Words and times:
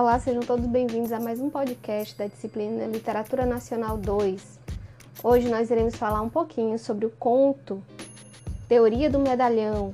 Olá, 0.00 0.16
sejam 0.20 0.42
todos 0.42 0.64
bem-vindos 0.66 1.10
a 1.10 1.18
mais 1.18 1.40
um 1.40 1.50
podcast 1.50 2.16
da 2.16 2.28
disciplina 2.28 2.86
Literatura 2.86 3.44
Nacional 3.44 3.98
2. 3.98 4.60
Hoje 5.24 5.48
nós 5.48 5.72
iremos 5.72 5.96
falar 5.96 6.22
um 6.22 6.28
pouquinho 6.28 6.78
sobre 6.78 7.04
o 7.04 7.10
conto 7.10 7.82
Teoria 8.68 9.10
do 9.10 9.18
Medalhão, 9.18 9.92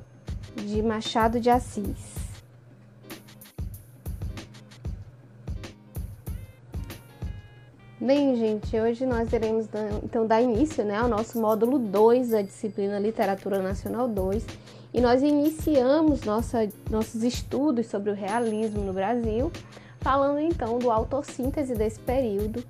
de 0.57 0.83
Machado 0.83 1.41
de 1.41 1.49
Assis. 1.49 2.17
Bem, 7.99 8.37
gente, 8.37 8.79
hoje 8.79 9.07
nós 9.07 9.33
iremos 9.33 9.67
então 10.03 10.27
dar 10.27 10.43
início 10.43 10.85
né, 10.85 10.99
ao 10.99 11.09
nosso 11.09 11.41
módulo 11.41 11.79
2 11.79 12.29
da 12.29 12.43
disciplina 12.43 12.99
Literatura 12.99 13.63
Nacional 13.63 14.07
2 14.07 14.45
e 14.93 15.01
nós 15.01 15.23
iniciamos 15.23 16.25
nossa, 16.25 16.69
nossos 16.91 17.23
estudos 17.23 17.87
sobre 17.87 18.11
o 18.11 18.15
realismo 18.15 18.83
no 18.83 18.93
Brasil 18.93 19.51
Falando 20.05 20.39
então 20.39 20.79
do 20.79 20.89
autossíntese 20.91 21.75
desse 21.75 21.99
período, 21.99 22.63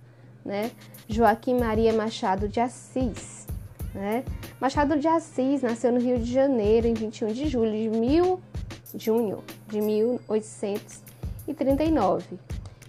né? 0.45 0.71
Joaquim 1.09 1.59
Maria 1.59 1.93
Machado 1.93 2.49
de 2.49 2.61
Assis, 2.61 3.49
né? 3.93 4.23
Machado 4.61 4.97
de 4.97 5.09
Assis 5.09 5.61
nasceu 5.61 5.91
no 5.91 5.99
Rio 5.99 6.21
de 6.21 6.33
Janeiro 6.33 6.87
em 6.87 6.95
21 6.95 7.33
de 7.33 7.49
julho 7.49 7.73
de 7.73 7.89
mil, 7.89 8.41
junho 8.97 9.43
de 9.67 9.81
1839. 9.81 12.39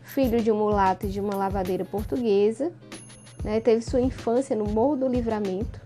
Filho 0.03 0.39
de 0.39 0.51
um 0.51 0.57
mulato 0.57 1.07
e 1.07 1.09
de 1.09 1.19
uma 1.19 1.33
lavadeira 1.33 1.83
portuguesa, 1.83 2.71
né? 3.43 3.59
teve 3.59 3.81
sua 3.81 3.99
infância 3.99 4.55
no 4.55 4.65
Morro 4.65 4.95
do 4.95 5.07
Livramento 5.07 5.81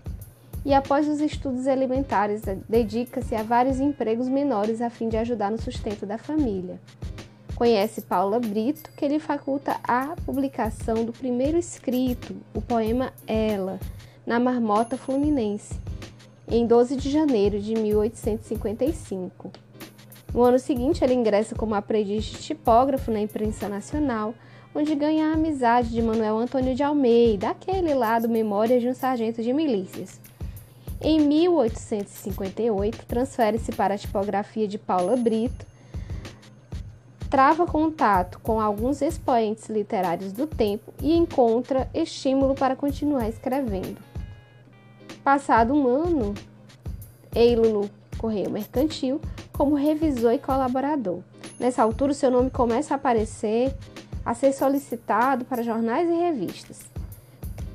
e 0.66 0.74
após 0.74 1.08
os 1.08 1.20
estudos 1.20 1.66
elementares 1.66 2.42
dedica-se 2.68 3.34
a 3.34 3.42
vários 3.42 3.80
empregos 3.80 4.28
menores 4.28 4.82
a 4.82 4.90
fim 4.90 5.08
de 5.08 5.16
ajudar 5.16 5.50
no 5.50 5.58
sustento 5.58 6.04
da 6.04 6.18
família. 6.18 6.78
Conhece 7.60 8.00
Paula 8.00 8.40
Brito, 8.40 8.90
que 8.96 9.06
lhe 9.06 9.18
faculta 9.18 9.78
a 9.84 10.16
publicação 10.24 11.04
do 11.04 11.12
primeiro 11.12 11.58
escrito, 11.58 12.34
o 12.54 12.62
poema 12.62 13.12
Ela, 13.26 13.78
na 14.24 14.40
Marmota 14.40 14.96
Fluminense, 14.96 15.78
em 16.48 16.66
12 16.66 16.96
de 16.96 17.10
janeiro 17.10 17.60
de 17.60 17.74
1855. 17.74 19.52
No 20.32 20.42
ano 20.42 20.58
seguinte, 20.58 21.04
ele 21.04 21.12
ingressa 21.12 21.54
como 21.54 21.74
aprendiz 21.74 22.24
de 22.24 22.38
tipógrafo 22.38 23.10
na 23.10 23.20
imprensa 23.20 23.68
nacional, 23.68 24.34
onde 24.74 24.94
ganha 24.94 25.26
a 25.28 25.34
amizade 25.34 25.90
de 25.90 26.00
Manuel 26.00 26.38
Antônio 26.38 26.74
de 26.74 26.82
Almeida, 26.82 27.50
aquele 27.50 27.92
lá 27.92 28.18
do 28.18 28.26
Memórias 28.26 28.80
de 28.80 28.88
um 28.88 28.94
Sargento 28.94 29.42
de 29.42 29.52
Milícias. 29.52 30.18
Em 30.98 31.20
1858, 31.20 33.04
transfere-se 33.04 33.70
para 33.72 33.96
a 33.96 33.98
tipografia 33.98 34.66
de 34.66 34.78
Paula 34.78 35.14
Brito, 35.14 35.68
trava 37.30 37.64
contato 37.64 38.40
com 38.40 38.60
alguns 38.60 39.00
expoentes 39.00 39.68
literários 39.68 40.32
do 40.32 40.48
tempo 40.48 40.92
e 41.00 41.16
encontra 41.16 41.88
estímulo 41.94 42.56
para 42.56 42.74
continuar 42.74 43.28
escrevendo. 43.28 43.98
Passado 45.22 45.72
um 45.72 45.86
ano, 45.86 46.34
ei-lo 47.32 47.68
no 47.68 47.90
Correio 48.18 48.50
Mercantil 48.50 49.20
como 49.52 49.76
revisor 49.76 50.32
e 50.32 50.38
colaborador. 50.38 51.20
Nessa 51.58 51.82
altura, 51.82 52.12
seu 52.14 52.30
nome 52.30 52.50
começa 52.50 52.94
a 52.94 52.96
aparecer, 52.96 53.72
a 54.24 54.34
ser 54.34 54.52
solicitado 54.52 55.44
para 55.44 55.62
jornais 55.62 56.10
e 56.10 56.14
revistas. 56.14 56.80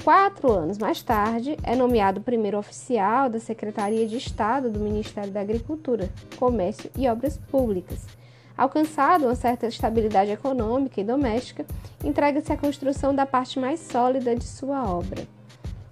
Quatro 0.04 0.52
anos 0.52 0.78
mais 0.78 1.02
tarde, 1.02 1.56
é 1.64 1.76
nomeado 1.76 2.20
primeiro 2.20 2.58
oficial 2.58 3.30
da 3.30 3.40
Secretaria 3.40 4.06
de 4.06 4.18
Estado 4.18 4.70
do 4.70 4.80
Ministério 4.80 5.32
da 5.32 5.40
Agricultura, 5.40 6.10
Comércio 6.38 6.92
e 6.96 7.08
Obras 7.08 7.38
Públicas 7.38 8.06
Alcançado 8.58 9.26
uma 9.26 9.36
certa 9.36 9.68
estabilidade 9.68 10.32
econômica 10.32 11.02
e 11.02 11.04
doméstica, 11.04 11.66
entrega-se 12.04 12.54
à 12.54 12.58
construção 12.58 13.14
da 13.14 13.26
parte 13.26 13.60
mais 13.60 13.82
sólida 13.82 14.34
de 14.36 14.46
sua 14.46 14.90
obra. 14.90 15.28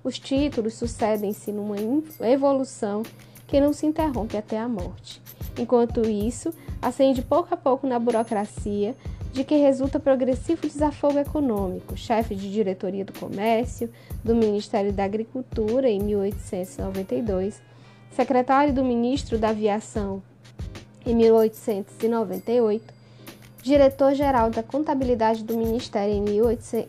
Os 0.02 0.18
títulos 0.18 0.76
sucedem-se 0.76 1.52
numa 1.52 1.76
evolução 2.22 3.04
que 3.48 3.60
não 3.60 3.74
se 3.74 3.86
interrompe 3.86 4.38
até 4.38 4.58
a 4.58 4.68
morte. 4.68 5.22
Enquanto 5.58 6.08
isso, 6.08 6.54
ascende 6.82 7.22
pouco 7.22 7.54
a 7.54 7.58
pouco 7.58 7.86
na 7.86 8.00
burocracia, 8.00 8.96
de 9.34 9.44
que 9.44 9.56
resulta 9.56 10.00
progressivo 10.00 10.68
desafogo 10.68 11.18
econômico, 11.18 11.98
chefe 11.98 12.36
de 12.36 12.52
diretoria 12.52 13.04
do 13.04 13.18
comércio, 13.20 13.90
do 14.24 14.36
Ministério 14.36 14.94
da 14.94 15.04
Agricultura 15.04 15.90
em 15.90 16.00
1892, 16.00 17.60
secretário 18.12 18.72
do 18.72 18.84
ministro 18.84 19.40
da 19.40 19.50
Aviação 19.50 20.22
em 21.06 21.16
1898, 21.16 22.94
diretor-geral 23.62 24.50
da 24.50 24.62
Contabilidade 24.62 25.44
do 25.44 25.58
Ministério 25.58 26.14
em 26.14 26.22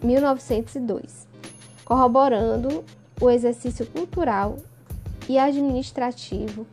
1902, 0.02 1.26
corroborando 1.84 2.84
o 3.20 3.30
exercício 3.30 3.86
cultural 3.86 4.56
e 5.28 5.38
administrativo. 5.38 6.66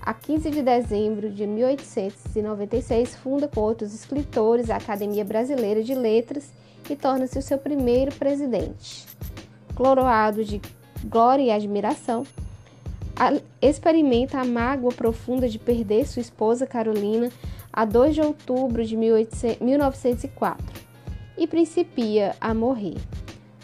A 0.00 0.12
15 0.12 0.50
de 0.50 0.62
dezembro 0.62 1.30
de 1.30 1.46
1896, 1.46 3.14
funda 3.16 3.46
com 3.46 3.60
outros 3.60 3.94
escritores 3.94 4.68
a 4.68 4.76
Academia 4.76 5.24
Brasileira 5.24 5.82
de 5.82 5.94
Letras 5.94 6.52
e 6.90 6.96
torna-se 6.96 7.38
o 7.38 7.42
seu 7.42 7.56
primeiro 7.58 8.12
presidente. 8.12 9.06
Coroado 9.74 10.44
de 10.44 10.60
glória 11.04 11.42
e 11.42 11.50
admiração, 11.50 12.26
experimenta 13.60 14.40
a 14.40 14.44
mágoa 14.44 14.92
profunda 14.92 15.48
de 15.48 15.58
perder 15.58 16.06
sua 16.06 16.20
esposa 16.20 16.66
Carolina 16.66 17.30
a 17.72 17.84
2 17.84 18.14
de 18.14 18.20
outubro 18.20 18.84
de 18.84 18.96
1904 18.96 20.82
e 21.36 21.46
principia 21.46 22.36
a 22.40 22.52
morrer. 22.52 22.96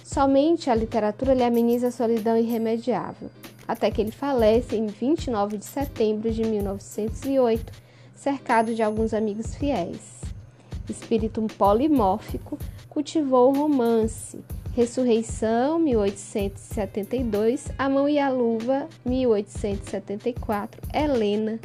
Somente 0.02 0.70
a 0.70 0.74
literatura 0.74 1.34
lhe 1.34 1.44
ameniza 1.44 1.88
a 1.88 1.92
solidão 1.92 2.36
irremediável, 2.36 3.30
até 3.66 3.90
que 3.90 4.00
ele 4.00 4.10
falece 4.10 4.74
em 4.74 4.86
29 4.86 5.58
de 5.58 5.64
setembro 5.66 6.30
de 6.30 6.42
1908, 6.42 7.72
cercado 8.14 8.74
de 8.74 8.82
alguns 8.82 9.12
amigos 9.12 9.54
fiéis. 9.54 10.22
Espírito 10.88 11.46
polimórfico, 11.58 12.58
cultivou 12.88 13.50
o 13.50 13.58
romance, 13.58 14.42
Ressurreição, 14.78 15.76
1872, 15.80 17.66
A 17.76 17.88
Mão 17.88 18.08
e 18.08 18.16
a 18.16 18.30
Luva, 18.30 18.86
1874, 19.04 20.80
Helena, 20.94 21.58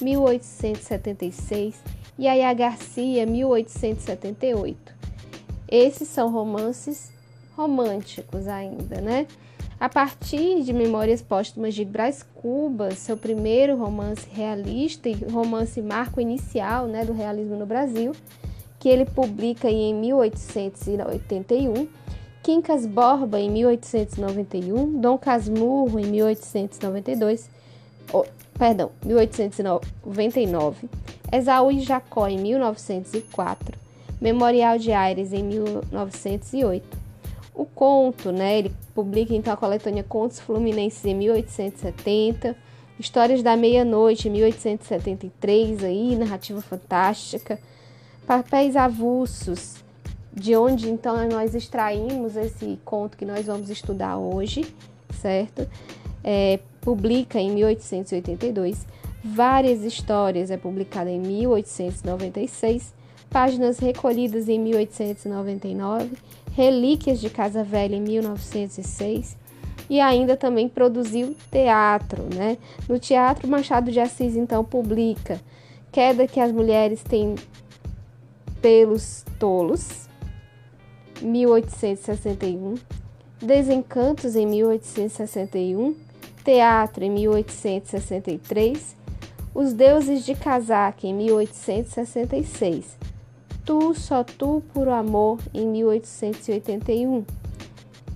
1876, 0.00 1.74
Yaya 2.18 2.54
Garcia, 2.54 3.26
1878. 3.26 4.94
Esses 5.70 6.08
são 6.08 6.32
romances 6.32 7.12
românticos 7.54 8.48
ainda, 8.48 8.98
né? 8.98 9.26
A 9.78 9.90
partir 9.90 10.62
de 10.62 10.72
Memórias 10.72 11.20
Póstumas 11.20 11.74
de 11.74 11.84
Brás 11.84 12.22
Cubas, 12.22 12.96
seu 12.96 13.18
primeiro 13.18 13.76
romance 13.76 14.26
realista 14.32 15.06
e 15.06 15.12
romance 15.30 15.82
marco 15.82 16.18
inicial 16.18 16.86
né, 16.86 17.04
do 17.04 17.12
realismo 17.12 17.56
no 17.56 17.66
Brasil, 17.66 18.12
que 18.78 18.88
ele 18.88 19.04
publica 19.04 19.68
em 19.68 19.94
1881, 19.94 21.88
Quincas 22.44 22.84
Borba, 22.84 23.40
em 23.40 23.50
1891, 23.50 25.00
Dom 25.00 25.16
Casmurro, 25.16 25.98
em 25.98 26.04
1892, 26.04 27.48
oh, 28.12 28.26
perdão, 28.58 28.90
1899, 29.02 30.86
Esaú 31.32 31.72
e 31.72 31.80
Jacó, 31.80 32.28
em 32.28 32.36
1904, 32.38 33.78
Memorial 34.20 34.76
de 34.76 34.92
Aires, 34.92 35.32
em 35.32 35.42
1908. 35.42 36.98
O 37.54 37.64
conto, 37.64 38.30
né, 38.30 38.58
ele 38.58 38.72
publica 38.94 39.34
então 39.34 39.54
a 39.54 39.56
coletânea 39.56 40.04
Contos 40.04 40.38
Fluminenses 40.38 41.02
em 41.06 41.14
1870, 41.14 42.54
Histórias 43.00 43.42
da 43.42 43.56
Meia-Noite, 43.56 44.28
em 44.28 44.32
1873, 44.32 45.82
aí, 45.82 46.14
narrativa 46.14 46.60
fantástica, 46.60 47.58
Papéis 48.26 48.76
Avulsos, 48.76 49.83
de 50.34 50.56
onde 50.56 50.90
então 50.90 51.16
nós 51.28 51.54
extraímos 51.54 52.36
esse 52.36 52.78
conto 52.84 53.16
que 53.16 53.24
nós 53.24 53.46
vamos 53.46 53.70
estudar 53.70 54.18
hoje, 54.18 54.64
certo? 55.20 55.68
É, 56.22 56.58
publica 56.80 57.38
em 57.38 57.52
1882, 57.52 58.86
várias 59.22 59.82
histórias 59.82 60.50
é 60.50 60.56
publicada 60.56 61.10
em 61.10 61.20
1896, 61.20 62.92
páginas 63.30 63.78
recolhidas 63.78 64.48
em 64.48 64.58
1899, 64.58 66.16
relíquias 66.52 67.20
de 67.20 67.30
Casa 67.30 67.62
Velha 67.62 67.96
em 67.96 68.00
1906 68.00 69.36
e 69.88 70.00
ainda 70.00 70.36
também 70.36 70.68
produziu 70.68 71.36
teatro, 71.50 72.22
né? 72.34 72.56
No 72.88 72.98
teatro 72.98 73.46
Machado 73.46 73.90
de 73.92 74.00
Assis 74.00 74.34
então 74.34 74.64
publica 74.64 75.40
Queda 75.94 76.26
que 76.26 76.40
as 76.40 76.50
mulheres 76.50 77.04
têm 77.04 77.36
pelos 78.60 79.24
tolos, 79.38 80.03
1861, 81.22 82.74
Desencantos 83.40 84.36
em 84.36 84.46
1861, 84.46 85.94
Teatro 86.44 87.04
em 87.04 87.10
1863, 87.10 88.96
Os 89.54 89.72
Deuses 89.72 90.24
de 90.24 90.34
Casaque 90.34 91.08
em 91.08 91.14
1866, 91.14 92.96
Tu, 93.64 93.94
Só 93.94 94.22
Tu, 94.22 94.62
Puro 94.72 94.90
Amor, 94.90 95.38
em 95.54 95.66
1881. 95.66 97.24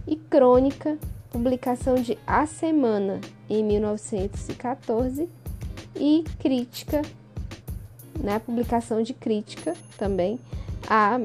E 0.06 0.16
Crônica, 0.16 0.98
publicação 1.30 1.94
de 1.94 2.18
A 2.26 2.44
Semana, 2.46 3.20
em 3.48 3.64
1914. 3.64 5.28
E 5.96 6.24
Crítica, 6.38 7.02
né, 8.18 8.38
publicação 8.38 9.02
de 9.02 9.14
Crítica 9.14 9.74
também, 9.96 10.38
a 10.88 11.18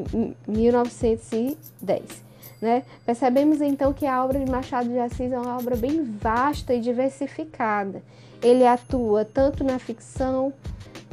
1910. 0.47 2.23
Né? 2.61 2.83
Percebemos 3.05 3.59
então 3.61 3.91
que 3.91 4.05
a 4.05 4.23
obra 4.23 4.39
de 4.39 4.49
Machado 4.49 4.87
de 4.87 4.97
Assis 4.97 5.31
é 5.31 5.37
uma 5.37 5.57
obra 5.57 5.75
bem 5.75 6.03
vasta 6.03 6.73
e 6.73 6.79
diversificada. 6.79 8.01
Ele 8.41 8.65
atua 8.65 9.25
tanto 9.25 9.63
na 9.63 9.77
ficção, 9.79 10.53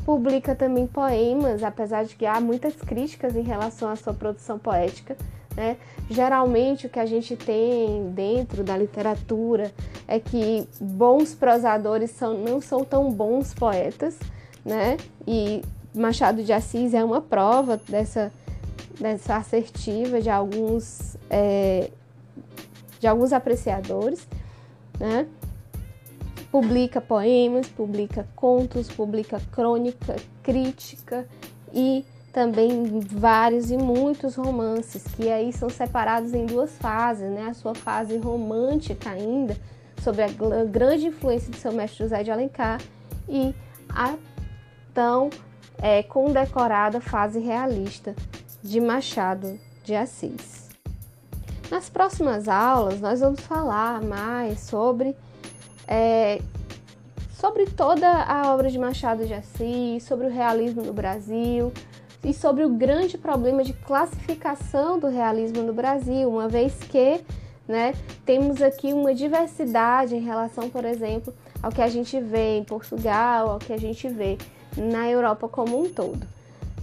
publica 0.05 0.55
também 0.55 0.87
poemas, 0.87 1.63
apesar 1.63 2.05
de 2.05 2.15
que 2.15 2.25
há 2.25 2.41
muitas 2.41 2.75
críticas 2.77 3.35
em 3.35 3.43
relação 3.43 3.89
à 3.89 3.97
sua 3.97 4.15
produção 4.15 4.59
poética. 4.59 5.17
Né? 5.57 5.77
Geralmente 6.09 6.87
o 6.87 6.89
que 6.89 6.99
a 6.99 7.07
gente 7.07 7.37
tem 7.37 8.11
dentro 8.13 8.63
da 8.63 8.77
literatura 8.77 9.73
é 10.07 10.19
que 10.19 10.67
bons 10.81 11.35
prosadores 11.35 12.11
são, 12.13 12.35
não 12.35 12.61
são 12.61 12.85
tão 12.85 13.11
bons 13.11 13.53
poetas, 13.55 14.19
né? 14.71 14.97
E 15.27 15.63
Machado 15.93 16.45
de 16.45 16.53
Assis 16.53 16.95
é 16.95 17.05
uma 17.05 17.21
prova 17.21 17.77
dessa 17.77 18.33
dessa 19.01 19.37
assertiva 19.37 20.21
de 20.21 20.29
alguns, 20.29 21.17
é, 21.31 21.91
de 23.01 23.07
alguns 23.07 23.33
apreciadores, 23.33 24.29
né? 24.99 25.27
Publica 26.53 27.01
poemas, 27.01 27.67
publica 27.67 28.29
contos, 28.37 28.89
publica 28.89 29.41
crônica, 29.51 30.17
crítica 30.43 31.27
e 31.73 32.05
também 32.33 33.01
vários 33.01 33.71
e 33.71 33.77
muitos 33.77 34.37
romances 34.37 35.03
que 35.17 35.31
aí 35.31 35.53
são 35.53 35.71
separados 35.71 36.35
em 36.35 36.45
duas 36.45 36.71
fases, 36.73 37.31
né? 37.31 37.47
A 37.49 37.55
sua 37.55 37.75
fase 37.75 38.19
romântica 38.19 39.11
ainda, 39.11 39.57
sobre 40.03 40.23
a 40.23 40.29
grande 40.65 41.07
influência 41.07 41.51
de 41.51 41.57
seu 41.57 41.73
mestre 41.73 42.05
José 42.05 42.23
de 42.23 42.31
Alencar 42.31 42.81
e 43.29 43.55
a 43.89 44.15
tão 45.01 45.31
é, 45.79 46.03
condecorada 46.03 47.01
fase 47.01 47.41
realista 47.41 48.15
de 48.63 48.79
Machado 48.79 49.59
de 49.83 49.95
Assis. 49.95 50.69
Nas 51.71 51.89
próximas 51.89 52.47
aulas, 52.49 53.01
nós 53.01 53.21
vamos 53.21 53.41
falar 53.41 54.03
mais 54.03 54.61
sobre, 54.61 55.17
é, 55.89 56.43
sobre 57.33 57.65
toda 57.65 58.07
a 58.25 58.53
obra 58.53 58.71
de 58.71 58.79
Machado 58.79 59.25
de 59.25 59.33
Assis, 59.33 60.03
sobre 60.03 60.27
o 60.27 60.31
realismo 60.31 60.83
no 60.83 60.93
Brasil 60.93 61.73
e 62.23 62.35
sobre 62.35 62.67
o 62.67 62.69
grande 62.69 63.17
problema 63.17 63.65
de 63.65 63.73
classificação 63.73 64.99
do 64.99 65.09
realismo 65.09 65.63
no 65.63 65.73
Brasil, 65.73 66.29
uma 66.29 66.47
vez 66.47 66.75
que 66.75 67.23
né, 67.67 67.95
temos 68.27 68.61
aqui 68.61 68.93
uma 68.93 69.15
diversidade 69.15 70.15
em 70.15 70.21
relação, 70.21 70.69
por 70.69 70.85
exemplo, 70.85 71.33
ao 71.63 71.73
que 71.73 71.81
a 71.81 71.89
gente 71.89 72.21
vê 72.21 72.59
em 72.59 72.65
Portugal, 72.65 73.49
ao 73.49 73.59
que 73.59 73.73
a 73.73 73.79
gente 73.79 74.07
vê 74.07 74.37
na 74.77 75.09
Europa 75.09 75.49
como 75.49 75.81
um 75.81 75.89
todo. 75.89 76.27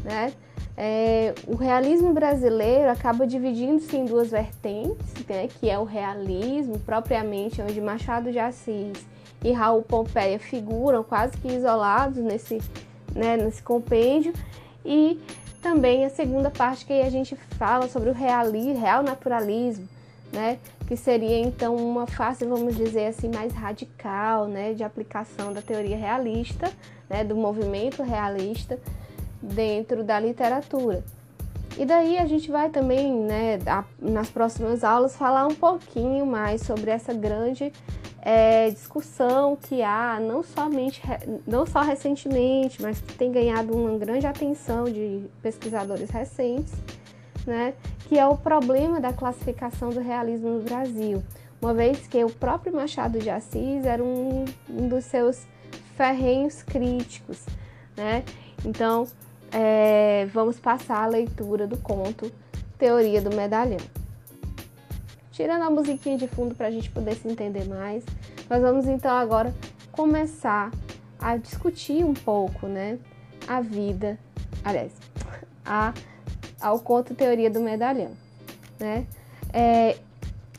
Né? 0.03 0.33
É, 0.79 1.33
o 1.47 1.55
realismo 1.55 2.13
brasileiro 2.13 2.91
acaba 2.91 3.25
dividindo-se 3.25 3.97
em 3.97 4.05
duas 4.05 4.29
vertentes, 4.29 5.07
né, 5.27 5.47
que 5.47 5.67
é 5.69 5.79
o 5.79 5.83
realismo 5.83 6.77
propriamente, 6.79 7.61
onde 7.61 7.81
Machado 7.81 8.31
de 8.31 8.37
Assis 8.37 8.93
e 9.43 9.51
Raul 9.51 9.81
Pompeia 9.81 10.37
figuram 10.37 11.03
quase 11.03 11.35
que 11.37 11.47
isolados 11.47 12.23
nesse, 12.23 12.61
né, 13.15 13.35
nesse 13.37 13.63
compêndio, 13.63 14.33
e 14.85 15.19
também 15.63 16.05
a 16.05 16.09
segunda 16.11 16.51
parte 16.51 16.85
que 16.85 16.93
a 16.93 17.09
gente 17.09 17.35
fala 17.57 17.87
sobre 17.87 18.11
o 18.11 18.13
realismo, 18.13 18.79
real 18.79 19.01
naturalismo, 19.01 19.89
né, 20.31 20.59
que 20.87 20.95
seria 20.95 21.39
então 21.39 21.75
uma 21.75 22.07
face, 22.07 22.45
vamos 22.45 22.75
dizer 22.75 23.07
assim, 23.07 23.29
mais 23.29 23.53
radical, 23.53 24.47
né, 24.47 24.73
de 24.73 24.83
aplicação 24.83 25.53
da 25.53 25.61
teoria 25.61 25.97
realista, 25.97 26.71
né, 27.09 27.23
do 27.23 27.35
movimento 27.35 28.03
realista 28.03 28.79
dentro 29.41 30.03
da 30.03 30.19
literatura. 30.19 31.03
E 31.77 31.85
daí 31.85 32.17
a 32.17 32.25
gente 32.25 32.49
vai 32.49 32.69
também, 32.69 33.13
né, 33.13 33.59
nas 33.99 34.29
próximas 34.29 34.83
aulas, 34.83 35.15
falar 35.15 35.45
um 35.45 35.53
pouquinho 35.53 36.25
mais 36.25 36.61
sobre 36.61 36.89
essa 36.89 37.13
grande 37.13 37.71
é, 38.21 38.69
discussão 38.71 39.55
que 39.55 39.83
há, 39.83 40.19
não 40.19 40.41
somente, 40.41 41.01
não 41.45 41.65
só 41.65 41.81
recentemente, 41.81 42.81
mas 42.81 42.99
que 42.99 43.13
tem 43.13 43.31
ganhado 43.31 43.73
uma 43.77 43.97
grande 43.97 44.25
atenção 44.25 44.85
de 44.85 45.23
pesquisadores 45.41 46.09
recentes, 46.09 46.73
né, 47.45 47.73
que 48.07 48.17
é 48.17 48.25
o 48.25 48.37
problema 48.37 49.01
da 49.01 49.11
classificação 49.11 49.89
do 49.89 49.99
realismo 49.99 50.49
no 50.49 50.61
Brasil, 50.61 51.21
uma 51.61 51.73
vez 51.73 52.07
que 52.07 52.23
o 52.23 52.29
próprio 52.29 52.73
Machado 52.73 53.19
de 53.19 53.29
Assis 53.29 53.85
era 53.85 54.01
um, 54.01 54.45
um 54.69 54.87
dos 54.87 55.03
seus 55.03 55.45
ferrenhos 55.97 56.63
críticos, 56.63 57.45
né? 57.97 58.23
Então, 58.65 59.05
é, 59.51 60.25
vamos 60.33 60.57
passar 60.57 61.03
a 61.03 61.07
leitura 61.07 61.67
do 61.67 61.77
conto 61.77 62.31
Teoria 62.77 63.21
do 63.21 63.35
Medalhão. 63.35 63.79
Tirando 65.31 65.63
a 65.63 65.69
musiquinha 65.69 66.17
de 66.17 66.29
fundo 66.29 66.55
para 66.55 66.67
a 66.67 66.71
gente 66.71 66.89
poder 66.89 67.15
se 67.15 67.27
entender 67.27 67.67
mais, 67.67 68.05
nós 68.49 68.61
vamos 68.61 68.87
então 68.87 69.11
agora 69.11 69.53
começar 69.91 70.71
a 71.19 71.35
discutir 71.35 72.05
um 72.05 72.13
pouco, 72.13 72.67
né, 72.67 72.99
a 73.47 73.59
vida, 73.59 74.17
aliás, 74.63 74.93
a, 75.65 75.93
ao 76.59 76.79
conto 76.79 77.15
Teoria 77.15 77.49
do 77.49 77.59
Medalhão, 77.59 78.11
né? 78.79 79.05
É, 79.53 79.97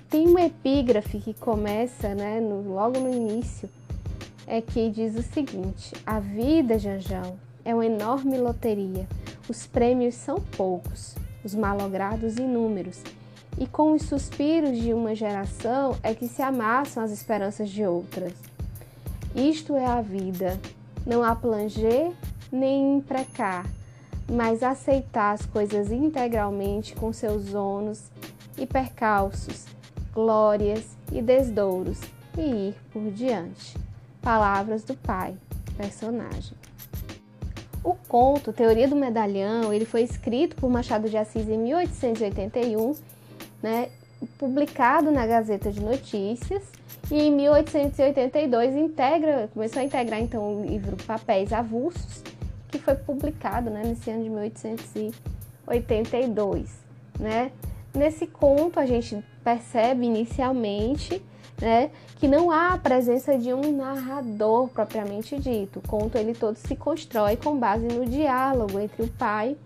tem 0.08 0.26
uma 0.26 0.42
epígrafe 0.42 1.18
que 1.18 1.34
começa, 1.34 2.14
né, 2.14 2.40
no, 2.40 2.72
logo 2.72 2.98
no 2.98 3.12
início, 3.12 3.68
é 4.46 4.60
que 4.60 4.90
diz 4.90 5.14
o 5.16 5.22
seguinte: 5.22 5.92
a 6.06 6.18
vida, 6.18 6.78
Janjão, 6.78 7.36
é 7.64 7.74
uma 7.74 7.84
enorme 7.84 8.38
loteria. 8.38 9.06
Os 9.48 9.66
prêmios 9.66 10.14
são 10.14 10.36
poucos, 10.56 11.14
os 11.44 11.54
malogrados 11.54 12.36
inúmeros, 12.36 13.02
e 13.58 13.66
com 13.66 13.92
os 13.92 14.02
suspiros 14.02 14.78
de 14.78 14.94
uma 14.94 15.14
geração 15.14 15.96
é 16.02 16.14
que 16.14 16.28
se 16.28 16.42
amassam 16.42 17.02
as 17.02 17.10
esperanças 17.10 17.68
de 17.68 17.84
outras. 17.84 18.32
Isto 19.34 19.76
é 19.76 19.84
a 19.84 20.00
vida, 20.00 20.58
não 21.06 21.22
há 21.22 21.34
planger 21.34 22.12
nem 22.50 22.96
imprecar, 22.96 23.66
mas 24.30 24.62
aceitar 24.62 25.32
as 25.32 25.46
coisas 25.46 25.90
integralmente 25.90 26.94
com 26.94 27.12
seus 27.12 27.54
ônus 27.54 28.10
e 28.56 28.66
percalços, 28.66 29.66
glórias 30.12 30.96
e 31.10 31.22
desdouros 31.22 32.00
e 32.36 32.68
ir 32.68 32.74
por 32.92 33.10
diante. 33.10 33.76
Palavras 34.20 34.84
do 34.84 34.94
Pai, 34.94 35.34
personagem. 35.76 36.56
O 37.82 37.94
conto 37.94 38.52
Teoria 38.52 38.86
do 38.86 38.96
Medalhão, 38.96 39.72
ele 39.72 39.84
foi 39.86 40.02
escrito 40.02 40.56
por 40.56 40.68
Machado 40.68 41.08
de 41.08 41.16
Assis 41.16 41.48
em 41.48 41.56
1881, 41.56 42.94
né, 43.62 43.88
publicado 44.36 45.10
na 45.10 45.26
Gazeta 45.26 45.70
de 45.70 45.80
Notícias, 45.80 46.64
e 47.10 47.22
em 47.22 47.32
1882 47.32 48.76
integra, 48.76 49.48
começou 49.54 49.80
a 49.80 49.84
integrar 49.84 50.20
então 50.20 50.56
o 50.56 50.66
livro 50.66 50.96
Papéis 51.06 51.52
Avulsos, 51.52 52.22
que 52.68 52.78
foi 52.78 52.94
publicado 52.94 53.70
né, 53.70 53.82
nesse 53.84 54.10
ano 54.10 54.24
de 54.24 54.30
1882. 54.30 56.70
Né? 57.18 57.50
Nesse 57.94 58.26
conto 58.26 58.78
a 58.78 58.84
gente 58.86 59.24
percebe 59.42 60.06
inicialmente 60.06 61.22
né, 61.60 61.90
que 62.16 62.28
não 62.28 62.50
há 62.50 62.74
a 62.74 62.78
presença 62.78 63.36
de 63.36 63.52
um 63.52 63.76
narrador 63.76 64.68
propriamente 64.68 65.38
dito. 65.38 65.80
O 65.80 65.88
conto 65.88 66.16
ele 66.16 66.34
todo 66.34 66.56
se 66.56 66.76
constrói 66.76 67.36
com 67.36 67.58
base 67.58 67.86
no 67.86 68.06
diálogo 68.06 68.78
entre 68.78 69.02
o 69.02 69.08
pai 69.08 69.56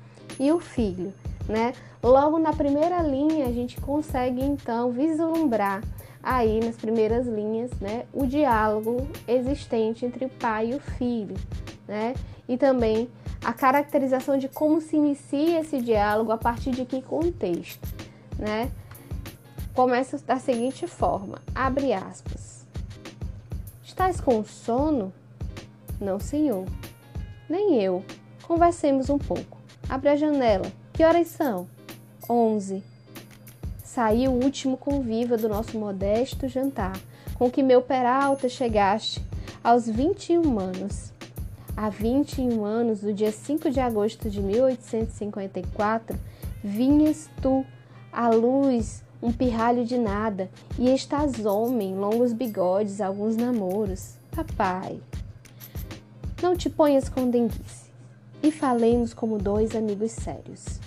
e 0.41 0.51
o 0.51 0.59
filho, 0.59 1.13
né? 1.47 1.75
Logo 2.03 2.39
na 2.39 2.53
primeira 2.53 3.03
linha 3.03 3.47
a 3.47 3.53
gente 3.53 3.79
consegue 3.81 4.43
então 4.43 4.91
vislumbrar 4.91 5.83
aí 6.23 6.61
nas 6.61 6.77
primeiras 6.77 7.27
linhas, 7.27 7.71
né, 7.81 8.05
o 8.13 8.27
diálogo 8.27 9.09
existente 9.27 10.07
entre 10.07 10.25
o 10.25 10.29
pai 10.29 10.71
e 10.71 10.75
o 10.75 10.81
filho, 10.81 11.35
né? 11.93 12.15
E 12.49 12.57
também 12.57 13.11
a 13.45 13.53
caracterização 13.53 14.39
de 14.39 14.49
como 14.49 14.81
se 14.81 14.97
inicia 14.97 15.61
esse 15.61 15.81
diálogo 15.83 16.33
a 16.33 16.39
partir 16.39 16.71
de 16.71 16.87
que 16.87 17.03
contexto, 17.03 17.87
né? 18.39 18.71
começa 19.75 20.19
da 20.19 20.39
seguinte 20.39 20.87
forma: 20.87 21.39
abre 21.55 21.93
aspas. 21.93 22.67
Estás 23.85 24.21
com 24.21 24.43
sono? 24.43 25.13
Não, 26.01 26.19
senhor. 26.19 26.65
Nem 27.49 27.83
eu. 27.83 28.03
Conversemos 28.45 29.11
um 29.11 29.19
pouco. 29.19 29.59
Abre 29.89 30.09
a 30.09 30.17
janela. 30.17 30.73
Que 30.93 31.05
horas 31.05 31.29
são? 31.29 31.69
Onze. 32.29 32.83
Saí 33.85 34.27
o 34.27 34.33
último 34.33 34.79
convívio 34.79 35.37
do 35.37 35.49
nosso 35.49 35.79
modesto 35.79 36.49
jantar, 36.49 36.99
com 37.35 37.51
que 37.51 37.63
meu 37.63 37.83
peralta 37.83 38.49
chegaste 38.49 39.23
aos 39.63 39.87
vinte 39.87 40.33
e 40.33 40.39
um 40.39 40.59
anos. 40.59 41.12
Há 41.77 41.89
21 41.89 42.65
anos, 42.65 43.03
no 43.03 43.13
dia 43.13 43.33
5 43.33 43.71
de 43.71 43.81
agosto 43.81 44.29
de 44.29 44.41
1854, 44.41 46.19
vinhas 46.63 47.29
tu, 47.41 47.65
à 48.13 48.29
luz, 48.31 49.03
um 49.23 49.33
pirralho 49.33 49.85
de 49.85 49.99
nada, 49.99 50.51
e 50.79 50.89
estás 50.93 51.45
homem, 51.45 51.95
longos 51.95 52.33
bigodes, 52.33 53.01
alguns 53.01 53.37
namoros. 53.37 54.15
Papai, 54.35 55.01
não 56.43 56.57
te 56.57 56.69
ponhas 56.69 57.09
com 57.09 57.29
denguice, 57.29 57.91
e 58.43 58.51
falemos 58.51 59.15
como 59.15 59.39
dois 59.39 59.77
amigos 59.77 60.13
sérios. 60.13 60.81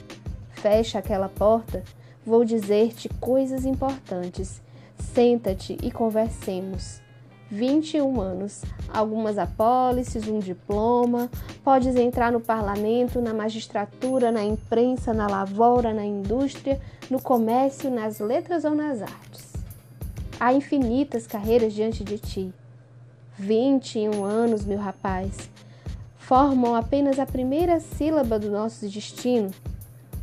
Fecha 0.52 1.00
aquela 1.00 1.30
porta, 1.30 1.84
vou 2.26 2.44
dizer-te 2.44 3.08
coisas 3.20 3.66
importantes. 3.66 4.62
Senta-te 4.98 5.78
e 5.84 5.92
conversemos. 5.92 7.05
21 7.50 8.20
anos, 8.20 8.64
algumas 8.92 9.38
apólices, 9.38 10.28
um 10.28 10.40
diploma, 10.40 11.30
podes 11.64 11.96
entrar 11.96 12.32
no 12.32 12.40
parlamento, 12.40 13.22
na 13.22 13.34
magistratura, 13.34 14.32
na 14.32 14.44
imprensa, 14.44 15.14
na 15.14 15.28
lavoura, 15.28 15.94
na 15.94 16.04
indústria, 16.04 16.82
no 17.10 17.22
comércio, 17.22 17.92
nas 17.92 18.20
letras 18.20 18.66
ou 18.66 18.74
nas 18.74 19.02
artes. 19.02 19.54
Há 20.40 20.54
infinitas 20.54 21.28
carreiras 21.28 21.74
diante 21.74 22.04
de 22.04 22.18
ti. 22.18 22.54
21 23.38 24.24
anos, 24.24 24.66
meu 24.66 24.80
rapaz, 24.80 25.50
formam 26.18 26.76
apenas 26.76 27.20
a 27.20 27.26
primeira 27.26 27.80
sílaba 27.80 28.40
do 28.40 28.50
nosso 28.50 28.88
destino. 28.88 29.52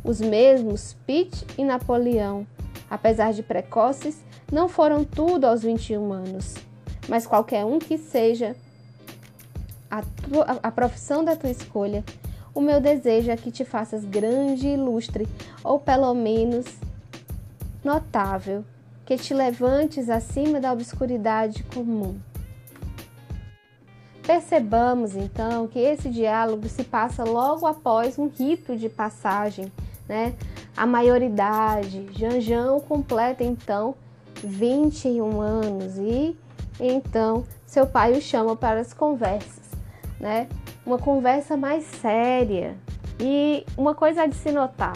Os 0.03 0.19
mesmos 0.19 0.97
Pitt 1.07 1.45
e 1.57 1.63
Napoleão, 1.63 2.45
apesar 2.89 3.31
de 3.31 3.41
precoces, 3.41 4.21
não 4.51 4.67
foram 4.67 5.05
tudo 5.05 5.45
aos 5.45 5.63
21 5.63 6.11
anos 6.11 6.72
mas 7.07 7.25
qualquer 7.25 7.65
um 7.65 7.79
que 7.79 7.97
seja 7.97 8.55
a, 9.89 10.01
tua, 10.01 10.59
a 10.63 10.71
profissão 10.71 11.23
da 11.23 11.35
tua 11.35 11.49
escolha, 11.49 12.03
o 12.53 12.61
meu 12.61 12.79
desejo 12.79 13.31
é 13.31 13.37
que 13.37 13.51
te 13.51 13.65
faças 13.65 14.03
grande 14.05 14.67
e 14.67 14.73
ilustre, 14.73 15.27
ou 15.63 15.79
pelo 15.79 16.13
menos 16.13 16.65
notável, 17.83 18.63
que 19.05 19.17
te 19.17 19.33
levantes 19.33 20.09
acima 20.09 20.59
da 20.59 20.71
obscuridade 20.71 21.63
comum. 21.63 22.17
Percebamos 24.25 25.15
então 25.15 25.67
que 25.67 25.79
esse 25.79 26.09
diálogo 26.09 26.69
se 26.69 26.83
passa 26.83 27.23
logo 27.25 27.67
após 27.67 28.17
um 28.17 28.27
rito 28.27 28.77
de 28.77 28.87
passagem, 28.87 29.69
né? 30.07 30.33
A 30.77 30.85
maioridade, 30.85 32.07
Janjão 32.13 32.79
completa 32.79 33.43
então 33.43 33.95
21 34.41 35.41
anos 35.41 35.97
e 35.97 36.37
então, 36.79 37.45
seu 37.65 37.85
pai 37.87 38.13
o 38.13 38.21
chama 38.21 38.55
para 38.55 38.79
as 38.79 38.93
conversas, 38.93 39.69
né? 40.19 40.47
Uma 40.85 40.97
conversa 40.97 41.55
mais 41.55 41.83
séria. 41.83 42.75
E 43.19 43.65
uma 43.77 43.93
coisa 43.93 44.27
de 44.27 44.35
se 44.35 44.51
notar, 44.51 44.93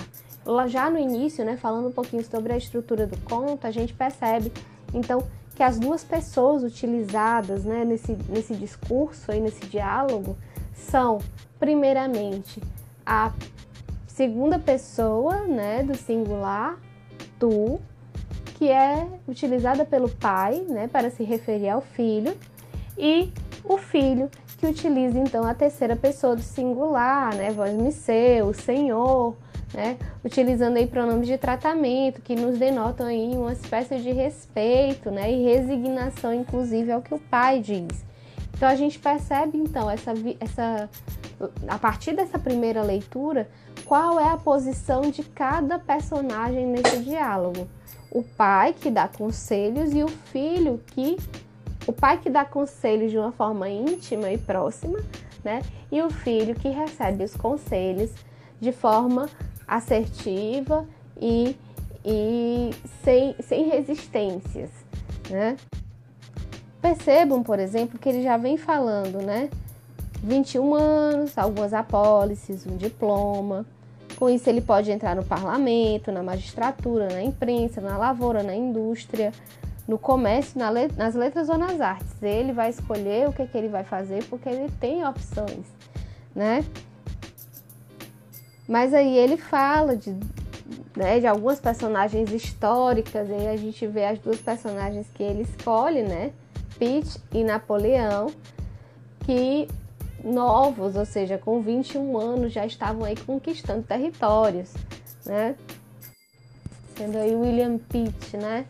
já 0.67 0.89
no 0.89 0.97
início, 0.97 1.43
né, 1.45 1.57
falando 1.57 1.89
um 1.89 1.91
pouquinho 1.91 2.23
sobre 2.23 2.53
a 2.53 2.57
estrutura 2.57 3.05
do 3.05 3.17
conto, 3.21 3.67
a 3.67 3.71
gente 3.71 3.93
percebe, 3.93 4.51
então, 4.93 5.23
que 5.55 5.63
as 5.63 5.77
duas 5.77 6.03
pessoas 6.03 6.63
utilizadas, 6.63 7.63
né, 7.63 7.83
nesse, 7.83 8.13
nesse 8.29 8.55
discurso 8.55 9.31
e 9.31 9.39
nesse 9.39 9.65
diálogo 9.65 10.37
são, 10.73 11.19
primeiramente, 11.59 12.61
a 13.05 13.31
segunda 14.07 14.57
pessoa, 14.57 15.41
né, 15.47 15.83
do 15.83 15.95
singular, 15.95 16.77
tu, 17.39 17.79
que 18.57 18.69
é 18.69 19.07
utilizada 19.27 19.85
pelo 19.85 20.09
pai, 20.09 20.65
né, 20.67 20.87
para 20.87 21.11
se 21.11 21.23
referir 21.23 21.69
ao 21.69 21.81
filho, 21.81 22.35
e 22.97 23.31
o 23.63 23.77
filho 23.77 24.29
que 24.57 24.65
utiliza 24.65 25.19
então 25.19 25.43
a 25.43 25.53
terceira 25.53 25.95
pessoa 25.95 26.35
do 26.35 26.41
singular, 26.41 27.35
né, 27.35 27.51
vós-me 27.51 27.91
seu, 27.91 28.51
senhor, 28.53 29.35
né, 29.71 29.97
utilizando 30.25 30.77
aí 30.77 30.87
pronomes 30.87 31.27
de 31.27 31.37
tratamento 31.37 32.19
que 32.21 32.35
nos 32.35 32.57
denotam 32.57 33.05
aí 33.05 33.35
uma 33.35 33.53
espécie 33.53 33.99
de 33.99 34.11
respeito, 34.11 35.11
né, 35.11 35.31
e 35.31 35.43
resignação 35.43 36.33
inclusive 36.33 36.91
ao 36.91 37.01
que 37.01 37.13
o 37.13 37.19
pai 37.19 37.59
diz. 37.59 38.03
Então 38.55 38.67
a 38.67 38.75
gente 38.75 38.97
percebe 38.97 39.59
então 39.59 39.87
essa, 39.87 40.13
essa 40.39 40.89
a 41.67 41.77
partir 41.77 42.15
dessa 42.15 42.39
primeira 42.39 42.81
leitura 42.81 43.47
qual 43.85 44.19
é 44.19 44.31
a 44.31 44.37
posição 44.37 45.01
de 45.01 45.21
cada 45.21 45.77
personagem 45.77 46.65
nesse 46.65 46.97
diálogo 47.03 47.67
o 48.17 48.23
pai 48.23 48.73
que 48.73 48.89
dá 48.89 49.07
conselhos 49.07 49.93
e 49.93 50.03
o 50.03 50.07
filho 50.07 50.81
que 50.87 51.17
o 51.85 51.93
pai 51.93 52.17
que 52.17 52.29
dá 52.29 52.43
conselhos 52.43 53.11
de 53.11 53.17
uma 53.17 53.31
forma 53.31 53.69
íntima 53.69 54.31
e 54.31 54.37
próxima, 54.37 54.99
né? 55.43 55.61
E 55.91 56.01
o 56.01 56.09
filho 56.09 56.55
que 56.55 56.67
recebe 56.67 57.23
os 57.23 57.35
conselhos 57.35 58.11
de 58.59 58.71
forma 58.71 59.29
assertiva 59.67 60.85
e, 61.21 61.55
e 62.03 62.71
sem, 63.03 63.35
sem 63.39 63.69
resistências, 63.69 64.71
né? 65.29 65.55
Percebam, 66.81 67.43
por 67.43 67.59
exemplo, 67.59 67.97
que 67.97 68.09
ele 68.09 68.23
já 68.23 68.35
vem 68.35 68.57
falando, 68.57 69.19
né? 69.21 69.49
21 70.23 70.73
anos, 70.73 71.37
algumas 71.37 71.73
apólices, 71.73 72.65
um 72.65 72.75
diploma, 72.75 73.65
com 74.17 74.27
isso, 74.29 74.49
ele 74.49 74.61
pode 74.61 74.91
entrar 74.91 75.15
no 75.15 75.23
parlamento, 75.23 76.11
na 76.11 76.23
magistratura, 76.23 77.07
na 77.07 77.21
imprensa, 77.21 77.79
na 77.79 77.97
lavoura, 77.97 78.41
na 78.41 78.55
indústria, 78.55 79.31
no 79.87 79.97
comércio, 79.97 80.59
na 80.59 80.69
let 80.71 80.91
nas 80.97 81.13
letras 81.13 81.49
ou 81.49 81.57
nas 81.57 81.79
artes. 81.79 82.21
Ele 82.21 82.51
vai 82.51 82.71
escolher 82.71 83.29
o 83.29 83.33
que, 83.33 83.45
que 83.45 83.57
ele 83.57 83.67
vai 83.67 83.83
fazer 83.83 84.23
porque 84.25 84.49
ele 84.49 84.71
tem 84.79 85.05
opções, 85.05 85.65
né? 86.35 86.65
Mas 88.67 88.91
aí 88.93 89.15
ele 89.15 89.37
fala 89.37 89.95
de, 89.95 90.13
né, 90.95 91.19
de 91.19 91.27
algumas 91.27 91.59
personagens 91.59 92.31
históricas, 92.31 93.29
e 93.29 93.33
aí 93.33 93.47
a 93.47 93.55
gente 93.55 93.85
vê 93.85 94.05
as 94.05 94.19
duas 94.19 94.41
personagens 94.41 95.07
que 95.13 95.21
ele 95.21 95.43
escolhe, 95.43 96.01
né? 96.01 96.31
Pitt 96.79 97.19
e 97.31 97.43
Napoleão, 97.43 98.31
que 99.25 99.67
novos, 100.27 100.95
ou 100.95 101.05
seja, 101.05 101.37
com 101.37 101.61
21 101.61 102.17
anos 102.17 102.53
já 102.53 102.65
estavam 102.65 103.03
aí 103.03 103.15
conquistando 103.15 103.83
territórios, 103.83 104.73
né? 105.25 105.55
Sendo 106.95 107.17
aí 107.17 107.35
William 107.35 107.77
Pitt, 107.77 108.37
né? 108.37 108.65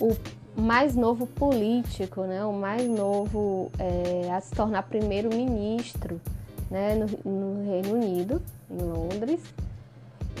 O 0.00 0.16
mais 0.56 0.94
novo 0.94 1.26
político, 1.26 2.22
né? 2.22 2.44
O 2.44 2.52
mais 2.52 2.88
novo 2.88 3.70
é, 3.78 4.30
a 4.30 4.40
se 4.40 4.54
tornar 4.54 4.82
primeiro-ministro, 4.84 6.20
né? 6.70 6.94
No, 6.94 7.30
no, 7.30 7.64
Reino 7.64 7.94
Unido, 7.94 8.42
em 8.70 8.82
Londres. 8.82 9.40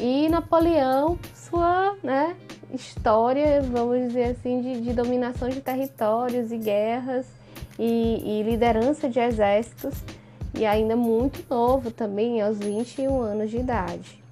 E 0.00 0.28
Napoleão, 0.28 1.18
sua, 1.34 1.96
né? 2.02 2.36
História, 2.72 3.62
vamos 3.62 4.08
dizer 4.08 4.30
assim, 4.30 4.60
de, 4.60 4.80
de 4.80 4.92
dominação 4.92 5.48
de 5.48 5.60
territórios 5.60 6.50
e 6.50 6.58
guerras 6.58 7.26
e, 7.78 8.40
e 8.40 8.42
liderança 8.42 9.08
de 9.08 9.20
exércitos 9.20 9.94
e 10.58 10.64
ainda 10.64 10.96
muito 10.96 11.44
novo 11.48 11.90
também, 11.90 12.40
aos 12.40 12.58
21 12.58 13.20
anos 13.20 13.50
de 13.50 13.58
idade. 13.58 14.22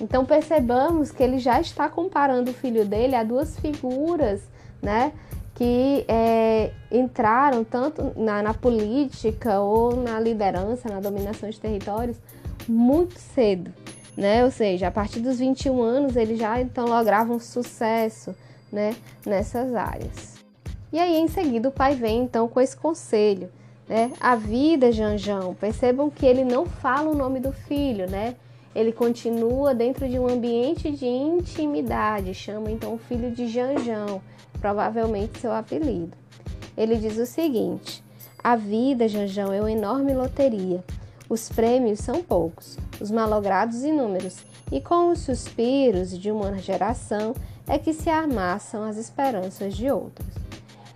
Então 0.00 0.24
percebamos 0.24 1.10
que 1.10 1.22
ele 1.22 1.38
já 1.38 1.60
está 1.60 1.88
comparando 1.88 2.50
o 2.50 2.54
filho 2.54 2.84
dele 2.84 3.14
a 3.14 3.22
duas 3.22 3.58
figuras, 3.58 4.42
né, 4.82 5.12
que 5.54 6.04
é, 6.08 6.72
entraram 6.90 7.62
tanto 7.62 8.12
na, 8.16 8.42
na, 8.42 8.52
política 8.52 9.60
ou 9.60 9.94
na 9.94 10.18
liderança, 10.18 10.88
na 10.88 10.98
dominação 10.98 11.48
de 11.48 11.60
territórios, 11.60 12.16
muito 12.68 13.18
cedo, 13.18 13.72
né? 14.16 14.44
Ou 14.44 14.50
seja, 14.50 14.88
a 14.88 14.90
partir 14.90 15.20
dos 15.20 15.38
21 15.38 15.80
anos 15.80 16.16
ele 16.16 16.36
já 16.36 16.60
então 16.60 16.86
logravam 16.86 17.38
sucesso, 17.38 18.34
né, 18.72 18.96
nessas 19.24 19.74
áreas. 19.74 20.34
E 20.92 20.98
aí 20.98 21.16
em 21.16 21.28
seguida 21.28 21.68
o 21.68 21.72
pai 21.72 21.94
vem 21.94 22.22
então 22.22 22.48
com 22.48 22.60
esse 22.60 22.76
conselho 22.76 23.48
né? 23.88 24.12
A 24.20 24.34
vida, 24.34 24.90
Janjão, 24.90 25.54
percebam 25.54 26.10
que 26.10 26.24
ele 26.24 26.44
não 26.44 26.66
fala 26.66 27.10
o 27.10 27.14
nome 27.14 27.40
do 27.40 27.52
filho, 27.52 28.08
né? 28.10 28.34
Ele 28.74 28.92
continua 28.92 29.74
dentro 29.74 30.08
de 30.08 30.18
um 30.18 30.28
ambiente 30.28 30.90
de 30.90 31.06
intimidade, 31.06 32.34
chama 32.34 32.70
então 32.70 32.94
o 32.94 32.98
filho 32.98 33.30
de 33.30 33.46
Janjão, 33.46 34.20
provavelmente 34.60 35.38
seu 35.38 35.52
apelido. 35.52 36.16
Ele 36.76 36.96
diz 36.96 37.16
o 37.18 37.26
seguinte: 37.26 38.02
A 38.42 38.56
vida, 38.56 39.06
Janjão, 39.06 39.52
é 39.52 39.60
uma 39.60 39.70
enorme 39.70 40.12
loteria. 40.12 40.82
Os 41.28 41.48
prêmios 41.48 42.00
são 42.00 42.22
poucos, 42.22 42.76
os 43.00 43.10
malogrados 43.10 43.82
inúmeros, 43.82 44.38
e 44.72 44.80
com 44.80 45.10
os 45.10 45.20
suspiros 45.20 46.18
de 46.18 46.30
uma 46.30 46.58
geração 46.58 47.34
é 47.66 47.78
que 47.78 47.94
se 47.94 48.10
amassam 48.10 48.82
as 48.82 48.96
esperanças 48.96 49.74
de 49.74 49.90
outros. 49.90 50.28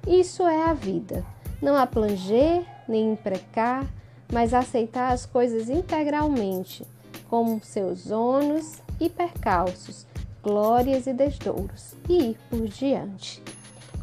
Isso 0.06 0.42
é 0.42 0.64
a 0.64 0.74
vida. 0.74 1.24
Não 1.62 1.76
há 1.76 1.86
planger, 1.86 2.62
nem 2.88 3.12
imprecar, 3.12 3.86
mas 4.32 4.54
aceitar 4.54 5.12
as 5.12 5.26
coisas 5.26 5.68
integralmente, 5.68 6.84
como 7.28 7.62
seus 7.62 8.10
ônus 8.10 8.82
e 9.00 9.08
percalços, 9.08 10.06
glórias 10.42 11.06
e 11.06 11.12
desdouros, 11.12 11.94
e 12.08 12.30
ir 12.30 12.38
por 12.48 12.66
diante. 12.66 13.42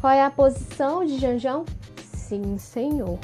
Qual 0.00 0.12
é 0.12 0.22
a 0.22 0.30
posição 0.30 1.04
de 1.04 1.18
Janjão? 1.18 1.64
Sim, 2.14 2.58
Senhor. 2.58 3.18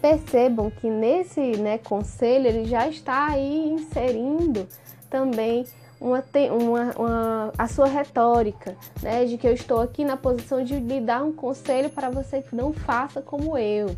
Percebam 0.00 0.70
que 0.70 0.88
nesse 0.88 1.56
né, 1.56 1.78
conselho 1.78 2.46
ele 2.46 2.64
já 2.64 2.88
está 2.88 3.26
aí 3.26 3.70
inserindo 3.70 4.66
também 5.10 5.64
uma, 6.00 6.22
uma, 6.50 6.92
uma, 6.96 7.52
a 7.56 7.68
sua 7.68 7.86
retórica, 7.86 8.76
né, 9.02 9.24
de 9.24 9.36
que 9.36 9.46
eu 9.46 9.52
estou 9.52 9.80
aqui 9.80 10.04
na 10.04 10.16
posição 10.16 10.62
de 10.62 10.78
lhe 10.78 11.00
dar 11.00 11.22
um 11.22 11.32
conselho 11.32 11.90
para 11.90 12.08
você 12.10 12.42
que 12.42 12.54
não 12.54 12.72
faça 12.72 13.20
como 13.20 13.58
eu, 13.58 13.94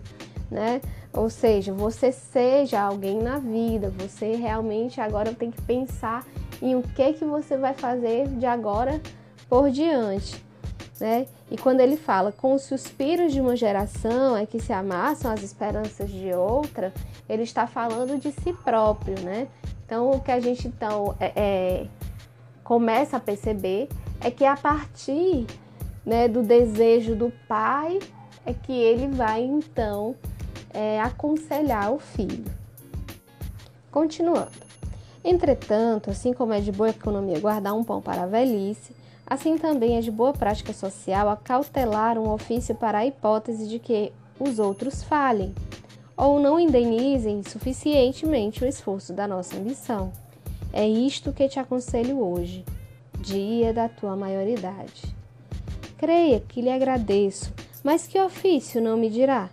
né? 0.50 0.80
Ou 1.12 1.28
seja, 1.28 1.72
você 1.72 2.12
seja 2.12 2.80
alguém 2.80 3.20
na 3.20 3.38
vida, 3.38 3.92
você 3.98 4.36
realmente 4.36 5.00
agora 5.00 5.34
tem 5.34 5.50
que 5.50 5.60
pensar 5.62 6.24
em 6.62 6.76
o 6.76 6.82
que 6.82 7.14
que 7.14 7.24
você 7.24 7.56
vai 7.56 7.74
fazer 7.74 8.28
de 8.28 8.46
agora 8.46 9.00
por 9.48 9.70
diante, 9.70 10.42
né? 11.00 11.26
E 11.50 11.56
quando 11.58 11.80
ele 11.80 11.96
fala 11.96 12.30
com 12.30 12.54
os 12.54 12.62
suspiros 12.62 13.32
de 13.32 13.40
uma 13.40 13.56
geração 13.56 14.36
é 14.36 14.46
que 14.46 14.60
se 14.60 14.72
amassam 14.72 15.32
as 15.32 15.42
esperanças 15.42 16.08
de 16.08 16.32
outra, 16.32 16.92
ele 17.28 17.42
está 17.42 17.66
falando 17.66 18.20
de 18.20 18.30
si 18.30 18.52
próprio, 18.52 19.18
né? 19.20 19.48
Então 19.90 20.12
o 20.12 20.20
que 20.20 20.30
a 20.30 20.38
gente 20.38 20.68
então 20.68 21.16
é, 21.18 21.32
é, 21.34 21.86
começa 22.62 23.16
a 23.16 23.20
perceber 23.20 23.88
é 24.20 24.30
que 24.30 24.44
a 24.44 24.56
partir 24.56 25.48
né, 26.06 26.28
do 26.28 26.44
desejo 26.44 27.16
do 27.16 27.32
pai 27.48 27.98
é 28.46 28.54
que 28.54 28.70
ele 28.72 29.08
vai 29.08 29.42
então 29.42 30.14
é, 30.72 31.00
aconselhar 31.00 31.92
o 31.92 31.98
filho. 31.98 32.44
Continuando. 33.90 34.52
Entretanto, 35.24 36.08
assim 36.08 36.32
como 36.32 36.52
é 36.52 36.60
de 36.60 36.70
boa 36.70 36.90
economia 36.90 37.40
guardar 37.40 37.74
um 37.74 37.82
pão 37.82 38.00
para 38.00 38.22
a 38.22 38.26
velhice, 38.26 38.94
assim 39.26 39.58
também 39.58 39.96
é 39.96 40.00
de 40.00 40.12
boa 40.12 40.32
prática 40.32 40.72
social 40.72 41.28
acautelar 41.28 42.16
um 42.16 42.30
ofício 42.30 42.76
para 42.76 42.98
a 42.98 43.06
hipótese 43.06 43.66
de 43.66 43.80
que 43.80 44.12
os 44.38 44.60
outros 44.60 45.02
falhem 45.02 45.52
ou 46.20 46.38
não 46.38 46.60
indenizem 46.60 47.42
suficientemente 47.42 48.62
o 48.62 48.66
esforço 48.66 49.12
da 49.12 49.26
nossa 49.26 49.56
ambição. 49.56 50.12
É 50.72 50.86
isto 50.86 51.32
que 51.32 51.48
te 51.48 51.58
aconselho 51.58 52.20
hoje, 52.20 52.64
dia 53.18 53.72
da 53.72 53.88
tua 53.88 54.14
maioridade. 54.14 55.16
Creia 55.96 56.40
que 56.40 56.60
lhe 56.60 56.70
agradeço, 56.70 57.52
mas 57.82 58.06
que 58.06 58.20
ofício 58.20 58.80
não 58.80 58.96
me 58.96 59.08
dirá? 59.08 59.50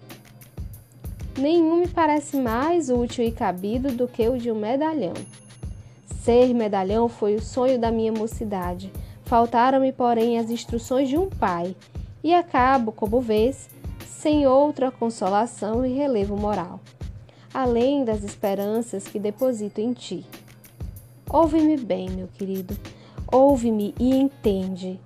nenhum 1.37 1.77
me 1.77 1.87
parece 1.87 2.35
mais 2.37 2.89
útil 2.89 3.23
e 3.23 3.31
cabido 3.31 3.91
do 3.91 4.07
que 4.07 4.27
o 4.27 4.37
de 4.37 4.51
um 4.51 4.59
medalhão. 4.59 5.13
Ser 6.21 6.53
medalhão 6.53 7.07
foi 7.07 7.35
o 7.35 7.41
sonho 7.41 7.79
da 7.79 7.91
minha 7.91 8.11
mocidade. 8.11 8.91
Faltaram-me, 9.23 9.91
porém, 9.91 10.39
as 10.39 10.49
instruções 10.49 11.07
de 11.07 11.17
um 11.17 11.29
pai, 11.29 11.75
e 12.23 12.33
acabo, 12.33 12.91
como 12.91 13.21
vês, 13.21 13.69
sem 14.27 14.45
outra 14.45 14.91
consolação 14.91 15.85
e 15.85 15.93
relevo 15.93 16.35
moral, 16.35 16.81
além 17.53 18.03
das 18.03 18.25
esperanças 18.25 19.07
que 19.07 19.17
deposito 19.17 19.79
em 19.79 19.93
ti. 19.93 20.25
Ouve-me 21.29 21.77
bem, 21.77 22.09
meu 22.09 22.27
querido, 22.27 22.77
ouve-me 23.31 23.95
e 23.97 24.13
entende. 24.13 24.99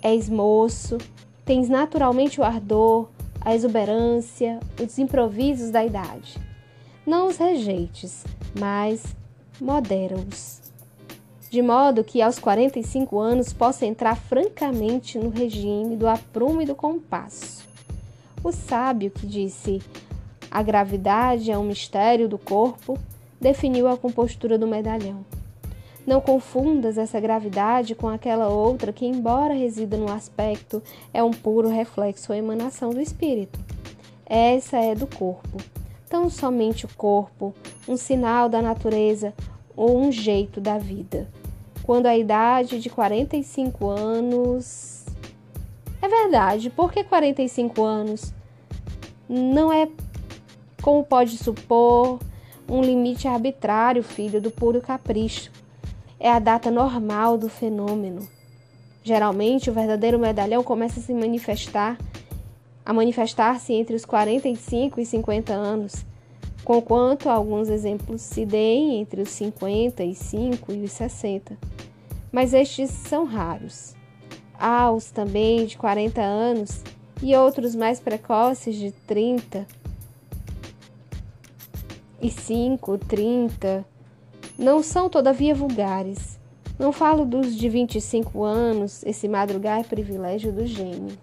És 0.00 0.28
moço, 0.28 0.96
tens 1.44 1.68
naturalmente 1.68 2.40
o 2.40 2.44
ardor, 2.44 3.08
a 3.40 3.52
exuberância, 3.52 4.60
os 4.80 4.96
improvisos 4.96 5.72
da 5.72 5.84
idade. 5.84 6.38
Não 7.04 7.26
os 7.26 7.38
rejeites, 7.38 8.24
mas 8.56 9.02
modera-os. 9.60 10.62
De 11.50 11.60
modo 11.60 12.04
que 12.04 12.22
aos 12.22 12.38
45 12.38 13.18
anos 13.18 13.52
possa 13.52 13.84
entrar 13.84 14.14
francamente 14.14 15.18
no 15.18 15.30
regime 15.30 15.96
do 15.96 16.06
aprumo 16.06 16.62
e 16.62 16.64
do 16.64 16.76
compasso. 16.76 17.71
O 18.44 18.50
sábio 18.50 19.10
que 19.10 19.26
disse 19.26 19.80
a 20.50 20.62
gravidade 20.62 21.50
é 21.50 21.56
um 21.56 21.64
mistério 21.64 22.28
do 22.28 22.36
corpo 22.36 22.98
definiu 23.40 23.88
a 23.88 23.96
compostura 23.96 24.58
do 24.58 24.66
medalhão. 24.66 25.24
Não 26.06 26.20
confundas 26.20 26.98
essa 26.98 27.20
gravidade 27.20 27.94
com 27.94 28.08
aquela 28.08 28.48
outra 28.48 28.92
que, 28.92 29.06
embora 29.06 29.54
resida 29.54 29.96
no 29.96 30.10
aspecto, 30.10 30.82
é 31.14 31.22
um 31.22 31.30
puro 31.30 31.68
reflexo 31.68 32.32
ou 32.32 32.38
emanação 32.38 32.90
do 32.90 33.00
espírito. 33.00 33.58
Essa 34.26 34.78
é 34.78 34.94
do 34.94 35.06
corpo. 35.06 35.58
Tão 36.08 36.28
somente 36.28 36.84
o 36.84 36.88
corpo, 36.96 37.54
um 37.88 37.96
sinal 37.96 38.48
da 38.48 38.60
natureza 38.60 39.32
ou 39.76 39.98
um 39.98 40.10
jeito 40.10 40.60
da 40.60 40.78
vida. 40.78 41.28
Quando 41.82 42.06
a 42.06 42.16
idade 42.16 42.80
de 42.80 42.90
45 42.90 43.88
anos. 43.88 44.91
É 46.02 46.08
verdade, 46.08 46.68
por 46.68 46.92
que 46.92 47.04
45 47.04 47.82
anos? 47.84 48.34
Não 49.28 49.72
é, 49.72 49.88
como 50.82 51.04
pode 51.04 51.38
supor, 51.38 52.18
um 52.68 52.82
limite 52.82 53.28
arbitrário, 53.28 54.02
filho 54.02 54.40
do 54.40 54.50
puro 54.50 54.80
capricho 54.80 55.50
é 56.18 56.30
a 56.30 56.38
data 56.38 56.70
normal 56.70 57.36
do 57.36 57.48
fenômeno. 57.48 58.28
Geralmente, 59.02 59.68
o 59.70 59.72
verdadeiro 59.72 60.18
medalhão 60.18 60.62
começa 60.62 61.00
a 61.00 61.02
se 61.02 61.12
manifestar, 61.12 61.98
a 62.84 62.92
manifestar-se 62.92 63.72
entre 63.72 63.96
os 63.96 64.04
45 64.04 65.00
e 65.00 65.06
50 65.06 65.52
anos, 65.52 66.04
conquanto 66.64 67.28
alguns 67.28 67.68
exemplos 67.68 68.22
se 68.22 68.46
deem 68.46 69.00
entre 69.00 69.22
os 69.22 69.30
55 69.30 70.72
e 70.72 70.84
os 70.84 70.92
60. 70.92 71.56
Mas 72.30 72.54
estes 72.54 72.90
são 72.90 73.24
raros. 73.24 74.00
Há 74.64 74.92
os 74.92 75.10
também 75.10 75.66
de 75.66 75.76
40 75.76 76.20
anos 76.20 76.84
e 77.20 77.34
outros 77.34 77.74
mais 77.74 77.98
precoces 77.98 78.76
de 78.76 78.92
30 78.92 79.66
e 82.20 82.30
5, 82.30 82.96
30 82.96 83.84
não 84.56 84.80
são, 84.80 85.08
todavia, 85.08 85.52
vulgares. 85.52 86.38
Não 86.78 86.92
falo 86.92 87.24
dos 87.24 87.56
de 87.56 87.68
25 87.68 88.44
anos, 88.44 89.02
esse 89.02 89.26
madrugar 89.26 89.80
é 89.80 89.82
privilégio 89.82 90.52
do 90.52 90.64
gênio. 90.64 91.18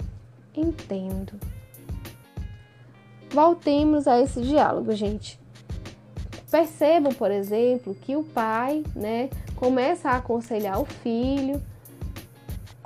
Entendo. 0.54 1.40
Voltemos 3.32 4.06
a 4.06 4.20
esse 4.20 4.42
diálogo, 4.42 4.92
gente. 4.92 5.40
Percebam, 6.52 7.14
por 7.14 7.32
exemplo, 7.32 7.96
que 7.96 8.18
o 8.18 8.24
pai, 8.26 8.84
né, 8.94 9.30
começa 9.56 10.10
a 10.10 10.18
aconselhar 10.18 10.82
o 10.82 10.86
filho, 10.86 11.62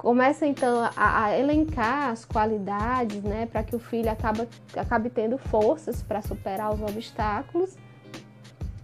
começa 0.03 0.45
então 0.45 0.83
a, 0.97 1.23
a 1.23 1.39
elencar 1.39 2.09
as 2.09 2.25
qualidades, 2.25 3.23
né, 3.23 3.45
para 3.45 3.63
que 3.63 3.73
o 3.73 3.79
filho 3.79 4.11
acabe, 4.11 4.45
acabe 4.75 5.09
tendo 5.09 5.37
forças 5.37 6.03
para 6.03 6.21
superar 6.21 6.73
os 6.73 6.81
obstáculos. 6.81 7.77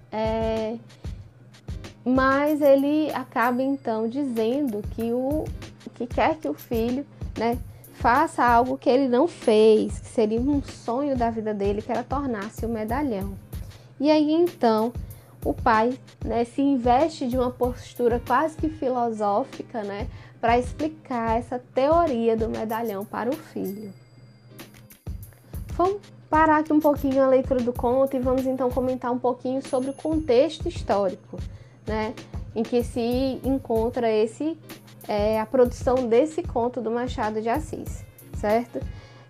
É, 0.10 0.78
mas 2.06 2.62
ele 2.62 3.12
acaba 3.14 3.62
então 3.62 4.08
dizendo 4.08 4.82
que 4.96 5.12
o 5.12 5.44
que 5.94 6.08
quer 6.08 6.38
que 6.38 6.48
o 6.48 6.54
filho, 6.54 7.06
né, 7.38 7.60
faça 7.96 8.42
algo 8.42 8.78
que 8.78 8.90
ele 8.90 9.10
não 9.10 9.28
fez, 9.28 10.00
que 10.00 10.08
seria 10.08 10.40
um 10.40 10.64
sonho 10.64 11.18
da 11.18 11.30
vida 11.30 11.54
dele, 11.54 11.82
que 11.82 11.92
era 11.92 12.02
tornar-se 12.02 12.66
o 12.66 12.70
medalhão. 12.70 13.34
E 14.00 14.10
aí 14.10 14.32
então 14.32 14.94
o 15.44 15.54
pai, 15.54 16.00
né, 16.24 16.46
se 16.46 16.62
investe 16.62 17.28
de 17.28 17.38
uma 17.38 17.52
postura 17.52 18.22
quase 18.26 18.56
que 18.56 18.70
filosófica, 18.70 19.84
né, 19.84 20.08
para 20.40 20.58
explicar 20.58 21.38
essa 21.38 21.60
teoria 21.74 22.36
do 22.36 22.50
medalhão 22.50 23.06
para 23.06 23.30
o 23.30 23.36
filho. 23.36 23.94
Vamos 25.76 26.02
parar 26.30 26.60
aqui 26.60 26.72
um 26.72 26.80
pouquinho 26.80 27.24
a 27.24 27.28
leitura 27.28 27.62
do 27.62 27.74
conto 27.74 28.16
e 28.16 28.20
vamos 28.20 28.46
então 28.46 28.70
comentar 28.70 29.12
um 29.12 29.20
pouquinho 29.20 29.66
sobre 29.68 29.90
o 29.90 29.94
contexto 29.94 30.68
histórico 30.68 31.38
né, 31.90 32.14
em 32.56 32.64
que 32.64 32.84
se 32.84 33.40
encontra 33.44 34.10
esse 34.12 34.58
é, 35.08 35.40
a 35.40 35.46
produção 35.46 36.08
desse 36.08 36.44
conto 36.44 36.80
do 36.80 36.92
Machado 36.92 37.42
de 37.42 37.50
Assis, 37.50 38.06
certo? 38.36 38.80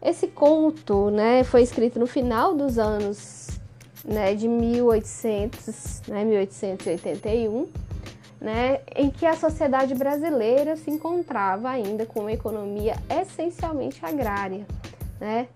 Esse 0.01 0.27
conto, 0.27 1.09
né, 1.09 1.43
foi 1.45 1.61
escrito 1.61 1.97
no 1.97 2.05
final 2.05 2.53
dos 2.53 2.77
anos 2.77 3.47
né, 4.03 4.35
de 4.35 4.47
1800, 4.47 6.01
né, 6.07 6.25
1881, 6.25 7.67
né, 8.39 8.79
em 8.95 9.09
que 9.09 9.25
a 9.25 9.35
sociedade 9.35 9.93
brasileira 9.93 10.75
se 10.75 10.89
encontrava 10.89 11.69
ainda 11.69 12.05
com 12.05 12.21
uma 12.21 12.31
economia 12.31 12.95
essencialmente 13.09 14.05
agrária, 14.05 14.65
né? 15.19 15.47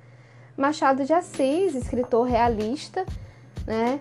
Machado 0.55 1.03
de 1.03 1.13
Assis, 1.13 1.73
escritor 1.73 2.27
realista, 2.27 3.05
né, 3.65 3.99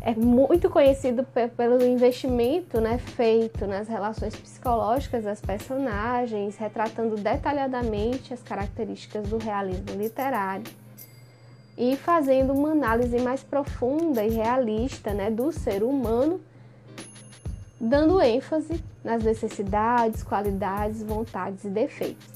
é 0.00 0.14
muito 0.14 0.68
conhecido 0.68 1.24
pelo 1.56 1.82
investimento 1.82 2.78
né, 2.78 2.98
feito 2.98 3.66
nas 3.66 3.88
relações 3.88 4.36
psicológicas 4.36 5.24
das 5.24 5.40
personagens, 5.40 6.56
retratando 6.58 7.16
detalhadamente 7.16 8.34
as 8.34 8.42
características 8.42 9.28
do 9.28 9.38
realismo 9.38 9.94
literário 9.96 10.70
e 11.76 11.96
fazendo 11.96 12.52
uma 12.52 12.72
análise 12.72 13.18
mais 13.20 13.42
profunda 13.42 14.22
e 14.22 14.30
realista 14.30 15.14
né, 15.14 15.30
do 15.30 15.50
ser 15.50 15.82
humano, 15.82 16.40
dando 17.84 18.20
ênfase 18.20 18.82
nas 19.04 19.22
necessidades, 19.22 20.22
qualidades, 20.22 21.02
vontades 21.02 21.64
e 21.64 21.68
defeitos. 21.68 22.26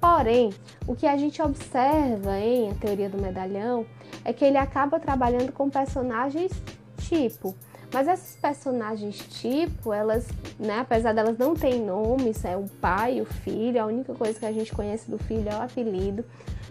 Porém, 0.00 0.54
o 0.86 0.94
que 0.94 1.06
a 1.06 1.16
gente 1.16 1.42
observa 1.42 2.38
em 2.38 2.70
a 2.70 2.74
teoria 2.74 3.08
do 3.08 3.20
medalhão 3.20 3.84
é 4.24 4.32
que 4.32 4.44
ele 4.44 4.56
acaba 4.56 4.98
trabalhando 4.98 5.52
com 5.52 5.68
personagens 5.68 6.52
tipo. 6.98 7.54
Mas 7.92 8.06
essas 8.06 8.36
personagens 8.36 9.16
tipo, 9.40 9.92
elas, 9.92 10.28
né, 10.58 10.80
apesar 10.80 11.12
delas 11.14 11.38
não 11.38 11.54
terem 11.54 11.84
nomes, 11.84 12.44
é 12.44 12.56
o 12.56 12.64
pai, 12.80 13.20
o 13.20 13.24
filho, 13.24 13.82
a 13.82 13.86
única 13.86 14.14
coisa 14.14 14.38
que 14.38 14.46
a 14.46 14.52
gente 14.52 14.72
conhece 14.72 15.10
do 15.10 15.18
filho 15.18 15.48
é 15.48 15.56
o 15.56 15.62
apelido, 15.62 16.24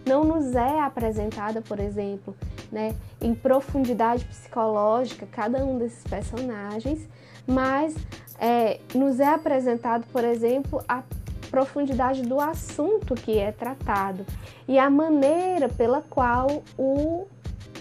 não 0.05 0.23
nos 0.23 0.55
é 0.55 0.79
apresentada, 0.79 1.61
por 1.61 1.79
exemplo, 1.79 2.35
né, 2.71 2.95
em 3.19 3.33
profundidade 3.33 4.25
psicológica 4.25 5.27
cada 5.31 5.65
um 5.65 5.77
desses 5.79 6.03
personagens, 6.03 7.07
mas 7.47 7.95
é, 8.39 8.79
nos 8.93 9.19
é 9.19 9.27
apresentado, 9.27 10.05
por 10.11 10.23
exemplo, 10.23 10.83
a 10.87 11.01
profundidade 11.49 12.21
do 12.21 12.39
assunto 12.39 13.15
que 13.15 13.37
é 13.39 13.51
tratado 13.51 14.25
e 14.67 14.77
a 14.77 14.89
maneira 14.89 15.69
pela 15.69 16.01
qual 16.01 16.61
o 16.77 17.25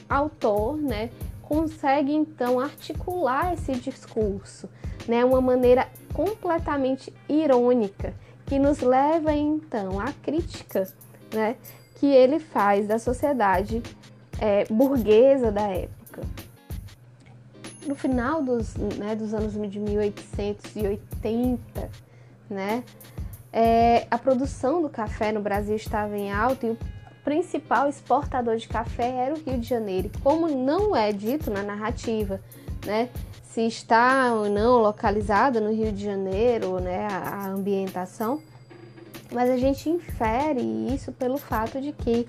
autor, 0.09 0.76
né, 0.76 1.11
consegue 1.42 2.12
então 2.12 2.61
articular 2.61 3.55
esse 3.55 3.72
discurso, 3.74 4.68
né, 5.07 5.24
uma 5.24 5.40
maneira 5.40 5.88
completamente 6.14 7.12
irônica 7.29 8.14
que 8.46 8.59
nos 8.59 8.81
leva 8.81 9.33
então 9.33 9.98
à 10.00 10.12
crítica, 10.22 10.87
né, 11.35 11.57
que 11.96 12.07
ele 12.07 12.38
faz 12.38 12.87
da 12.87 12.98
sociedade 12.98 13.83
é, 14.40 14.64
burguesa 14.66 15.50
da 15.50 15.62
época. 15.62 15.95
No 17.87 17.94
final 17.94 18.42
dos, 18.42 18.75
né, 18.75 19.14
dos 19.14 19.33
anos 19.33 19.53
de 19.70 19.79
1880, 19.79 21.90
né, 22.51 22.83
é, 23.53 24.09
a 24.11 24.18
produção 24.18 24.83
do 24.83 24.88
café 24.88 25.31
no 25.33 25.40
Brasil 25.40 25.77
estava 25.77 26.16
em 26.16 26.33
alta 26.33 26.66
e 26.66 26.70
o 26.70 26.79
principal 27.25 27.88
exportador 27.88 28.57
de 28.57 28.66
café 28.68 29.09
era 29.09 29.35
o 29.35 29.38
Rio 29.38 29.59
de 29.59 29.68
Janeiro. 29.68 30.11
Como 30.22 30.49
não 30.49 30.96
é 30.96 31.12
dito 31.12 31.51
na 31.51 31.62
narrativa, 31.62 32.40
né, 32.85 33.09
se 33.42 33.66
está 33.66 34.35
ou 34.35 34.51
não 34.51 34.79
localizada 34.79 35.61
no 35.61 35.72
Rio 35.72 35.92
de 35.92 36.05
Janeiro, 36.05 36.81
né, 36.81 37.07
a, 37.11 37.16
a 37.16 37.46
ambientação, 37.49 38.42
mas 39.33 39.49
a 39.49 39.57
gente 39.57 39.88
infere 39.88 40.61
isso 40.92 41.12
pelo 41.12 41.38
fato 41.38 41.81
de 41.81 41.92
que 41.92 42.27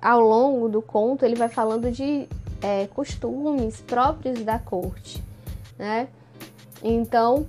ao 0.00 0.20
longo 0.20 0.68
do 0.68 0.80
conto 0.82 1.24
ele 1.24 1.36
vai 1.36 1.48
falando 1.48 1.90
de 1.90 2.28
é, 2.62 2.86
costumes 2.86 3.80
próprios 3.80 4.40
da 4.40 4.58
corte, 4.58 5.22
né? 5.78 6.08
Então 6.82 7.46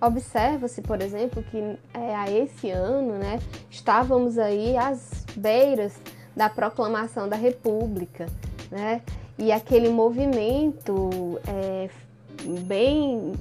observa-se, 0.00 0.82
por 0.82 1.00
exemplo, 1.00 1.42
que 1.44 1.58
é, 1.94 2.14
a 2.16 2.28
esse 2.28 2.70
ano, 2.70 3.14
né, 3.18 3.38
estávamos 3.70 4.36
aí 4.36 4.76
às 4.76 5.24
beiras 5.36 5.94
da 6.34 6.50
proclamação 6.50 7.28
da 7.28 7.36
República, 7.36 8.26
né? 8.70 9.00
E 9.38 9.52
aquele 9.52 9.88
movimento 9.88 11.40
é, 11.46 11.88
bem 12.66 13.32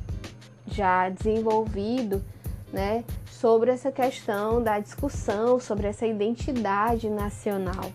já 0.68 1.10
desenvolvido, 1.10 2.24
né, 2.72 3.04
sobre 3.26 3.72
essa 3.72 3.92
questão 3.92 4.64
da 4.64 4.80
discussão 4.80 5.60
sobre 5.60 5.88
essa 5.88 6.06
identidade 6.06 7.10
nacional, 7.10 7.92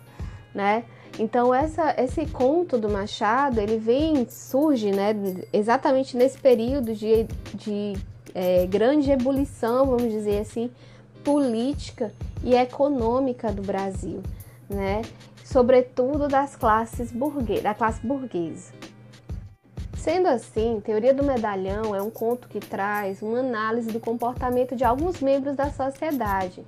né? 0.54 0.84
Então 1.18 1.55
essa, 1.55 1.94
esse 1.98 2.26
conto 2.26 2.76
do 2.76 2.88
Machado 2.88 3.59
ele 3.59 3.79
vem 3.79 4.29
surge, 4.29 4.90
né, 4.90 5.14
exatamente 5.52 6.16
nesse 6.16 6.38
período 6.38 6.94
de, 6.94 7.26
de 7.55 7.94
é, 8.35 8.66
grande 8.66 9.11
ebulição, 9.11 9.87
vamos 9.87 10.12
dizer 10.12 10.40
assim, 10.40 10.70
política 11.24 12.12
e 12.44 12.55
econômica 12.55 13.50
do 13.50 13.62
Brasil, 13.62 14.22
né? 14.68 15.02
Sobretudo 15.42 16.29
das 16.29 16.55
classes 16.55 17.11
burguesas, 17.11 17.62
da 17.62 17.74
classe 17.74 18.07
burguesa. 18.07 18.72
Sendo 19.96 20.29
assim, 20.29 20.81
Teoria 20.85 21.14
do 21.14 21.24
Medalhão 21.24 21.94
é 21.94 22.02
um 22.02 22.11
conto 22.11 22.46
que 22.46 22.61
traz 22.61 23.22
uma 23.22 23.40
análise 23.40 23.90
do 23.90 23.98
comportamento 23.98 24.76
de 24.76 24.85
alguns 24.85 25.20
membros 25.20 25.57
da 25.57 25.70
sociedade. 25.70 26.64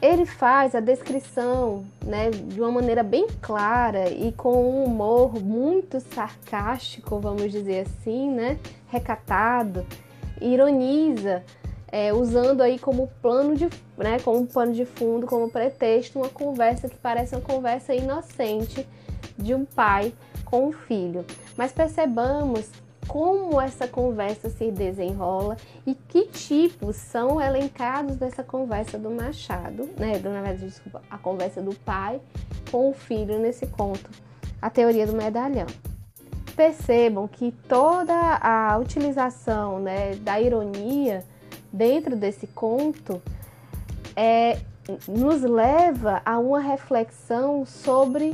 Ele 0.00 0.24
faz 0.24 0.76
a 0.76 0.80
descrição 0.80 1.84
né, 2.04 2.30
de 2.30 2.60
uma 2.60 2.70
maneira 2.70 3.02
bem 3.02 3.26
clara 3.42 4.08
e 4.08 4.30
com 4.32 4.52
um 4.52 4.84
humor 4.84 5.34
muito 5.42 5.98
sarcástico, 6.00 7.18
vamos 7.18 7.50
dizer 7.50 7.86
assim, 7.86 8.30
né, 8.30 8.58
recatado, 8.86 9.84
ironiza, 10.40 11.42
é, 11.90 12.12
usando 12.12 12.60
aí 12.60 12.78
como 12.78 13.08
plano 13.20 13.56
de, 13.56 13.68
né, 13.96 14.20
como 14.20 14.46
pano 14.46 14.72
de 14.72 14.84
fundo, 14.84 15.26
como 15.26 15.50
pretexto, 15.50 16.20
uma 16.20 16.28
conversa 16.28 16.88
que 16.88 16.96
parece 16.96 17.34
uma 17.34 17.42
conversa 17.42 17.92
inocente 17.92 18.86
de 19.36 19.52
um 19.52 19.64
pai 19.64 20.12
com 20.44 20.68
o 20.68 20.72
filho. 20.72 21.24
Mas 21.56 21.72
percebamos 21.72 22.70
como 23.08 23.58
essa 23.58 23.88
conversa 23.88 24.50
se 24.50 24.70
desenrola 24.70 25.56
e 25.86 25.94
que 25.94 26.26
tipos 26.26 26.96
são 26.96 27.40
elencados 27.40 28.16
dessa 28.16 28.44
conversa 28.44 28.98
do 28.98 29.10
Machado, 29.10 29.88
né? 29.98 30.18
Do, 30.18 30.28
na 30.28 30.42
verdade, 30.42 30.66
desculpa, 30.66 31.02
a 31.10 31.16
conversa 31.16 31.62
do 31.62 31.74
pai 31.74 32.20
com 32.70 32.90
o 32.90 32.92
filho 32.92 33.38
nesse 33.38 33.66
conto, 33.66 34.10
a 34.60 34.68
teoria 34.68 35.06
do 35.06 35.14
medalhão. 35.14 35.66
Percebam 36.54 37.26
que 37.26 37.50
toda 37.66 38.36
a 38.36 38.76
utilização 38.78 39.80
né, 39.80 40.14
da 40.16 40.38
ironia 40.40 41.24
dentro 41.72 42.14
desse 42.14 42.46
conto 42.48 43.22
é, 44.14 44.58
nos 45.06 45.42
leva 45.42 46.20
a 46.26 46.38
uma 46.38 46.60
reflexão 46.60 47.64
sobre 47.64 48.32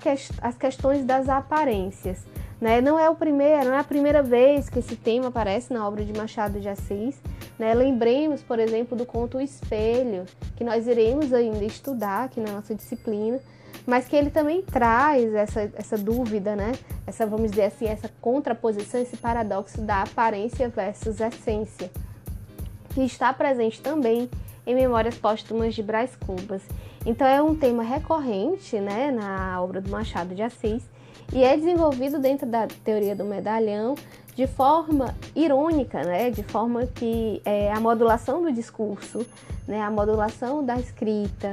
que, 0.00 0.08
as 0.42 0.56
questões 0.56 1.04
das 1.04 1.28
aparências. 1.28 2.26
Né? 2.60 2.80
Não 2.80 2.98
é 2.98 3.08
o 3.08 3.14
primeiro, 3.14 3.64
não 3.64 3.74
é 3.74 3.78
a 3.78 3.84
primeira 3.84 4.22
vez 4.22 4.68
que 4.68 4.80
esse 4.80 4.94
tema 4.94 5.28
aparece 5.28 5.72
na 5.72 5.86
obra 5.86 6.04
de 6.04 6.12
Machado 6.12 6.60
de 6.60 6.68
Assis. 6.68 7.16
Né? 7.58 7.72
Lembremos, 7.72 8.42
por 8.42 8.58
exemplo, 8.58 8.96
do 8.96 9.06
conto 9.06 9.38
O 9.38 9.40
Espelho, 9.40 10.24
que 10.56 10.62
nós 10.62 10.86
iremos 10.86 11.32
ainda 11.32 11.64
estudar 11.64 12.24
aqui 12.24 12.38
na 12.38 12.52
nossa 12.52 12.74
disciplina, 12.74 13.40
mas 13.86 14.06
que 14.06 14.14
ele 14.14 14.30
também 14.30 14.60
traz 14.60 15.32
essa, 15.34 15.70
essa 15.74 15.96
dúvida, 15.96 16.54
né? 16.54 16.72
essa, 17.06 17.24
vamos 17.24 17.50
dizer 17.50 17.64
assim, 17.64 17.86
essa 17.86 18.10
contraposição, 18.20 19.00
esse 19.00 19.16
paradoxo 19.16 19.80
da 19.80 20.02
aparência 20.02 20.68
versus 20.68 21.18
essência, 21.18 21.90
que 22.94 23.02
está 23.02 23.32
presente 23.32 23.80
também 23.80 24.28
em 24.66 24.74
Memórias 24.74 25.16
Póstumas 25.16 25.74
de 25.74 25.82
Brás 25.82 26.14
Cubas. 26.14 26.62
Então 27.06 27.26
é 27.26 27.40
um 27.42 27.54
tema 27.54 27.82
recorrente 27.82 28.78
né, 28.78 29.10
na 29.10 29.60
obra 29.62 29.80
do 29.80 29.90
Machado 29.90 30.34
de 30.34 30.42
Assis 30.42 30.82
e 31.32 31.44
é 31.44 31.56
desenvolvido 31.56 32.18
dentro 32.18 32.46
da 32.46 32.66
teoria 32.66 33.14
do 33.14 33.24
medalhão 33.24 33.94
de 34.34 34.46
forma 34.46 35.14
irônica, 35.34 36.02
né, 36.02 36.30
de 36.30 36.42
forma 36.42 36.86
que 36.86 37.42
é, 37.44 37.72
a 37.72 37.80
modulação 37.80 38.42
do 38.42 38.52
discurso, 38.52 39.26
né, 39.66 39.80
a 39.82 39.90
modulação 39.90 40.64
da 40.64 40.76
escrita, 40.76 41.52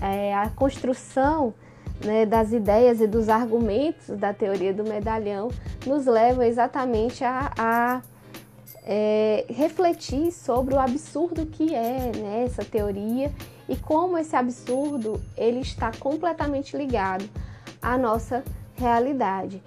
é, 0.00 0.34
a 0.34 0.50
construção 0.50 1.54
né, 2.04 2.26
das 2.26 2.52
ideias 2.52 3.00
e 3.00 3.06
dos 3.06 3.28
argumentos 3.28 4.08
da 4.18 4.34
teoria 4.34 4.74
do 4.74 4.84
medalhão 4.84 5.48
nos 5.86 6.06
leva 6.06 6.46
exatamente 6.46 7.24
a, 7.24 7.50
a 7.56 8.02
é, 8.84 9.44
refletir 9.48 10.30
sobre 10.30 10.74
o 10.74 10.78
absurdo 10.78 11.46
que 11.46 11.74
é 11.74 12.12
né, 12.16 12.44
essa 12.44 12.64
teoria 12.64 13.32
e 13.68 13.74
como 13.76 14.16
esse 14.18 14.36
absurdo 14.36 15.20
ele 15.36 15.60
está 15.60 15.90
completamente 15.98 16.76
ligado 16.76 17.28
à 17.82 17.96
nossa 17.96 18.44
realidade, 18.76 19.62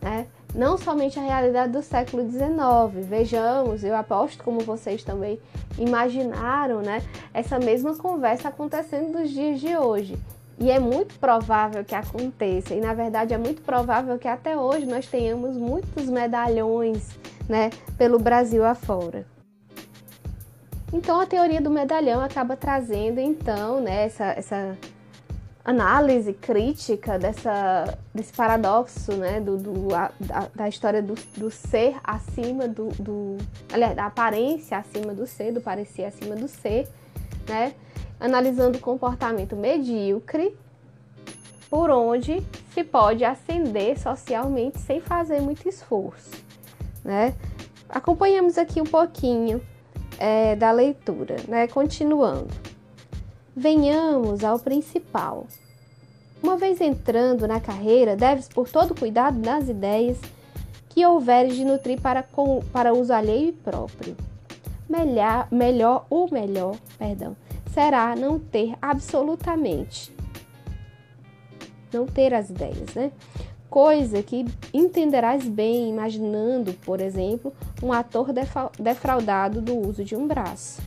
né? 0.00 0.26
não 0.54 0.78
somente 0.78 1.18
a 1.18 1.22
realidade 1.22 1.72
do 1.72 1.82
século 1.82 2.28
XIX. 2.28 3.06
Vejamos, 3.06 3.84
eu 3.84 3.94
aposto 3.94 4.42
como 4.42 4.60
vocês 4.60 5.04
também 5.04 5.38
imaginaram, 5.78 6.80
né, 6.80 7.02
essa 7.32 7.58
mesma 7.58 7.94
conversa 7.96 8.48
acontecendo 8.48 9.18
nos 9.18 9.30
dias 9.30 9.60
de 9.60 9.76
hoje. 9.76 10.18
E 10.60 10.70
é 10.70 10.80
muito 10.80 11.16
provável 11.20 11.84
que 11.84 11.94
aconteça, 11.94 12.74
e 12.74 12.80
na 12.80 12.92
verdade 12.92 13.32
é 13.32 13.38
muito 13.38 13.62
provável 13.62 14.18
que 14.18 14.26
até 14.26 14.56
hoje 14.56 14.86
nós 14.86 15.06
tenhamos 15.06 15.56
muitos 15.56 16.06
medalhões 16.06 17.16
né, 17.48 17.70
pelo 17.96 18.18
Brasil 18.18 18.64
afora. 18.64 19.24
Então 20.92 21.20
a 21.20 21.26
teoria 21.26 21.60
do 21.60 21.70
medalhão 21.70 22.20
acaba 22.20 22.56
trazendo 22.56 23.20
então 23.20 23.78
né, 23.78 24.06
essa, 24.06 24.24
essa 24.24 24.76
análise 25.68 26.32
crítica 26.32 27.18
dessa, 27.18 27.98
desse 28.14 28.32
paradoxo 28.32 29.12
né, 29.12 29.38
do, 29.38 29.58
do 29.58 29.94
a, 29.94 30.10
da, 30.18 30.48
da, 30.54 30.68
história 30.68 31.02
do, 31.02 31.14
do 31.36 31.50
ser 31.50 31.96
acima 32.02 32.66
do, 32.66 32.88
do. 32.98 33.36
Aliás, 33.70 33.94
da 33.94 34.06
aparência 34.06 34.78
acima 34.78 35.12
do 35.12 35.26
ser, 35.26 35.52
do 35.52 35.60
parecer 35.60 36.06
acima 36.06 36.34
do 36.34 36.48
ser, 36.48 36.88
né? 37.46 37.74
Analisando 38.18 38.78
o 38.78 38.80
comportamento 38.80 39.54
medíocre, 39.56 40.56
por 41.68 41.90
onde 41.90 42.42
se 42.72 42.82
pode 42.82 43.22
ascender 43.22 44.00
socialmente 44.00 44.78
sem 44.78 45.02
fazer 45.02 45.42
muito 45.42 45.68
esforço, 45.68 46.30
né? 47.04 47.34
Acompanhamos 47.90 48.56
aqui 48.56 48.80
um 48.80 48.86
pouquinho 48.86 49.60
é, 50.18 50.56
da 50.56 50.70
leitura, 50.70 51.36
né? 51.46 51.68
Continuando. 51.68 52.77
Venhamos 53.58 54.44
ao 54.44 54.56
principal. 54.60 55.48
Uma 56.40 56.56
vez 56.56 56.80
entrando 56.80 57.48
na 57.48 57.58
carreira, 57.58 58.14
deves 58.14 58.46
por 58.46 58.68
todo 58.68 58.94
cuidado 58.94 59.36
nas 59.36 59.68
ideias 59.68 60.16
que 60.88 61.04
houveres 61.04 61.56
de 61.56 61.64
nutrir 61.64 62.00
para, 62.00 62.22
com, 62.22 62.62
para 62.72 62.94
uso 62.94 63.12
alheio 63.12 63.48
e 63.48 63.52
próprio. 63.52 64.16
Melhor, 64.88 65.48
melhor 65.50 66.06
ou 66.08 66.30
melhor, 66.30 66.76
perdão, 66.96 67.36
será 67.74 68.14
não 68.14 68.38
ter 68.38 68.76
absolutamente, 68.80 70.14
não 71.92 72.06
ter 72.06 72.32
as 72.32 72.50
ideias, 72.50 72.94
né? 72.94 73.10
Coisa 73.68 74.22
que 74.22 74.46
entenderás 74.72 75.42
bem 75.48 75.90
imaginando, 75.90 76.74
por 76.74 77.00
exemplo, 77.00 77.52
um 77.82 77.92
ator 77.92 78.28
defraudado 78.78 79.60
do 79.60 79.76
uso 79.76 80.04
de 80.04 80.14
um 80.14 80.28
braço. 80.28 80.80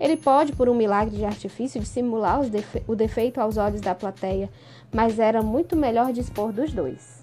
Ele 0.00 0.16
pode, 0.16 0.52
por 0.52 0.66
um 0.66 0.74
milagre 0.74 1.14
de 1.14 1.24
artifício, 1.26 1.78
dissimular 1.78 2.42
defe 2.48 2.82
o 2.88 2.96
defeito 2.96 3.38
aos 3.38 3.58
olhos 3.58 3.82
da 3.82 3.94
plateia, 3.94 4.48
mas 4.90 5.18
era 5.18 5.42
muito 5.42 5.76
melhor 5.76 6.10
dispor 6.10 6.52
dos 6.52 6.72
dois. 6.72 7.22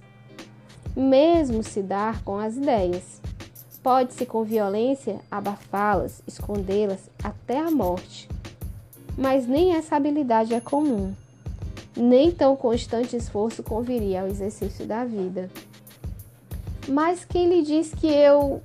Mesmo 0.96 1.64
se 1.64 1.82
dar 1.82 2.22
com 2.24 2.38
as 2.38 2.56
ideias. 2.56 3.20
Pode-se 3.82 4.26
com 4.26 4.44
violência 4.44 5.20
abafá-las, 5.32 6.22
escondê-las 6.28 7.10
até 7.24 7.60
a 7.60 7.72
morte. 7.72 8.30
Mas 9.18 9.48
nem 9.48 9.76
essa 9.76 9.96
habilidade 9.96 10.54
é 10.54 10.60
comum. 10.60 11.14
Nem 11.96 12.32
tão 12.32 12.56
constante 12.56 13.16
esforço 13.16 13.64
conviria 13.64 14.22
ao 14.22 14.28
exercício 14.28 14.86
da 14.86 15.04
vida. 15.04 15.50
Mas 16.88 17.26
quem 17.26 17.50
lhe 17.50 17.64
diz 17.64 17.94
que 17.94 18.08
eu 18.08 18.62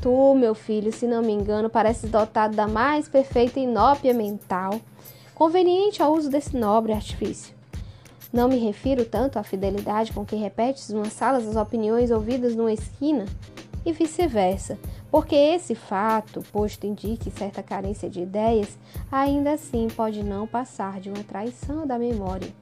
Tu, 0.00 0.34
meu 0.34 0.54
filho, 0.54 0.92
se 0.92 1.08
não 1.08 1.22
me 1.22 1.32
engano, 1.32 1.68
pareces 1.68 2.08
dotado 2.08 2.54
da 2.54 2.68
mais 2.68 3.08
perfeita 3.08 3.58
inópia 3.58 4.14
mental, 4.14 4.80
conveniente 5.34 6.00
ao 6.00 6.12
uso 6.12 6.30
desse 6.30 6.56
nobre 6.56 6.92
artifício. 6.92 7.52
Não 8.32 8.48
me 8.48 8.58
refiro 8.58 9.04
tanto 9.04 9.38
à 9.38 9.42
fidelidade 9.42 10.12
com 10.12 10.24
que 10.24 10.36
repetes 10.36 10.90
umas 10.90 11.12
salas 11.12 11.48
as 11.48 11.56
opiniões 11.56 12.12
ouvidas 12.12 12.54
numa 12.54 12.72
esquina 12.72 13.24
e 13.84 13.92
vice-versa, 13.92 14.78
porque 15.10 15.34
esse 15.34 15.74
fato, 15.74 16.44
posto 16.52 16.86
indique 16.86 17.30
certa 17.30 17.60
carência 17.60 18.08
de 18.08 18.20
ideias, 18.20 18.78
ainda 19.10 19.52
assim 19.52 19.88
pode 19.88 20.22
não 20.22 20.46
passar 20.46 21.00
de 21.00 21.08
uma 21.08 21.24
traição 21.24 21.86
da 21.86 21.98
memória. 21.98 22.52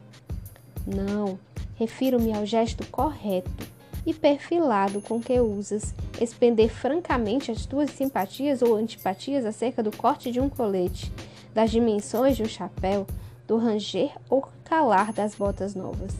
Não, 0.86 1.38
refiro-me 1.74 2.32
ao 2.32 2.46
gesto 2.46 2.86
correto 2.86 3.75
e 4.06 4.14
perfilado 4.14 5.02
com 5.02 5.20
que 5.20 5.38
usas 5.40 5.92
expender 6.20 6.70
francamente 6.70 7.50
as 7.50 7.66
tuas 7.66 7.90
simpatias 7.90 8.62
ou 8.62 8.76
antipatias 8.76 9.44
acerca 9.44 9.82
do 9.82 9.94
corte 9.94 10.30
de 10.30 10.40
um 10.40 10.48
colete, 10.48 11.12
das 11.52 11.72
dimensões 11.72 12.36
de 12.36 12.44
um 12.44 12.48
chapéu, 12.48 13.04
do 13.48 13.56
ranger 13.58 14.12
ou 14.30 14.46
calar 14.64 15.12
das 15.12 15.34
botas 15.34 15.74
novas. 15.74 16.14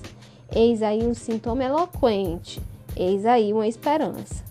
Eis 0.53 0.83
aí 0.83 1.05
um 1.05 1.15
sintoma 1.15 1.63
eloquente, 1.63 2.61
eis 2.97 3.25
aí 3.25 3.53
uma 3.53 3.69
esperança. 3.69 4.45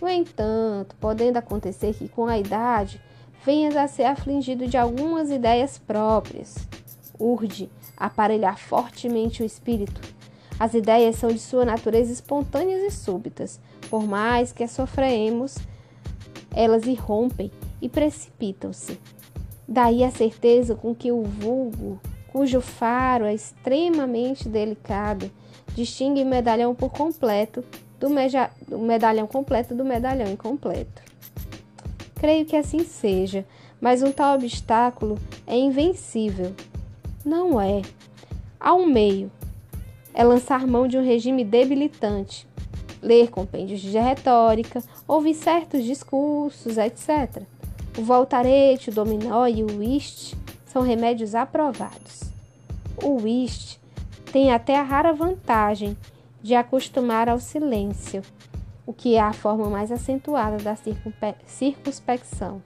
No 0.00 0.08
entanto, 0.08 0.94
podendo 1.00 1.38
acontecer 1.38 1.94
que 1.94 2.08
com 2.08 2.26
a 2.26 2.38
idade 2.38 3.00
venhas 3.44 3.76
a 3.76 3.88
ser 3.88 4.04
afligido 4.04 4.66
de 4.66 4.76
algumas 4.76 5.30
ideias 5.30 5.78
próprias. 5.78 6.56
Urde 7.18 7.68
aparelhar 7.96 8.58
fortemente 8.58 9.42
o 9.42 9.46
espírito 9.46 10.17
as 10.58 10.74
ideias 10.74 11.16
são 11.16 11.30
de 11.30 11.38
sua 11.38 11.64
natureza 11.64 12.12
espontâneas 12.12 12.82
e 12.82 12.90
súbitas. 12.90 13.60
Por 13.88 14.06
mais 14.06 14.52
que 14.52 14.64
as 14.64 14.72
sofremos, 14.72 15.56
elas 16.54 16.86
irrompem 16.86 17.50
e 17.80 17.88
precipitam-se. 17.88 18.98
Daí 19.66 20.02
a 20.02 20.10
certeza 20.10 20.74
com 20.74 20.94
que 20.94 21.12
o 21.12 21.22
vulgo, 21.22 22.00
cujo 22.32 22.60
faro 22.60 23.24
é 23.24 23.34
extremamente 23.34 24.48
delicado, 24.48 25.30
distingue 25.74 26.22
o 26.22 26.26
medalhão 26.26 26.74
por 26.74 26.90
completo 26.90 27.62
do, 28.00 28.08
do 28.66 28.78
medalhão 28.78 29.26
completo 29.26 29.74
do 29.74 29.84
medalhão 29.84 30.28
incompleto. 30.28 31.02
Creio 32.16 32.44
que 32.44 32.56
assim 32.56 32.80
seja, 32.80 33.46
mas 33.80 34.02
um 34.02 34.10
tal 34.10 34.34
obstáculo 34.34 35.16
é 35.46 35.56
invencível. 35.56 36.52
Não 37.24 37.60
é. 37.60 37.82
Há 38.58 38.74
um 38.74 38.86
meio, 38.86 39.30
é 40.18 40.24
lançar 40.24 40.66
mão 40.66 40.88
de 40.88 40.98
um 40.98 41.04
regime 41.04 41.44
debilitante, 41.44 42.44
ler 43.00 43.30
compêndios 43.30 43.80
de 43.80 43.96
retórica, 43.96 44.82
ouvir 45.06 45.32
certos 45.32 45.84
discursos, 45.84 46.76
etc. 46.76 47.44
O 47.96 48.02
voltarete, 48.02 48.90
o 48.90 48.92
dominó 48.92 49.46
e 49.46 49.62
o 49.62 49.78
whist 49.78 50.36
são 50.66 50.82
remédios 50.82 51.36
aprovados. 51.36 52.22
O 53.00 53.22
whist 53.22 53.78
tem 54.32 54.52
até 54.52 54.76
a 54.76 54.82
rara 54.82 55.12
vantagem 55.12 55.96
de 56.42 56.56
acostumar 56.56 57.28
ao 57.28 57.38
silêncio, 57.38 58.20
o 58.84 58.92
que 58.92 59.14
é 59.14 59.20
a 59.20 59.32
forma 59.32 59.70
mais 59.70 59.92
acentuada 59.92 60.56
da 60.56 60.76
circunspecção. 61.46 62.60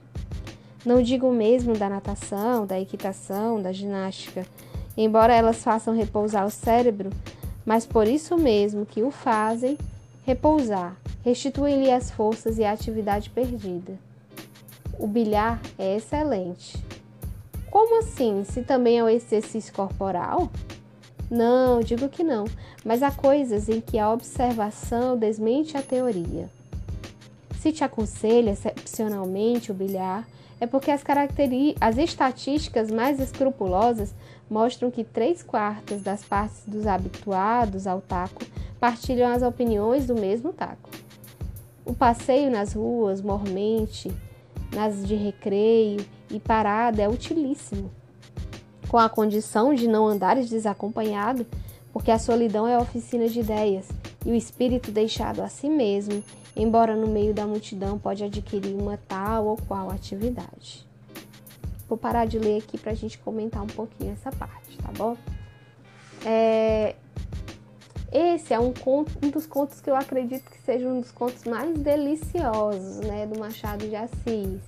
Não 0.83 1.03
digo 1.03 1.31
mesmo 1.31 1.77
da 1.77 1.87
natação, 1.87 2.65
da 2.65 2.79
equitação, 2.79 3.61
da 3.61 3.71
ginástica, 3.71 4.43
embora 4.97 5.35
elas 5.35 5.63
façam 5.63 5.95
repousar 5.95 6.47
o 6.47 6.49
cérebro, 6.49 7.11
mas 7.65 7.85
por 7.85 8.07
isso 8.07 8.37
mesmo 8.37 8.85
que 8.85 9.03
o 9.03 9.11
fazem 9.11 9.77
repousar, 10.25 10.95
restituem-lhe 11.23 11.91
as 11.91 12.09
forças 12.09 12.57
e 12.57 12.63
a 12.63 12.71
atividade 12.71 13.29
perdida. 13.29 13.97
O 14.97 15.07
bilhar 15.07 15.61
é 15.77 15.95
excelente. 15.97 16.77
Como 17.69 17.99
assim? 17.99 18.43
Se 18.43 18.61
também 18.61 18.99
é 18.99 19.03
um 19.03 19.09
exercício 19.09 19.73
corporal? 19.73 20.49
Não, 21.29 21.79
digo 21.81 22.07
que 22.09 22.23
não, 22.23 22.45
mas 22.85 23.01
há 23.01 23.09
coisas 23.09 23.67
em 23.67 23.81
que 23.81 23.97
a 23.97 24.11
observação 24.11 25.17
desmente 25.17 25.75
a 25.75 25.81
teoria. 25.81 26.49
Se 27.59 27.71
te 27.71 27.83
aconselho 27.83 28.49
excepcionalmente 28.49 29.71
o 29.71 29.73
bilhar, 29.73 30.27
é 30.59 30.67
porque 30.67 30.91
as, 30.91 31.03
as 31.81 31.97
estatísticas 31.97 32.91
mais 32.91 33.19
escrupulosas 33.19 34.13
mostram 34.53 34.91
que 34.91 35.03
três 35.03 35.41
quartas 35.41 36.03
das 36.03 36.23
partes 36.23 36.61
dos 36.67 36.85
habituados 36.85 37.87
ao 37.87 37.99
taco 37.99 38.45
partilham 38.79 39.33
as 39.33 39.41
opiniões 39.41 40.05
do 40.05 40.13
mesmo 40.13 40.53
taco. 40.53 40.91
O 41.83 41.91
passeio 41.91 42.51
nas 42.51 42.73
ruas, 42.73 43.19
mormente, 43.19 44.11
nas 44.71 45.07
de 45.07 45.15
recreio 45.15 46.05
e 46.29 46.39
parada 46.39 47.01
é 47.01 47.09
utilíssimo, 47.09 47.89
com 48.87 48.99
a 48.99 49.09
condição 49.09 49.73
de 49.73 49.87
não 49.87 50.05
andares 50.05 50.47
desacompanhado, 50.47 51.47
porque 51.91 52.11
a 52.11 52.19
solidão 52.19 52.67
é 52.67 52.75
a 52.75 52.79
oficina 52.79 53.27
de 53.27 53.39
ideias 53.39 53.89
e 54.23 54.29
o 54.29 54.35
espírito 54.35 54.91
deixado 54.91 55.41
a 55.41 55.47
si 55.47 55.67
mesmo, 55.67 56.23
embora 56.55 56.95
no 56.95 57.07
meio 57.07 57.33
da 57.33 57.47
multidão 57.47 57.97
pode 57.97 58.23
adquirir 58.23 58.75
uma 58.75 58.99
tal 59.07 59.47
ou 59.47 59.57
qual 59.67 59.89
atividade. 59.89 60.92
Vou 61.93 61.97
parar 61.99 62.25
de 62.25 62.39
ler 62.39 62.57
aqui 62.57 62.75
para 62.75 62.91
a 62.91 62.95
gente 62.95 63.19
comentar 63.19 63.61
um 63.61 63.67
pouquinho 63.67 64.13
essa 64.13 64.31
parte, 64.31 64.75
tá 64.79 64.89
bom? 64.97 65.15
É, 66.25 66.95
esse 68.11 68.51
é 68.51 68.57
um, 68.57 68.73
conto, 68.73 69.11
um 69.23 69.29
dos 69.29 69.45
contos 69.45 69.79
que 69.79 69.91
eu 69.91 69.95
acredito 69.95 70.49
que 70.49 70.57
seja 70.63 70.87
um 70.87 71.01
dos 71.01 71.11
contos 71.11 71.43
mais 71.43 71.77
deliciosos, 71.77 73.01
né, 73.01 73.27
do 73.27 73.39
Machado 73.39 73.87
de 73.87 73.95
Assis. 73.95 74.59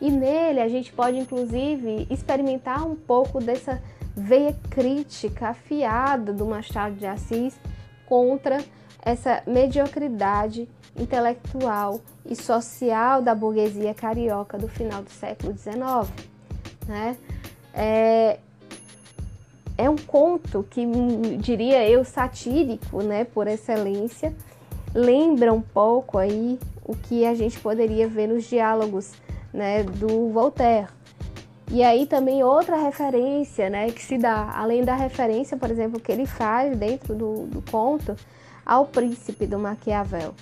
E 0.00 0.08
nele 0.08 0.60
a 0.60 0.68
gente 0.68 0.92
pode 0.92 1.18
inclusive 1.18 2.06
experimentar 2.08 2.86
um 2.86 2.94
pouco 2.94 3.40
dessa 3.40 3.82
veia 4.16 4.56
crítica 4.70 5.48
afiada 5.48 6.32
do 6.32 6.46
Machado 6.46 6.94
de 6.94 7.06
Assis 7.06 7.58
contra 8.06 8.64
essa 9.04 9.42
mediocridade 9.48 10.68
intelectual 10.94 12.00
e 12.24 12.36
social 12.36 13.20
da 13.20 13.34
burguesia 13.34 13.92
carioca 13.92 14.56
do 14.56 14.68
final 14.68 15.02
do 15.02 15.10
século 15.10 15.58
XIX 15.58 16.30
né? 16.86 17.16
É, 17.74 18.38
é 19.76 19.88
um 19.88 19.96
conto 19.96 20.64
que 20.70 20.84
diria 21.38 21.88
eu 21.88 22.04
satírico, 22.04 23.02
né, 23.02 23.24
por 23.24 23.46
excelência. 23.46 24.34
Lembra 24.94 25.52
um 25.52 25.62
pouco 25.62 26.18
aí 26.18 26.58
o 26.84 26.94
que 26.94 27.24
a 27.24 27.34
gente 27.34 27.58
poderia 27.58 28.06
ver 28.06 28.26
nos 28.26 28.44
diálogos, 28.44 29.12
né, 29.52 29.82
do 29.82 30.30
Voltaire. 30.30 30.88
E 31.70 31.82
aí 31.82 32.04
também 32.04 32.44
outra 32.44 32.76
referência, 32.76 33.70
né, 33.70 33.90
que 33.90 34.02
se 34.02 34.18
dá, 34.18 34.52
além 34.54 34.84
da 34.84 34.94
referência, 34.94 35.56
por 35.56 35.70
exemplo, 35.70 35.98
que 35.98 36.12
ele 36.12 36.26
faz 36.26 36.76
dentro 36.76 37.14
do, 37.14 37.46
do 37.46 37.62
conto 37.70 38.14
ao 38.64 38.86
príncipe 38.86 39.46
do 39.46 39.58
Maquiavel, 39.58 40.34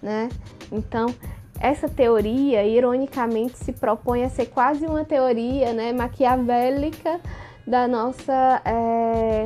né? 0.00 0.28
Então, 0.70 1.14
essa 1.60 1.88
teoria, 1.88 2.64
ironicamente, 2.64 3.56
se 3.58 3.72
propõe 3.72 4.24
a 4.24 4.28
ser 4.28 4.46
quase 4.46 4.86
uma 4.86 5.04
teoria 5.04 5.72
né, 5.72 5.92
maquiavélica 5.92 7.20
da 7.66 7.88
nossa, 7.88 8.62
é, 8.64 9.44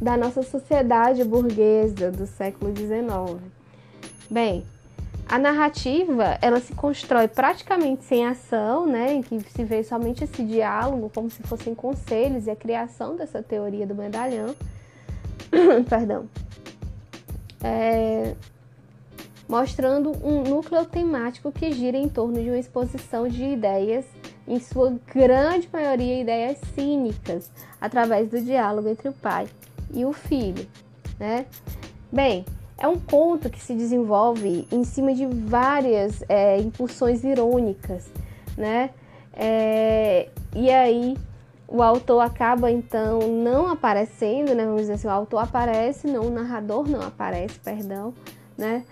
da 0.00 0.16
nossa 0.16 0.42
sociedade 0.42 1.24
burguesa 1.24 2.10
do 2.10 2.26
século 2.26 2.74
XIX. 2.76 3.40
Bem, 4.30 4.64
A 5.28 5.38
narrativa, 5.40 6.38
ela 6.40 6.60
se 6.60 6.72
constrói 6.72 7.26
praticamente 7.26 8.04
sem 8.04 8.24
ação, 8.24 8.86
né, 8.86 9.12
em 9.14 9.22
que 9.22 9.40
se 9.50 9.64
vê 9.64 9.82
somente 9.82 10.22
esse 10.22 10.44
diálogo, 10.44 11.10
como 11.12 11.28
se 11.28 11.42
fossem 11.42 11.74
conselhos 11.74 12.46
e 12.46 12.50
a 12.50 12.54
criação 12.54 13.16
dessa 13.16 13.42
teoria 13.42 13.84
do 13.84 13.94
medalhão. 13.94 14.54
Perdão. 15.90 16.28
É, 17.60 18.36
mostrando 19.48 20.12
um 20.24 20.42
núcleo 20.42 20.84
temático 20.84 21.52
que 21.52 21.72
gira 21.72 21.96
em 21.96 22.08
torno 22.08 22.42
de 22.42 22.48
uma 22.48 22.58
exposição 22.58 23.28
de 23.28 23.44
ideias, 23.44 24.04
em 24.46 24.60
sua 24.60 24.94
grande 25.12 25.68
maioria 25.72 26.20
ideias 26.20 26.58
cínicas, 26.74 27.50
através 27.80 28.28
do 28.28 28.40
diálogo 28.40 28.88
entre 28.88 29.08
o 29.08 29.12
pai 29.12 29.46
e 29.92 30.04
o 30.04 30.12
filho, 30.12 30.66
né? 31.18 31.46
Bem, 32.12 32.44
é 32.78 32.86
um 32.86 32.98
conto 32.98 33.48
que 33.48 33.60
se 33.60 33.74
desenvolve 33.74 34.66
em 34.70 34.84
cima 34.84 35.14
de 35.14 35.26
várias 35.26 36.22
é, 36.28 36.58
impulsões 36.58 37.24
irônicas, 37.24 38.10
né? 38.56 38.90
É, 39.32 40.28
e 40.54 40.70
aí 40.70 41.16
o 41.68 41.82
autor 41.82 42.20
acaba 42.20 42.70
então 42.70 43.20
não 43.20 43.68
aparecendo, 43.68 44.54
né? 44.54 44.64
Vamos 44.64 44.82
dizer 44.82 44.94
assim, 44.94 45.08
o 45.08 45.10
autor 45.10 45.38
aparece, 45.38 46.06
não 46.06 46.26
o 46.26 46.30
narrador 46.30 46.88
não 46.88 47.00
aparece, 47.00 47.58
perdão, 47.60 48.14
né? 48.56 48.84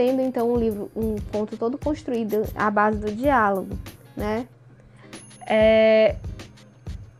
Sendo 0.00 0.22
então 0.22 0.50
um 0.50 0.56
livro, 0.56 0.90
um 0.96 1.16
conto 1.30 1.58
todo 1.58 1.76
construído 1.76 2.48
à 2.54 2.70
base 2.70 2.96
do 2.96 3.12
diálogo, 3.12 3.76
né? 4.16 4.48
É, 5.46 6.16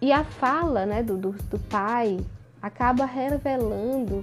e 0.00 0.10
a 0.10 0.24
fala, 0.24 0.86
né, 0.86 1.02
do, 1.02 1.18
do, 1.18 1.32
do 1.32 1.58
pai 1.58 2.18
acaba 2.62 3.04
revelando, 3.04 4.22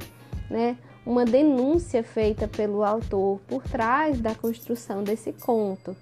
né, 0.50 0.76
uma 1.06 1.24
denúncia 1.24 2.04
feita 2.04 2.48
pelo 2.48 2.84
autor 2.84 3.39
por 3.48 3.62
trás 3.62 4.20
da 4.20 4.34
construção 4.34 5.04
desse 5.04 5.34
conto. 5.34 5.96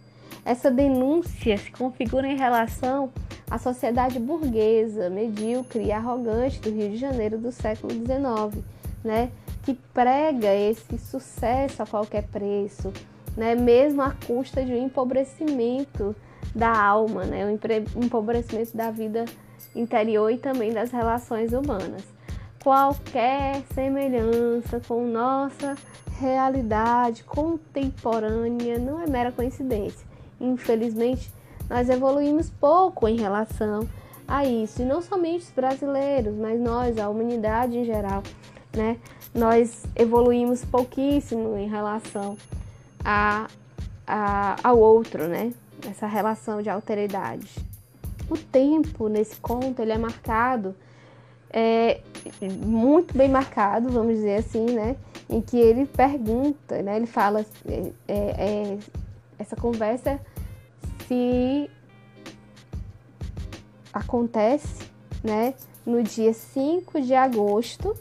Essa 0.46 0.72
denúncia 0.72 1.58
se 1.58 1.70
configura 1.72 2.26
em 2.26 2.38
relação 2.38 3.12
à 3.52 3.60
sociedade 3.60 4.18
burguesa, 4.18 5.10
medíocre 5.10 5.88
e 5.88 5.92
arrogante 5.92 6.62
do 6.62 6.70
Rio 6.70 6.90
de 6.90 6.96
Janeiro 6.96 7.38
do 7.38 7.52
século 7.52 7.92
XIX, 7.92 8.64
né? 9.04 9.30
Que 9.66 9.74
prega 9.74 10.54
esse 10.54 10.98
sucesso 10.98 11.84
a 11.84 11.86
qualquer 11.86 12.24
preço, 12.28 12.94
né? 13.36 13.56
mesmo 13.56 14.02
à 14.02 14.16
custa 14.26 14.64
de 14.64 14.72
um 14.72 14.86
empobrecimento 14.86 16.16
da 16.54 16.72
alma, 16.72 17.26
né? 17.26 17.46
um 17.46 18.04
empobrecimento 18.04 18.78
da 18.78 18.92
vida 18.92 19.26
interior 19.76 20.32
e 20.32 20.38
também 20.38 20.72
das 20.72 20.92
relações 20.92 21.52
humanas 21.52 22.16
qualquer 22.66 23.62
semelhança 23.76 24.82
com 24.88 25.06
nossa 25.06 25.76
realidade 26.18 27.24
contemporânea 27.24 28.80
não 28.80 29.00
é 29.00 29.06
mera 29.06 29.32
coincidência. 29.32 30.04
Infelizmente, 30.42 31.32
nós 31.70 31.92
evoluímos 31.92 32.50
pouco 32.50 33.08
em 33.08 33.18
relação 33.18 33.88
a 34.28 34.46
isso, 34.46 34.82
e 34.82 34.86
não 34.86 35.00
somente 35.00 35.44
os 35.44 35.52
brasileiros, 35.52 36.34
mas 36.34 36.60
nós, 36.60 36.98
a 36.98 37.08
humanidade 37.08 37.78
em 37.78 37.86
geral, 37.86 38.24
né? 38.76 38.98
Nós 39.36 39.84
evoluímos 39.96 40.64
pouquíssimo 40.64 41.58
em 41.58 41.68
relação 41.68 42.38
a, 43.04 43.48
a, 44.08 44.56
ao 44.64 44.80
outro, 44.80 45.28
né? 45.28 45.54
Essa 45.88 46.08
relação 46.08 46.62
de 46.62 46.70
alteridade. 46.70 47.54
O 48.30 48.38
tempo 48.38 49.10
nesse 49.10 49.36
conto 49.36 49.82
ele 49.82 49.92
é 49.92 49.98
marcado 49.98 50.74
é, 51.58 52.02
muito 52.66 53.18
bem 53.18 53.30
marcado, 53.30 53.90
vamos 53.90 54.16
dizer 54.16 54.40
assim, 54.40 54.66
né? 54.66 54.98
Em 55.30 55.40
que 55.40 55.58
ele 55.58 55.86
pergunta, 55.86 56.82
né? 56.82 56.98
Ele 56.98 57.06
fala 57.06 57.46
é, 57.66 57.92
é, 58.08 58.18
é 58.18 58.78
essa 59.40 59.56
conversa 59.56 60.20
se 61.08 61.70
acontece, 63.94 64.84
né? 65.24 65.54
No 65.86 66.04
dia 66.04 66.34
5 66.34 67.00
de 67.02 67.14
agosto. 67.14 67.96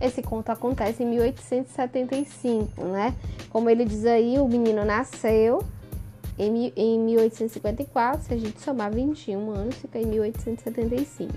Esse 0.00 0.22
conto 0.22 0.50
acontece 0.50 1.02
em 1.02 1.06
1875, 1.06 2.82
né? 2.84 3.14
Como 3.50 3.68
ele 3.68 3.84
diz 3.84 4.06
aí, 4.06 4.38
o 4.38 4.48
menino 4.48 4.84
nasceu 4.84 5.62
em, 6.38 6.72
em 6.74 6.98
1854, 6.98 8.22
se 8.22 8.32
a 8.32 8.38
gente 8.38 8.60
somar 8.62 8.90
21 8.90 9.50
anos, 9.50 9.74
fica 9.74 9.98
em 9.98 10.06
1875, 10.06 11.32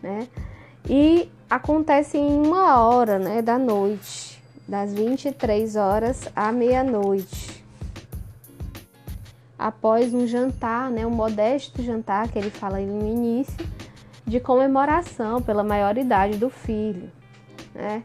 né? 0.00 0.28
E 0.88 1.28
acontece 1.50 2.16
em 2.16 2.46
uma 2.46 2.80
hora, 2.80 3.18
né, 3.18 3.42
da 3.42 3.58
noite, 3.58 4.40
das 4.68 4.94
23 4.94 5.74
horas 5.74 6.28
à 6.36 6.52
meia-noite. 6.52 7.64
Após 9.58 10.14
um 10.14 10.24
jantar, 10.26 10.90
né, 10.90 11.04
um 11.04 11.10
modesto 11.10 11.82
jantar 11.82 12.28
que 12.28 12.38
ele 12.38 12.50
fala 12.50 12.76
aí 12.76 12.86
no 12.86 13.08
início, 13.08 13.66
de 14.24 14.38
comemoração 14.38 15.42
pela 15.42 15.64
maioridade 15.64 16.36
do 16.36 16.50
filho, 16.50 17.10
né? 17.76 18.02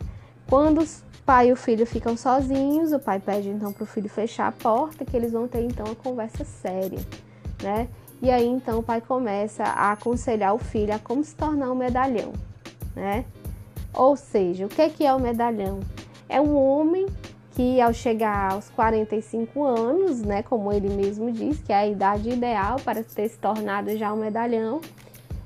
Quando 0.48 0.86
pai 1.26 1.50
e 1.50 1.52
o 1.52 1.56
filho 1.56 1.86
ficam 1.86 2.18
sozinhos, 2.18 2.92
o 2.92 3.00
pai 3.00 3.20
pede 3.20 3.50
então 3.50 3.72
para 3.72 3.84
o 3.84 3.88
filho 3.88 4.10
fechar 4.10 4.48
a 4.48 4.52
porta, 4.52 5.06
que 5.06 5.16
eles 5.16 5.32
vão 5.32 5.48
ter 5.48 5.64
então 5.64 5.86
uma 5.86 5.96
conversa 5.96 6.44
séria, 6.44 7.00
né? 7.64 7.88
E 8.22 8.30
aí 8.30 8.46
então 8.46 8.80
o 8.80 8.84
pai 8.84 9.02
começa 9.02 9.64
a 9.64 9.94
aconselhar 9.94 10.54
o 10.54 10.60
filho 10.60 10.94
a 10.94 11.00
como 11.00 11.24
se 11.24 11.34
tornar 11.36 11.72
um 11.72 11.76
medalhão, 11.76 12.34
né? 12.96 13.26
Ou 13.94 14.16
seja, 14.16 14.66
o 14.66 14.70
que 14.70 14.82
é, 14.82 14.90
que 14.90 15.06
é 15.06 15.14
o 15.14 15.20
medalhão? 15.20 15.80
É 16.30 16.40
um 16.40 16.56
homem 16.56 17.08
que 17.52 17.82
ao 17.82 17.94
chegar 17.94 18.54
aos 18.54 18.70
45 18.70 19.64
anos, 19.64 20.22
né, 20.22 20.42
como 20.44 20.72
ele 20.72 20.90
mesmo 20.90 21.32
diz, 21.32 21.60
que 21.60 21.74
é 21.74 21.78
a 21.78 21.88
idade 21.88 22.30
ideal 22.30 22.78
para 22.84 23.04
ter 23.04 23.28
se 23.28 23.38
tornado 23.38 23.96
já 23.98 24.14
um 24.14 24.18
medalhão, 24.18 24.80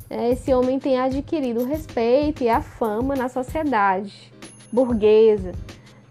esse 0.09 0.53
homem 0.53 0.79
tem 0.79 0.99
adquirido 0.99 1.61
o 1.61 1.65
respeito 1.65 2.43
e 2.43 2.49
a 2.49 2.61
fama 2.61 3.15
na 3.15 3.27
sociedade 3.27 4.31
burguesa, 4.71 5.51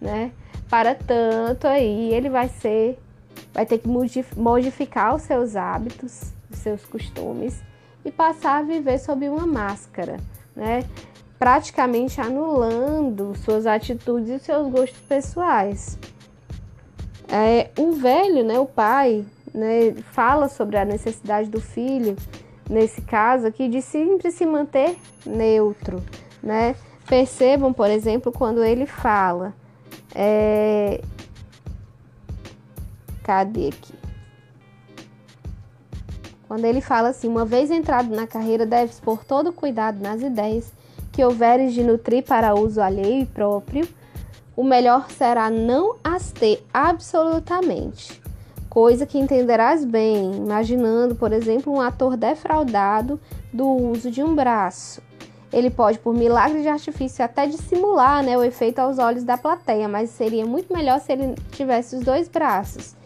né? 0.00 0.32
Para 0.68 0.94
tanto 0.94 1.66
aí 1.66 2.12
ele 2.12 2.28
vai 2.28 2.48
ser 2.48 2.98
vai 3.52 3.64
ter 3.64 3.78
que 3.78 3.88
modificar 4.36 5.14
os 5.14 5.22
seus 5.22 5.54
hábitos, 5.54 6.32
os 6.50 6.58
seus 6.58 6.84
costumes 6.84 7.62
e 8.04 8.10
passar 8.10 8.58
a 8.58 8.62
viver 8.62 8.98
sob 8.98 9.28
uma 9.28 9.46
máscara, 9.46 10.16
né? 10.56 10.84
Praticamente 11.38 12.20
anulando 12.20 13.34
suas 13.36 13.66
atitudes 13.66 14.28
e 14.28 14.38
seus 14.40 14.68
gostos 14.70 15.00
pessoais. 15.00 15.98
É, 17.28 17.70
o 17.78 17.92
velho, 17.92 18.44
né, 18.44 18.58
o 18.58 18.66
pai, 18.66 19.24
né, 19.52 19.92
fala 20.12 20.48
sobre 20.48 20.76
a 20.76 20.84
necessidade 20.84 21.48
do 21.48 21.60
filho, 21.60 22.16
nesse 22.68 23.00
caso 23.02 23.46
aqui, 23.46 23.68
de 23.68 23.82
sempre 23.82 24.30
se 24.30 24.44
manter 24.46 24.96
neutro, 25.24 26.02
né? 26.42 26.74
Percebam, 27.06 27.72
por 27.72 27.90
exemplo, 27.90 28.32
quando 28.32 28.64
ele 28.64 28.86
fala 28.86 29.54
é... 30.14 31.00
Cadê 33.24 33.68
aqui? 33.68 33.94
Quando 36.46 36.64
ele 36.66 36.80
fala 36.80 37.08
assim: 37.08 37.26
uma 37.26 37.44
vez 37.44 37.70
entrado 37.70 38.14
na 38.14 38.26
carreira, 38.26 38.64
deves 38.64 39.00
pôr 39.00 39.24
todo 39.24 39.52
cuidado 39.52 40.00
nas 40.00 40.22
ideias 40.22 40.72
que 41.10 41.24
houveres 41.24 41.72
de 41.72 41.82
nutrir 41.82 42.22
para 42.22 42.54
uso 42.54 42.80
alheio 42.80 43.22
e 43.22 43.26
próprio. 43.26 43.88
O 44.56 44.62
melhor 44.62 45.10
será 45.10 45.50
não 45.50 45.96
as 46.04 46.30
ter 46.30 46.64
absolutamente, 46.72 48.20
coisa 48.74 49.06
que 49.06 49.16
entenderás 49.16 49.84
bem, 49.84 50.34
imaginando, 50.34 51.14
por 51.14 51.32
exemplo, 51.32 51.72
um 51.72 51.80
ator 51.80 52.16
defraudado 52.16 53.18
do 53.52 53.66
uso 53.66 54.10
de 54.10 54.22
um 54.22 54.34
braço 54.34 55.00
ele 55.54 55.70
pode, 55.70 56.00
por 56.00 56.12
milagre 56.12 56.62
de 56.62 56.68
artifício, 56.68 57.24
até 57.24 57.46
dissimular 57.46 58.24
né, 58.24 58.36
o 58.36 58.42
efeito 58.42 58.80
aos 58.80 58.98
olhos 58.98 59.22
da 59.22 59.38
plateia, 59.38 59.86
mas 59.86 60.10
seria 60.10 60.44
muito 60.44 60.74
melhor 60.74 60.98
se 60.98 61.12
ele 61.12 61.36
tivesse 61.52 61.94
os 61.94 62.02
dois 62.02 62.28
braços. 62.28 62.96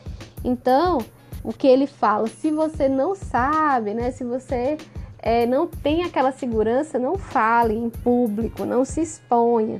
Então, 0.42 0.98
o 1.44 1.52
que 1.52 1.66
ele 1.66 1.86
fala, 1.86 2.26
se 2.26 2.50
você 2.50 2.88
não 2.88 3.14
sabe, 3.14 3.92
né, 3.92 4.10
se 4.10 4.24
você 4.24 4.78
é, 5.18 5.44
não 5.44 5.66
tem 5.66 6.04
aquela 6.04 6.32
segurança, 6.32 6.98
não 6.98 7.16
fale 7.16 7.74
em 7.74 7.90
público, 7.90 8.64
não 8.64 8.82
se 8.82 9.02
exponha. 9.02 9.78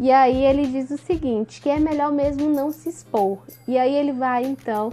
E 0.00 0.10
aí 0.10 0.44
ele 0.44 0.66
diz 0.66 0.90
o 0.90 0.98
seguinte, 0.98 1.60
que 1.60 1.70
é 1.70 1.78
melhor 1.78 2.10
mesmo 2.10 2.50
não 2.50 2.72
se 2.72 2.88
expor. 2.88 3.38
E 3.68 3.78
aí 3.78 3.94
ele 3.94 4.12
vai 4.12 4.44
então 4.44 4.90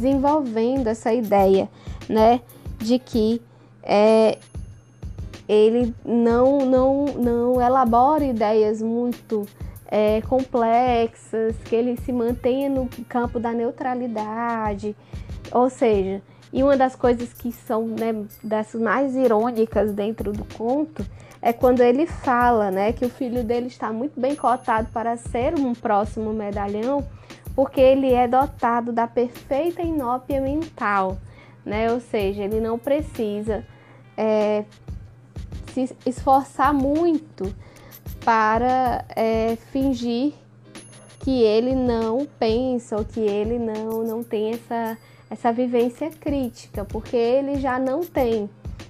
desenvolvendo 0.00 0.86
essa 0.86 1.12
ideia, 1.12 1.68
né, 2.08 2.40
de 2.78 2.98
que 2.98 3.42
é, 3.82 4.38
ele 5.46 5.94
não, 6.04 6.64
não, 6.64 7.04
não 7.04 7.60
elabora 7.60 8.24
ideias 8.24 8.80
muito 8.80 9.46
é, 9.86 10.22
complexas, 10.22 11.54
que 11.66 11.76
ele 11.76 11.98
se 11.98 12.12
mantenha 12.12 12.70
no 12.70 12.88
campo 13.08 13.38
da 13.38 13.52
neutralidade, 13.52 14.96
ou 15.52 15.68
seja, 15.68 16.22
e 16.52 16.62
uma 16.62 16.76
das 16.76 16.96
coisas 16.96 17.32
que 17.32 17.52
são 17.52 17.86
né, 17.86 18.24
dessas 18.42 18.80
mais 18.80 19.14
irônicas 19.14 19.92
dentro 19.92 20.32
do 20.32 20.44
conto 20.56 21.04
é 21.42 21.52
quando 21.52 21.80
ele 21.80 22.06
fala, 22.06 22.70
né, 22.70 22.92
que 22.92 23.04
o 23.04 23.10
filho 23.10 23.44
dele 23.44 23.66
está 23.66 23.92
muito 23.92 24.18
bem 24.20 24.34
cotado 24.34 24.88
para 24.92 25.16
ser 25.16 25.54
um 25.54 25.74
próximo 25.74 26.32
medalhão, 26.32 27.06
porque 27.60 27.78
ele 27.78 28.10
é 28.10 28.26
dotado 28.26 28.90
da 28.90 29.06
perfeita 29.06 29.82
inópia 29.82 30.40
mental, 30.40 31.18
né? 31.62 31.92
Ou 31.92 32.00
seja, 32.00 32.42
ele 32.42 32.58
não 32.58 32.78
precisa 32.78 33.62
é, 34.16 34.64
se 35.70 35.94
esforçar 36.06 36.72
muito 36.72 37.54
para 38.24 39.04
é, 39.14 39.58
fingir 39.70 40.32
que 41.18 41.42
ele 41.42 41.74
não 41.74 42.26
pensa 42.38 42.96
ou 42.96 43.04
que 43.04 43.20
ele 43.20 43.58
não, 43.58 44.04
não 44.04 44.24
tem 44.24 44.54
essa, 44.54 44.96
essa 45.28 45.52
vivência 45.52 46.08
crítica, 46.08 46.82
porque 46.86 47.14
ele 47.14 47.60
já 47.60 47.78
não 47.78 48.00
tem 48.00 48.48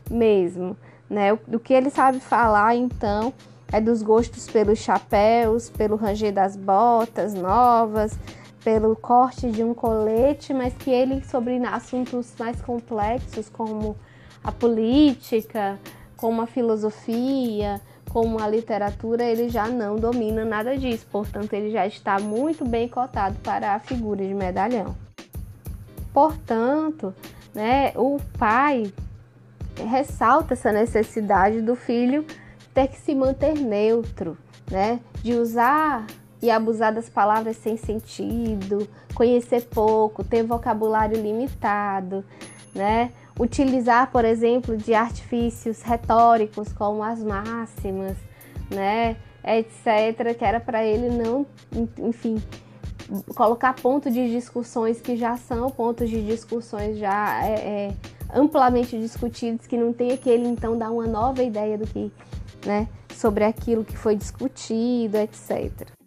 mesmo. 0.09 0.77
Né? 1.09 1.37
Do 1.45 1.59
que 1.59 1.75
ele 1.75 1.91
sabe 1.91 2.21
falar, 2.21 2.77
então, 2.77 3.35
é 3.73 3.81
dos 3.81 4.01
gostos 4.01 4.49
pelos 4.49 4.79
chapéus, 4.79 5.68
pelo 5.68 5.97
ranger 5.97 6.33
das 6.33 6.55
botas 6.55 7.35
novas, 7.35 8.16
pelo 8.63 8.95
corte 8.95 9.51
de 9.51 9.65
um 9.65 9.73
colete, 9.73 10.53
mas 10.53 10.75
que 10.75 10.91
ele, 10.91 11.25
sobre 11.25 11.57
assuntos 11.67 12.35
mais 12.39 12.61
complexos, 12.61 13.49
como 13.49 13.97
a 14.45 14.53
política, 14.53 15.79
como 16.17 16.43
a 16.43 16.47
filosofia, 16.47 17.81
como 18.11 18.43
a 18.43 18.49
literatura, 18.49 19.25
ele 19.25 19.49
já 19.49 19.69
não 19.69 19.97
domina 19.97 20.45
nada 20.45 20.77
disso, 20.77 21.07
portanto, 21.11 21.53
ele 21.53 21.71
já 21.71 21.87
está 21.87 22.19
muito 22.19 22.65
bem 22.65 22.89
cotado 22.89 23.37
para 23.43 23.75
a 23.75 23.79
figura 23.79 24.27
de 24.27 24.35
medalhão. 24.35 24.95
Portanto, 26.13 27.15
né, 27.55 27.93
o 27.95 28.19
pai 28.39 28.93
ressalta 29.89 30.55
essa 30.55 30.73
necessidade 30.73 31.63
do 31.63 31.77
filho 31.77 32.27
ter 32.75 32.89
que 32.89 32.99
se 32.99 33.15
manter 33.15 33.55
neutro, 33.55 34.37
né, 34.71 35.01
de 35.23 35.35
usar 35.35 36.07
e 36.43 36.51
abusar 36.51 36.95
das 36.95 37.09
palavras 37.09 37.57
sem 37.57 37.76
sentido, 37.76 38.88
conhecer 39.14 39.62
pouco, 39.66 40.24
ter 40.24 40.43
vocabulário 40.43 41.20
limitado, 41.20 42.24
né? 42.74 43.11
utilizar, 43.41 44.11
por 44.11 44.24
exemplo, 44.26 44.76
de 44.76 44.93
artifícios 44.93 45.80
retóricos 45.80 46.74
como 46.74 47.03
as 47.03 47.22
máximas, 47.22 48.16
né, 48.68 49.16
etc, 49.43 50.36
que 50.36 50.45
era 50.45 50.61
para 50.61 50.84
ele 50.84 51.09
não, 51.09 51.47
enfim, 51.99 52.41
colocar 53.34 53.72
ponto 53.74 54.11
de 54.11 54.30
discussões 54.30 55.01
que 55.01 55.16
já 55.16 55.38
são 55.38 55.70
pontos 55.70 56.11
de 56.11 56.22
discussões 56.24 56.99
já 56.99 57.43
é, 57.43 57.55
é, 57.55 57.95
amplamente 58.34 58.99
discutidos, 58.99 59.66
que 59.66 59.76
não 59.76 59.93
tem 59.93 60.12
aquele 60.12 60.47
então 60.47 60.76
dar 60.76 60.91
uma 60.91 61.07
nova 61.07 61.43
ideia 61.43 61.78
do 61.78 61.86
que, 61.86 62.12
né, 62.66 62.86
sobre 63.14 63.45
aquilo 63.45 63.86
que 63.86 63.97
foi 63.97 64.14
discutido, 64.14 65.16
etc. 65.16 66.00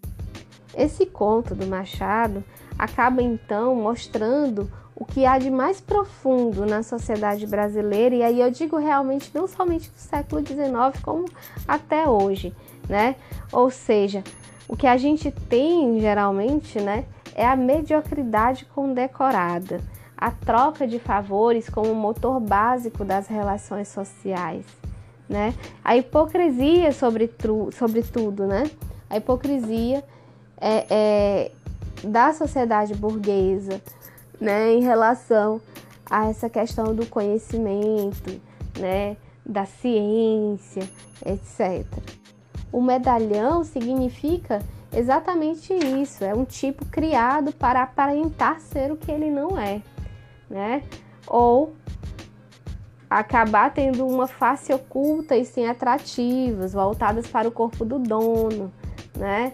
Esse 0.75 1.05
conto 1.05 1.53
do 1.53 1.67
Machado 1.67 2.43
acaba 2.77 3.21
então 3.21 3.75
mostrando 3.75 4.69
o 4.95 5.05
que 5.05 5.25
há 5.25 5.37
de 5.37 5.49
mais 5.49 5.81
profundo 5.81 6.65
na 6.65 6.83
sociedade 6.83 7.45
brasileira, 7.47 8.15
e 8.15 8.23
aí 8.23 8.39
eu 8.39 8.51
digo 8.51 8.77
realmente 8.77 9.31
não 9.33 9.47
somente 9.47 9.89
do 9.89 9.97
século 9.97 10.45
XIX, 10.45 11.01
como 11.03 11.25
até 11.67 12.07
hoje, 12.07 12.55
né? 12.87 13.15
Ou 13.51 13.69
seja, 13.69 14.23
o 14.67 14.77
que 14.77 14.87
a 14.87 14.97
gente 14.97 15.31
tem 15.31 15.99
geralmente, 15.99 16.79
né, 16.79 17.05
é 17.35 17.45
a 17.45 17.55
mediocridade 17.55 18.65
condecorada, 18.65 19.81
a 20.15 20.31
troca 20.31 20.87
de 20.87 20.99
favores 20.99 21.69
como 21.69 21.93
motor 21.95 22.39
básico 22.39 23.03
das 23.03 23.27
relações 23.27 23.87
sociais, 23.87 24.65
né? 25.27 25.53
A 25.83 25.97
hipocrisia 25.97 26.91
sobre, 26.91 27.31
sobre 27.71 28.03
tudo, 28.03 28.45
né? 28.45 28.69
A 29.09 29.17
hipocrisia 29.17 30.03
é, 30.63 30.85
é 30.89 31.51
da 32.07 32.33
sociedade 32.33 32.95
burguesa, 32.95 33.81
né, 34.39 34.73
em 34.73 34.81
relação 34.81 35.61
a 36.09 36.29
essa 36.29 36.49
questão 36.49 36.95
do 36.95 37.05
conhecimento, 37.05 38.41
né, 38.79 39.17
da 39.45 39.65
ciência, 39.65 40.89
etc. 41.25 41.85
O 42.71 42.81
medalhão 42.81 43.63
significa 43.63 44.61
exatamente 44.91 45.73
isso, 45.73 46.23
é 46.23 46.33
um 46.33 46.45
tipo 46.45 46.85
criado 46.85 47.51
para 47.51 47.83
aparentar 47.83 48.59
ser 48.59 48.91
o 48.91 48.97
que 48.97 49.11
ele 49.11 49.29
não 49.29 49.57
é, 49.57 49.81
né? 50.49 50.83
Ou 51.27 51.73
acabar 53.09 53.73
tendo 53.73 54.05
uma 54.05 54.27
face 54.27 54.73
oculta 54.73 55.35
e 55.35 55.45
sem 55.45 55.67
atrativos, 55.67 56.73
voltadas 56.73 57.27
para 57.27 57.47
o 57.47 57.51
corpo 57.51 57.85
do 57.85 57.99
dono, 57.99 58.71
né? 59.17 59.53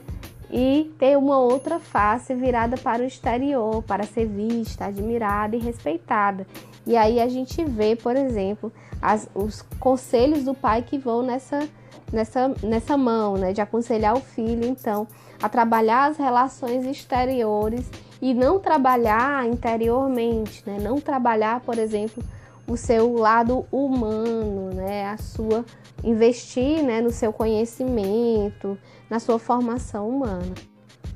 E 0.52 0.91
ter 0.97 1.18
uma 1.18 1.39
outra 1.39 1.80
face 1.80 2.34
virada 2.34 2.76
para 2.78 3.04
o 3.04 3.06
exterior, 3.06 3.84
para 3.84 4.04
ser 4.04 4.26
vista, 4.26 4.86
admirada 4.86 5.56
e 5.56 5.60
respeitada. 5.60 6.45
E 6.86 6.97
aí 6.97 7.20
a 7.20 7.28
gente 7.28 7.64
vê, 7.64 7.95
por 7.95 8.16
exemplo, 8.16 8.72
as, 9.02 9.30
os 9.36 9.62
conselhos 9.80 10.43
do 10.43 10.54
pai 10.54 10.82
que 10.82 10.97
vão 10.97 11.22
nessa, 11.22 11.68
nessa, 12.12 12.52
nessa 12.64 12.97
mão, 12.97 13.38
né, 13.38 13.54
de 13.54 13.62
aconselhar 13.62 14.16
o 14.16 14.22
filho, 14.22 14.66
então, 14.66 15.08
a 15.41 15.47
trabalhar 15.47 16.10
as 16.10 16.18
relações 16.18 16.86
exteriores 16.86 17.89
e 18.22 18.34
não 18.34 18.60
trabalhar 18.60 19.47
interiormente, 19.47 20.64
né, 20.66 20.78
não 20.82 21.00
trabalhar, 21.00 21.60
por 21.62 21.78
exemplo, 21.78 22.24
o 22.70 22.78
seu 22.78 23.13
lado 23.13 23.65
humano, 23.72 24.70
né, 24.74 25.07
a 25.07 25.17
sua 25.17 25.65
investir, 26.03 26.84
né, 26.84 27.01
no 27.01 27.09
seu 27.09 27.34
conhecimento, 27.34 28.78
na 29.09 29.20
sua 29.20 29.39
formação 29.39 30.07
humana. 30.07 30.53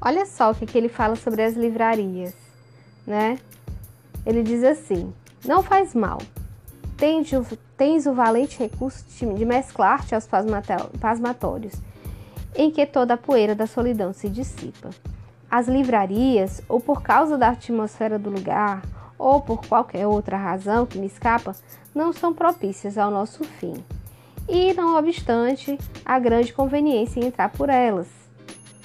Olha 0.02 0.26
só 0.26 0.52
o 0.52 0.56
que, 0.56 0.78
ele 0.78 0.90
fala 0.90 1.16
sobre 1.16 1.44
as 1.44 1.54
livrarias, 1.54 2.34
né? 3.06 3.38
Ele 4.26 4.42
diz 4.42 4.64
assim: 4.64 5.14
não 5.46 5.62
faz 5.62 5.94
mal. 5.94 6.18
Tens 6.98 7.32
o, 7.32 7.46
tens 7.78 8.06
o 8.06 8.14
valente 8.14 8.60
recurso 8.60 9.06
de 9.08 9.46
mesclar-te 9.46 10.16
aos 10.16 10.28
pasmatórios, 11.00 11.74
em 12.56 12.72
que 12.72 12.86
toda 12.86 13.14
a 13.14 13.18
poeira 13.18 13.54
da 13.54 13.68
solidão 13.68 14.12
se 14.12 14.28
dissipa. 14.28 14.90
As 15.50 15.68
livrarias, 15.68 16.62
ou 16.68 16.80
por 16.80 17.02
causa 17.02 17.38
da 17.38 17.50
atmosfera 17.50 18.18
do 18.18 18.30
lugar, 18.30 18.82
ou 19.24 19.42
por 19.42 19.66
qualquer 19.66 20.06
outra 20.06 20.38
razão 20.38 20.86
que 20.86 20.98
me 20.98 21.08
escapa, 21.08 21.56
não 21.96 22.12
são 22.12 22.34
propícias 22.34 22.98
ao 22.98 23.10
nosso 23.10 23.44
fim 23.44 23.84
e, 24.48 24.74
não 24.74 24.98
obstante, 24.98 25.78
há 26.06 26.20
grande 26.20 26.54
conveniência 26.54 27.20
em 27.20 27.28
entrar 27.28 27.50
por 27.50 27.70
elas. 27.70 28.08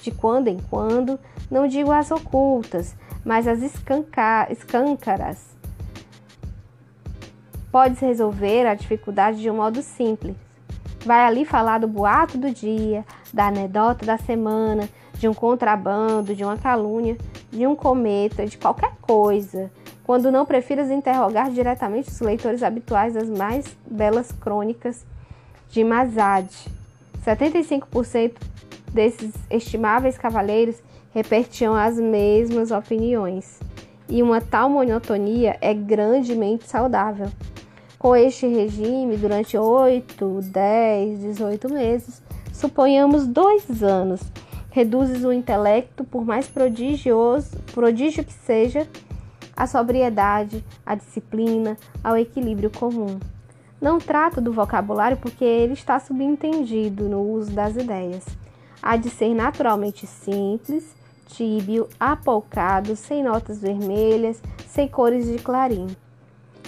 De 0.02 0.10
quando 0.10 0.48
em 0.48 0.58
quando, 0.70 1.18
não 1.50 1.66
digo 1.66 1.90
as 1.90 2.10
ocultas, 2.10 2.94
mas 3.24 3.48
as 3.48 3.60
escâncaras. 3.62 5.56
Podes 7.70 7.98
resolver 7.98 8.66
a 8.66 8.74
dificuldade 8.74 9.40
de 9.40 9.50
um 9.50 9.56
modo 9.56 9.82
simples. 9.82 10.36
Vai 11.04 11.20
ali 11.20 11.44
falar 11.44 11.78
do 11.78 11.88
boato 11.88 12.38
do 12.38 12.50
dia, 12.50 13.04
da 13.32 13.48
anedota 13.48 14.06
da 14.06 14.16
semana, 14.16 14.88
de 15.14 15.28
um 15.28 15.34
contrabando, 15.34 16.34
de 16.34 16.44
uma 16.44 16.56
calúnia, 16.56 17.16
de 17.50 17.66
um 17.66 17.74
cometa, 17.74 18.46
de 18.46 18.56
qualquer 18.56 18.92
coisa, 19.00 19.70
quando 20.08 20.32
não 20.32 20.46
prefiras 20.46 20.90
interrogar 20.90 21.50
diretamente 21.50 22.08
os 22.08 22.18
leitores 22.20 22.62
habituais 22.62 23.12
das 23.12 23.28
mais 23.28 23.76
belas 23.86 24.32
crônicas 24.32 25.04
de 25.68 25.84
Mazad. 25.84 26.48
75% 27.26 28.32
desses 28.90 29.34
estimáveis 29.50 30.16
cavaleiros 30.16 30.76
repetiam 31.12 31.74
as 31.74 31.98
mesmas 31.98 32.70
opiniões, 32.70 33.60
e 34.08 34.22
uma 34.22 34.40
tal 34.40 34.70
monotonia 34.70 35.58
é 35.60 35.74
grandemente 35.74 36.66
saudável. 36.66 37.28
Com 37.98 38.16
este 38.16 38.46
regime, 38.46 39.14
durante 39.14 39.58
8, 39.58 40.40
10, 40.40 41.20
18 41.20 41.68
meses, 41.68 42.22
suponhamos 42.50 43.26
dois 43.26 43.82
anos, 43.82 44.22
reduzes 44.70 45.22
o 45.22 45.34
intelecto, 45.34 46.02
por 46.02 46.24
mais 46.24 46.48
prodigioso, 46.48 47.58
prodígio 47.74 48.24
que 48.24 48.32
seja, 48.32 48.88
à 49.58 49.66
sobriedade, 49.66 50.64
à 50.86 50.94
disciplina, 50.94 51.76
ao 52.02 52.16
equilíbrio 52.16 52.70
comum. 52.70 53.18
Não 53.80 53.98
trato 53.98 54.40
do 54.40 54.52
vocabulário 54.52 55.16
porque 55.16 55.44
ele 55.44 55.72
está 55.72 55.98
subentendido 55.98 57.08
no 57.08 57.20
uso 57.20 57.50
das 57.50 57.74
ideias. 57.74 58.24
Há 58.80 58.96
de 58.96 59.10
ser 59.10 59.34
naturalmente 59.34 60.06
simples, 60.06 60.94
tíbio, 61.26 61.88
apocado, 61.98 62.94
sem 62.94 63.24
notas 63.24 63.60
vermelhas, 63.60 64.40
sem 64.68 64.86
cores 64.86 65.26
de 65.26 65.38
clarim. 65.38 65.88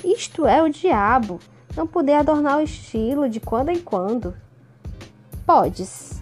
Isto 0.03 0.45
é 0.45 0.61
o 0.61 0.69
diabo, 0.69 1.39
não 1.77 1.87
poder 1.87 2.15
adornar 2.15 2.59
o 2.59 2.63
estilo 2.63 3.29
de 3.29 3.39
quando 3.39 3.69
em 3.69 3.81
quando. 3.81 4.35
Podes. 5.47 6.21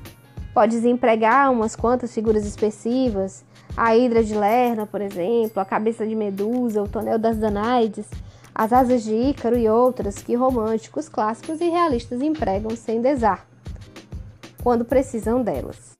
Podes 0.52 0.84
empregar 0.84 1.50
umas 1.50 1.74
quantas 1.74 2.12
figuras 2.12 2.44
expressivas, 2.44 3.42
a 3.78 3.96
hidra 3.96 4.24
de 4.24 4.34
Lerna, 4.34 4.86
por 4.86 5.00
exemplo, 5.00 5.62
a 5.62 5.64
cabeça 5.64 6.04
de 6.04 6.16
Medusa, 6.16 6.82
o 6.82 6.88
tonel 6.88 7.16
das 7.18 7.36
Danaides, 7.36 8.06
as 8.52 8.72
asas 8.72 9.04
de 9.04 9.14
Ícaro 9.14 9.56
e 9.56 9.68
outras 9.68 10.18
que 10.18 10.34
românticos, 10.34 11.08
clássicos 11.08 11.60
e 11.60 11.68
realistas 11.68 12.20
empregam 12.20 12.74
sem 12.74 13.00
desar. 13.00 13.46
quando 14.62 14.84
precisam 14.84 15.42
delas. 15.42 15.96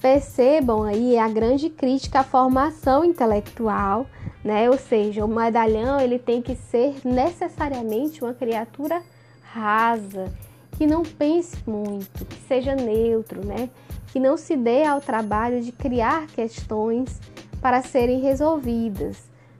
Percebam 0.00 0.82
aí 0.82 1.18
a 1.18 1.28
grande 1.28 1.68
crítica 1.68 2.20
à 2.20 2.24
formação 2.24 3.04
intelectual, 3.04 4.06
né? 4.42 4.68
Ou 4.70 4.78
seja, 4.78 5.24
o 5.24 5.28
medalhão 5.28 6.00
ele 6.00 6.18
tem 6.18 6.40
que 6.40 6.56
ser 6.56 6.96
necessariamente 7.04 8.24
uma 8.24 8.32
criatura 8.34 9.02
rasa, 9.42 10.32
que 10.72 10.86
não 10.86 11.02
pense 11.02 11.56
muito, 11.66 12.24
que 12.24 12.36
seja 12.48 12.74
neutro, 12.74 13.44
né? 13.44 13.68
Que 14.16 14.20
não 14.20 14.38
se 14.38 14.56
dê 14.56 14.82
ao 14.82 14.98
trabalho 14.98 15.60
de 15.60 15.70
criar 15.70 16.26
questões 16.28 17.20
para 17.60 17.82
serem 17.82 18.18
resolvidas, 18.18 19.18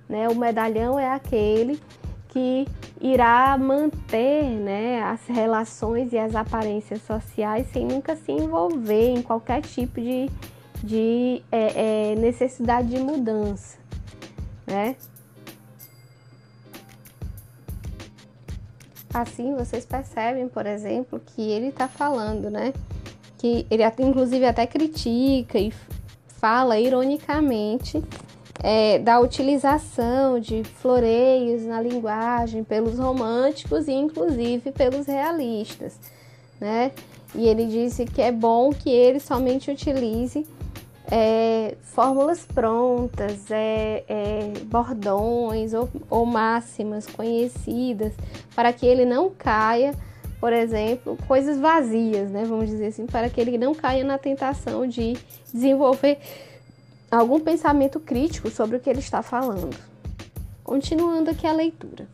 né? 0.08 0.30
O 0.30 0.34
medalhão 0.34 0.98
é 0.98 1.12
aquele 1.12 1.78
que 2.30 2.66
irá 2.98 3.54
manter 3.58 4.44
né, 4.44 5.02
as 5.02 5.26
relações 5.26 6.10
e 6.14 6.18
as 6.18 6.34
aparências 6.34 7.02
sociais 7.02 7.66
sem 7.70 7.84
nunca 7.84 8.16
se 8.16 8.32
envolver 8.32 9.10
em 9.10 9.20
qualquer 9.20 9.60
tipo 9.60 10.00
de, 10.00 10.30
de 10.82 11.42
é, 11.52 12.12
é, 12.12 12.14
necessidade 12.14 12.88
de 12.88 12.98
mudança. 12.98 13.76
Né? 14.66 14.96
Assim, 19.12 19.54
vocês 19.54 19.84
percebem, 19.84 20.48
por 20.48 20.64
exemplo, 20.64 21.20
que 21.20 21.42
ele 21.42 21.66
está 21.66 21.86
falando, 21.86 22.48
né? 22.48 22.72
Que 23.38 23.66
ele 23.70 23.82
inclusive 23.98 24.44
até 24.44 24.66
critica 24.66 25.58
e 25.58 25.72
fala 26.38 26.78
ironicamente 26.78 28.02
é, 28.62 28.98
da 28.98 29.20
utilização 29.20 30.40
de 30.40 30.64
floreios 30.64 31.62
na 31.64 31.80
linguagem 31.80 32.64
pelos 32.64 32.98
românticos 32.98 33.88
e 33.88 33.92
inclusive 33.92 34.72
pelos 34.72 35.06
realistas, 35.06 35.98
né? 36.60 36.92
E 37.34 37.46
ele 37.46 37.66
disse 37.66 38.04
que 38.06 38.22
é 38.22 38.32
bom 38.32 38.70
que 38.70 38.88
ele 38.88 39.20
somente 39.20 39.70
utilize 39.70 40.46
é, 41.10 41.76
fórmulas 41.82 42.44
prontas, 42.46 43.50
é, 43.50 44.04
é, 44.08 44.52
bordões 44.64 45.72
ou, 45.72 45.88
ou 46.10 46.26
máximas 46.26 47.06
conhecidas, 47.06 48.12
para 48.54 48.72
que 48.72 48.86
ele 48.86 49.04
não 49.04 49.30
caia, 49.30 49.94
por 50.40 50.52
exemplo, 50.52 51.16
coisas 51.26 51.58
vazias, 51.58 52.30
né? 52.30 52.44
Vamos 52.44 52.68
dizer 52.68 52.86
assim, 52.86 53.06
para 53.06 53.28
que 53.30 53.40
ele 53.40 53.56
não 53.56 53.74
caia 53.74 54.04
na 54.04 54.18
tentação 54.18 54.86
de 54.86 55.16
desenvolver 55.52 56.18
algum 57.10 57.40
pensamento 57.40 57.98
crítico 58.00 58.50
sobre 58.50 58.76
o 58.76 58.80
que 58.80 58.90
ele 58.90 58.98
está 58.98 59.22
falando. 59.22 59.76
Continuando 60.62 61.30
aqui 61.30 61.46
a 61.46 61.52
leitura, 61.52 62.06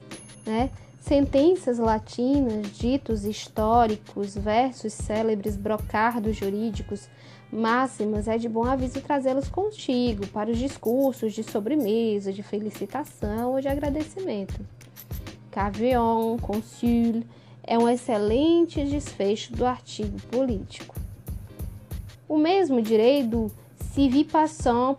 né? 0.46 0.70
Sentenças 1.00 1.78
latinas, 1.78 2.70
ditos 2.78 3.24
históricos, 3.24 4.36
versos 4.36 4.92
célebres, 4.92 5.56
brocardos 5.56 6.36
jurídicos, 6.36 7.08
máximas, 7.52 8.28
é 8.28 8.38
de 8.38 8.48
bom 8.48 8.64
aviso 8.64 9.00
trazê-los 9.00 9.48
contigo 9.48 10.26
para 10.28 10.50
os 10.50 10.58
discursos 10.58 11.34
de 11.34 11.42
sobremesa, 11.42 12.32
de 12.32 12.42
felicitação 12.42 13.52
ou 13.52 13.60
de 13.60 13.68
agradecimento. 13.68 14.60
Cavion, 15.50 16.38
consul, 16.38 17.24
é 17.64 17.78
um 17.78 17.88
excelente 17.88 18.84
desfecho 18.84 19.52
do 19.52 19.64
artigo 19.64 20.20
político. 20.30 20.94
O 22.28 22.36
mesmo 22.36 22.80
direi 22.80 23.22
do 23.22 23.50
se 23.92 24.08
vi 24.08 24.24
passam 24.24 24.96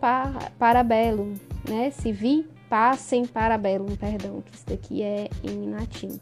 para 0.58 0.82
bellum, 0.82 1.34
né? 1.68 1.90
Se 1.90 2.12
vi 2.12 2.46
passem 2.68 3.26
para 3.26 3.58
perdão, 3.58 4.40
que 4.40 4.54
isso 4.54 4.64
daqui 4.66 5.02
é 5.02 5.28
em 5.42 5.70
latim. 5.70 6.20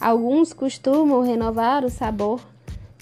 Alguns 0.00 0.52
costumam 0.52 1.22
renovar 1.22 1.84
o 1.84 1.90
sabor 1.90 2.40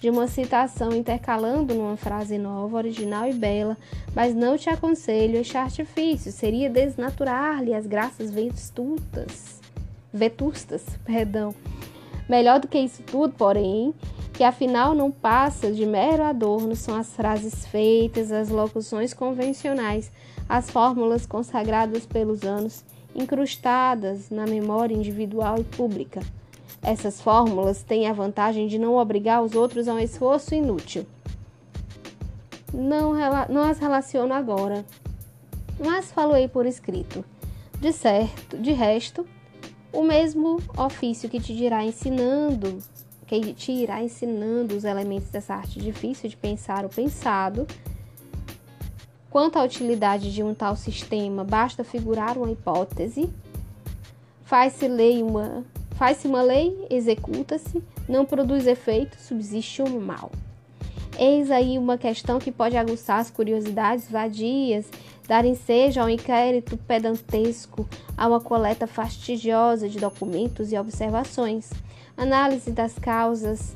de 0.01 0.09
uma 0.09 0.27
citação 0.27 0.93
intercalando 0.93 1.75
numa 1.75 1.97
frase 1.97 2.39
nova, 2.39 2.77
original 2.77 3.29
e 3.29 3.33
bela, 3.33 3.77
mas 4.15 4.35
não 4.35 4.57
te 4.57 4.71
aconselho 4.71 5.39
este 5.39 5.57
artifício, 5.57 6.31
seria 6.31 6.71
desnaturar-lhe 6.71 7.75
as 7.75 7.87
graças 7.87 8.31
vetustas, 8.31 9.61
vetustas, 10.13 10.85
perdão. 11.05 11.55
Melhor 12.29 12.59
do 12.59 12.69
que 12.69 12.79
isso 12.79 13.03
tudo, 13.03 13.35
porém, 13.35 13.95
que 14.33 14.43
afinal 14.45 14.95
não 14.95 15.11
passa 15.11 15.71
de 15.71 15.87
mero 15.87 16.23
adorno, 16.23 16.75
são 16.75 16.97
as 16.97 17.15
frases 17.15 17.67
feitas, 17.67 18.33
as 18.33 18.49
locuções 18.49 19.15
convencionais, 19.15 20.11
as 20.49 20.69
fórmulas 20.69 21.25
consagradas 21.25 22.05
pelos 22.05 22.43
anos, 22.43 22.85
incrustadas 23.15 24.29
na 24.29 24.45
memória 24.45 24.95
individual 24.95 25.59
e 25.59 25.65
pública. 25.65 26.21
Essas 26.83 27.21
fórmulas 27.21 27.83
têm 27.83 28.07
a 28.09 28.13
vantagem 28.13 28.67
de 28.67 28.79
não 28.79 28.97
obrigar 28.97 29.43
os 29.43 29.55
outros 29.55 29.89
a 29.89 29.95
um 29.95 29.99
esforço 29.99 30.55
inútil. 30.55 31.07
Não, 32.75 33.15
não 33.49 33.63
as 33.63 33.79
relaciono 33.79 34.35
agora, 34.35 34.85
mas 35.79 36.13
falei 36.13 36.47
por 36.47 36.67
escrito. 36.67 37.25
De 37.81 37.93
certo, 37.93 38.59
de 38.59 38.73
resto, 38.73 39.27
o 39.97 40.03
mesmo 40.03 40.61
ofício 40.77 41.29
que 41.29 41.41
te 41.41 41.55
dirá 41.57 41.85
ensinando 41.85 42.79
que 43.27 43.53
te 43.55 43.73
irá 43.73 44.03
ensinando 44.03 44.77
os 44.77 44.85
elementos 44.85 45.29
dessa 45.31 45.55
arte 45.55 45.81
difícil 45.81 46.31
de 46.31 46.37
pensar 46.37 46.85
o 46.85 46.89
pensado. 46.89 47.67
Quanto 49.29 49.59
à 49.59 49.65
utilidade 49.65 50.33
de 50.33 50.43
um 50.43 50.55
tal 50.55 50.77
sistema, 50.77 51.43
basta 51.43 51.83
figurar 51.83 52.39
uma 52.39 52.51
hipótese. 52.51 53.29
Faz-se 54.45 54.87
lei 54.87 55.23
uma, 55.23 55.65
faz-se 55.97 56.29
uma 56.29 56.41
lei, 56.41 56.87
executa-se, 56.89 57.83
não 58.09 58.25
produz 58.25 58.67
efeito, 58.67 59.19
subsiste 59.19 59.83
um 59.83 60.01
mal. 60.01 60.31
Eis 61.19 61.51
aí 61.51 61.79
uma 61.79 61.97
questão 61.97 62.39
que 62.39 62.53
pode 62.53 62.77
aguçar 62.77 63.21
as 63.21 63.31
curiosidades 63.31 64.11
vadias, 64.11 64.87
dar 65.27 65.45
ensejo 65.45 66.01
ao 66.01 66.09
inquérito 66.09 66.77
pedantesco, 66.77 67.89
a 68.17 68.27
uma 68.27 68.41
coleta 68.41 68.87
fastidiosa 68.87 69.89
de 69.89 69.99
documentos 69.99 70.73
e 70.73 70.79
observações 70.79 71.71
análise 72.17 72.71
das 72.71 72.99
causas 72.99 73.73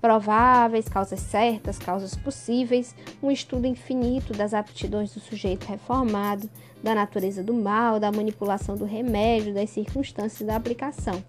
prováveis, 0.00 0.88
causas 0.88 1.20
certas, 1.20 1.78
causas 1.78 2.14
possíveis, 2.14 2.94
um 3.22 3.30
estudo 3.30 3.66
infinito 3.66 4.32
das 4.32 4.54
aptidões 4.54 5.12
do 5.12 5.20
sujeito 5.20 5.66
reformado, 5.66 6.48
da 6.82 6.94
natureza 6.94 7.42
do 7.42 7.52
mal, 7.52 7.98
da 7.98 8.10
manipulação 8.12 8.76
do 8.76 8.84
remédio, 8.84 9.52
das 9.52 9.70
circunstâncias 9.70 10.46
da 10.46 10.56
aplicação. 10.56 11.22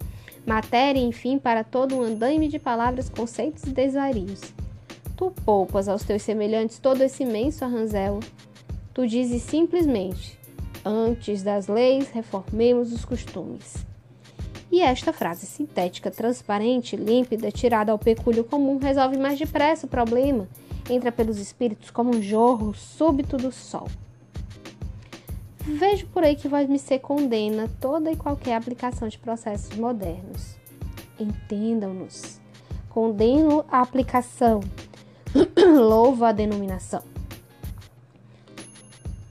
Matéria, 0.45 0.99
enfim, 0.99 1.37
para 1.37 1.63
todo 1.63 1.95
um 1.95 2.01
andaime 2.01 2.47
de 2.47 2.59
palavras, 2.59 3.09
conceitos 3.09 3.63
e 3.63 3.71
desvarios. 3.71 4.41
Tu 5.19 5.29
poupas 5.43 5.89
aos 5.89 6.05
teus 6.05 6.21
semelhantes 6.21 6.79
todo 6.79 7.01
esse 7.01 7.23
imenso 7.23 7.65
arranzel. 7.65 8.21
Tu 8.93 9.05
dizes 9.05 9.41
simplesmente: 9.41 10.39
antes 10.85 11.43
das 11.43 11.67
leis, 11.67 12.09
reformemos 12.09 12.93
os 12.93 13.03
costumes. 13.03 13.85
E 14.71 14.79
esta 14.79 15.11
frase 15.11 15.45
sintética, 15.45 16.09
transparente, 16.09 16.95
límpida, 16.95 17.51
tirada 17.51 17.91
ao 17.91 17.99
pecúlio 17.99 18.45
comum, 18.45 18.77
resolve 18.77 19.17
mais 19.17 19.37
depressa 19.37 19.87
o 19.87 19.89
problema. 19.89 20.47
Entra 20.89 21.11
pelos 21.11 21.37
espíritos 21.37 21.91
como 21.91 22.15
um 22.15 22.21
jorro 22.21 22.73
súbito 22.73 23.35
do 23.35 23.51
sol. 23.51 23.89
Vejo 25.59 26.07
por 26.07 26.23
aí 26.23 26.37
que 26.37 26.47
vai 26.47 26.65
me 26.65 26.79
ser 26.79 26.99
condena 26.99 27.69
toda 27.81 28.09
e 28.09 28.15
qualquer 28.15 28.55
aplicação 28.55 29.09
de 29.09 29.19
processos 29.19 29.75
modernos. 29.75 30.55
Entendam-nos. 31.19 32.39
Condeno 32.87 33.65
a 33.69 33.81
aplicação. 33.81 34.61
Louvo 35.57 36.25
a 36.25 36.31
denominação. 36.31 37.03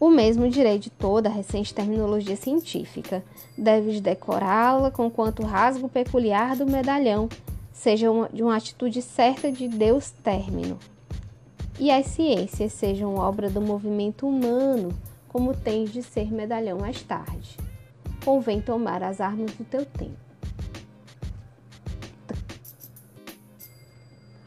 O 0.01 0.09
mesmo 0.11 0.49
direi 0.49 0.78
de 0.78 0.90
toda 0.90 1.28
a 1.28 1.32
recente 1.32 1.74
terminologia 1.74 2.36
científica. 2.36 3.22
Deves 3.57 4.01
decorá-la 4.01 4.90
com 4.90 5.11
quanto 5.11 5.42
rasgo 5.42 5.88
peculiar 5.88 6.55
do 6.55 6.66
medalhão 6.66 7.28
seja 7.72 8.11
uma, 8.11 8.28
de 8.28 8.42
uma 8.42 8.57
atitude 8.57 9.03
certa 9.03 9.51
de 9.51 9.68
Deus 9.68 10.11
término. 10.22 10.78
E 11.80 11.90
as 11.90 12.07
ciências 12.07 12.72
sejam 12.72 13.14
obra 13.16 13.49
do 13.49 13.61
movimento 13.61 14.26
humano, 14.26 14.92
como 15.28 15.55
tens 15.55 15.92
de 15.92 16.03
ser 16.03 16.32
medalhão 16.32 16.78
mais 16.78 17.03
tarde. 17.03 17.57
Convém 18.24 18.61
tomar 18.61 19.03
as 19.03 19.20
armas 19.20 19.53
do 19.53 19.64
teu 19.64 19.86
tempo. 19.86 20.16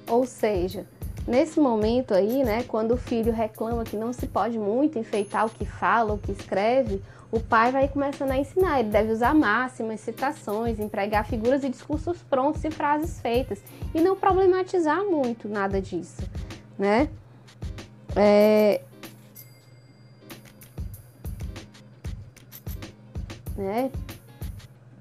Ou 0.08 0.26
seja, 0.26 0.86
Nesse 1.28 1.60
momento 1.60 2.14
aí, 2.14 2.44
né, 2.44 2.64
quando 2.68 2.94
o 2.94 2.98
filho 2.98 3.32
reclama 3.32 3.84
que 3.84 3.96
não 3.96 4.12
se 4.12 4.28
pode 4.28 4.58
muito 4.58 4.98
enfeitar 4.98 5.46
o 5.46 5.50
que 5.50 5.66
fala, 5.66 6.14
o 6.14 6.18
que 6.18 6.32
escreve, 6.32 7.02
o 7.32 7.40
pai 7.40 7.72
vai 7.72 7.88
começando 7.88 8.32
a 8.32 8.38
ensinar. 8.38 8.80
Ele 8.80 8.90
deve 8.90 9.12
usar 9.12 9.34
máximas, 9.34 10.02
citações, 10.02 10.80
empregar 10.80 11.26
figuras 11.26 11.64
e 11.64 11.70
discursos 11.70 12.18
prontos 12.24 12.64
e 12.64 12.72
frases 12.72 13.20
feitas 13.22 13.62
e 13.94 14.02
não 14.02 14.16
problematizar 14.16 15.04
muito 15.06 15.48
nada 15.48 15.80
disso, 15.80 16.22
né? 16.78 17.08
É... 18.16 18.82
Né? 23.56 23.92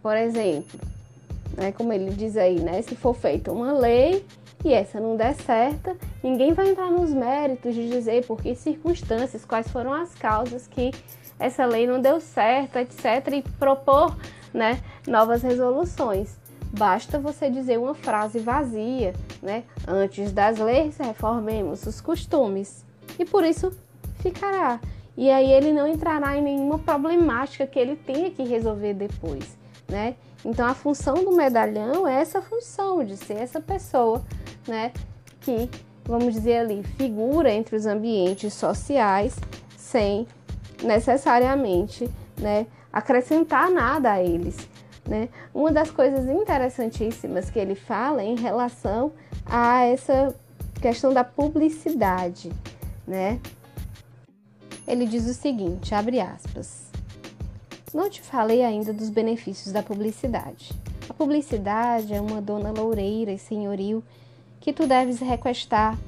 Por 0.03 0.17
exemplo, 0.17 0.79
né, 1.57 1.73
como 1.73 1.93
ele 1.93 2.11
diz 2.11 2.37
aí, 2.37 2.61
né, 2.61 2.83
se 2.83 2.95
for 2.95 3.15
feita 3.15 3.51
uma 3.51 3.73
lei 3.73 4.25
e 4.65 4.73
essa 4.73 5.01
não 5.01 5.17
der 5.17 5.35
certa, 5.35 5.97
Ninguém 6.23 6.53
vai 6.53 6.71
entrar 6.71 6.91
nos 6.91 7.13
méritos 7.13 7.75
de 7.75 7.89
dizer 7.89 8.27
por 8.27 8.41
que 8.41 8.55
circunstâncias, 8.55 9.45
quais 9.45 9.69
foram 9.69 9.93
as 9.93 10.15
causas 10.15 10.67
que 10.67 10.91
essa 11.39 11.65
lei 11.65 11.87
não 11.87 12.01
deu 12.01 12.21
certo, 12.21 12.77
etc., 12.77 13.33
e 13.33 13.43
propor 13.59 14.15
né, 14.53 14.81
novas 15.07 15.43
resoluções. 15.43 16.39
Basta 16.73 17.19
você 17.19 17.51
dizer 17.51 17.79
uma 17.79 17.95
frase 17.95 18.39
vazia, 18.39 19.15
né? 19.43 19.65
Antes 19.89 20.31
das 20.31 20.59
leis, 20.59 20.99
reformemos 20.99 21.85
os 21.85 22.01
costumes. 22.01 22.85
E 23.19 23.25
por 23.25 23.43
isso 23.43 23.73
ficará. 24.21 24.79
E 25.17 25.31
aí 25.31 25.51
ele 25.51 25.73
não 25.73 25.87
entrará 25.87 26.37
em 26.37 26.43
nenhuma 26.43 26.79
problemática 26.79 27.67
que 27.67 27.79
ele 27.79 27.97
tenha 27.97 28.31
que 28.31 28.45
resolver 28.45 28.95
depois, 28.95 29.59
né? 29.89 30.15
Então 30.45 30.67
a 30.67 30.75
função 30.75 31.15
do 31.15 31.33
medalhão 31.33 32.07
é 32.07 32.21
essa 32.21 32.41
função 32.41 33.05
de 33.05 33.17
ser 33.17 33.35
essa 33.35 33.61
pessoa, 33.61 34.25
né, 34.67 34.93
que 35.41 35.69
vamos 36.11 36.35
dizer 36.35 36.59
ali, 36.59 36.83
figura 36.83 37.53
entre 37.53 37.77
os 37.77 37.87
ambientes 37.87 38.53
sociais 38.53 39.37
sem 39.77 40.27
necessariamente, 40.83 42.11
né, 42.37 42.67
acrescentar 42.93 43.71
nada 43.71 44.13
a 44.13 44.23
eles, 44.23 44.57
né? 45.07 45.29
Uma 45.55 45.71
das 45.71 45.91
coisas 45.91 46.29
interessantíssimas 46.29 47.49
que 47.49 47.59
ele 47.59 47.75
fala 47.75 48.25
em 48.25 48.35
relação 48.35 49.13
a 49.47 49.85
essa 49.85 50.35
questão 50.81 51.13
da 51.13 51.23
publicidade, 51.23 52.51
né? 53.07 53.39
Ele 54.89 55.07
diz 55.07 55.27
o 55.29 55.35
seguinte, 55.35 55.95
abre 55.95 56.21
aspas: 56.21 56.91
Não 57.95 58.11
te 58.11 58.21
falei 58.21 58.65
ainda 58.65 58.93
dos 58.93 59.11
benefícios 59.11 59.73
da 59.73 59.83
publicidade. 59.83 60.73
A 61.09 61.15
publicidade 61.15 62.13
é 62.13 62.21
uma 62.21 62.41
dona 62.41 62.73
loureira 62.73 63.31
e 63.31 63.39
senhoril 63.39 64.03
que 64.61 64.73
tu 64.73 64.87
deves 64.87 65.21
requestar 65.21 65.99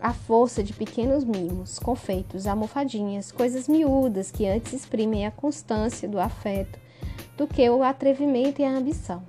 à 0.00 0.12
força 0.12 0.62
de 0.62 0.72
pequenos 0.72 1.24
mimos, 1.24 1.78
confeitos, 1.78 2.46
almofadinhas, 2.46 3.32
coisas 3.32 3.68
miúdas 3.68 4.30
que 4.30 4.46
antes 4.46 4.72
exprimem 4.72 5.26
a 5.26 5.30
constância 5.30 6.08
do 6.08 6.20
afeto 6.20 6.78
do 7.36 7.46
que 7.46 7.68
o 7.70 7.82
atrevimento 7.82 8.60
e 8.60 8.64
a 8.64 8.70
ambição. 8.70 9.22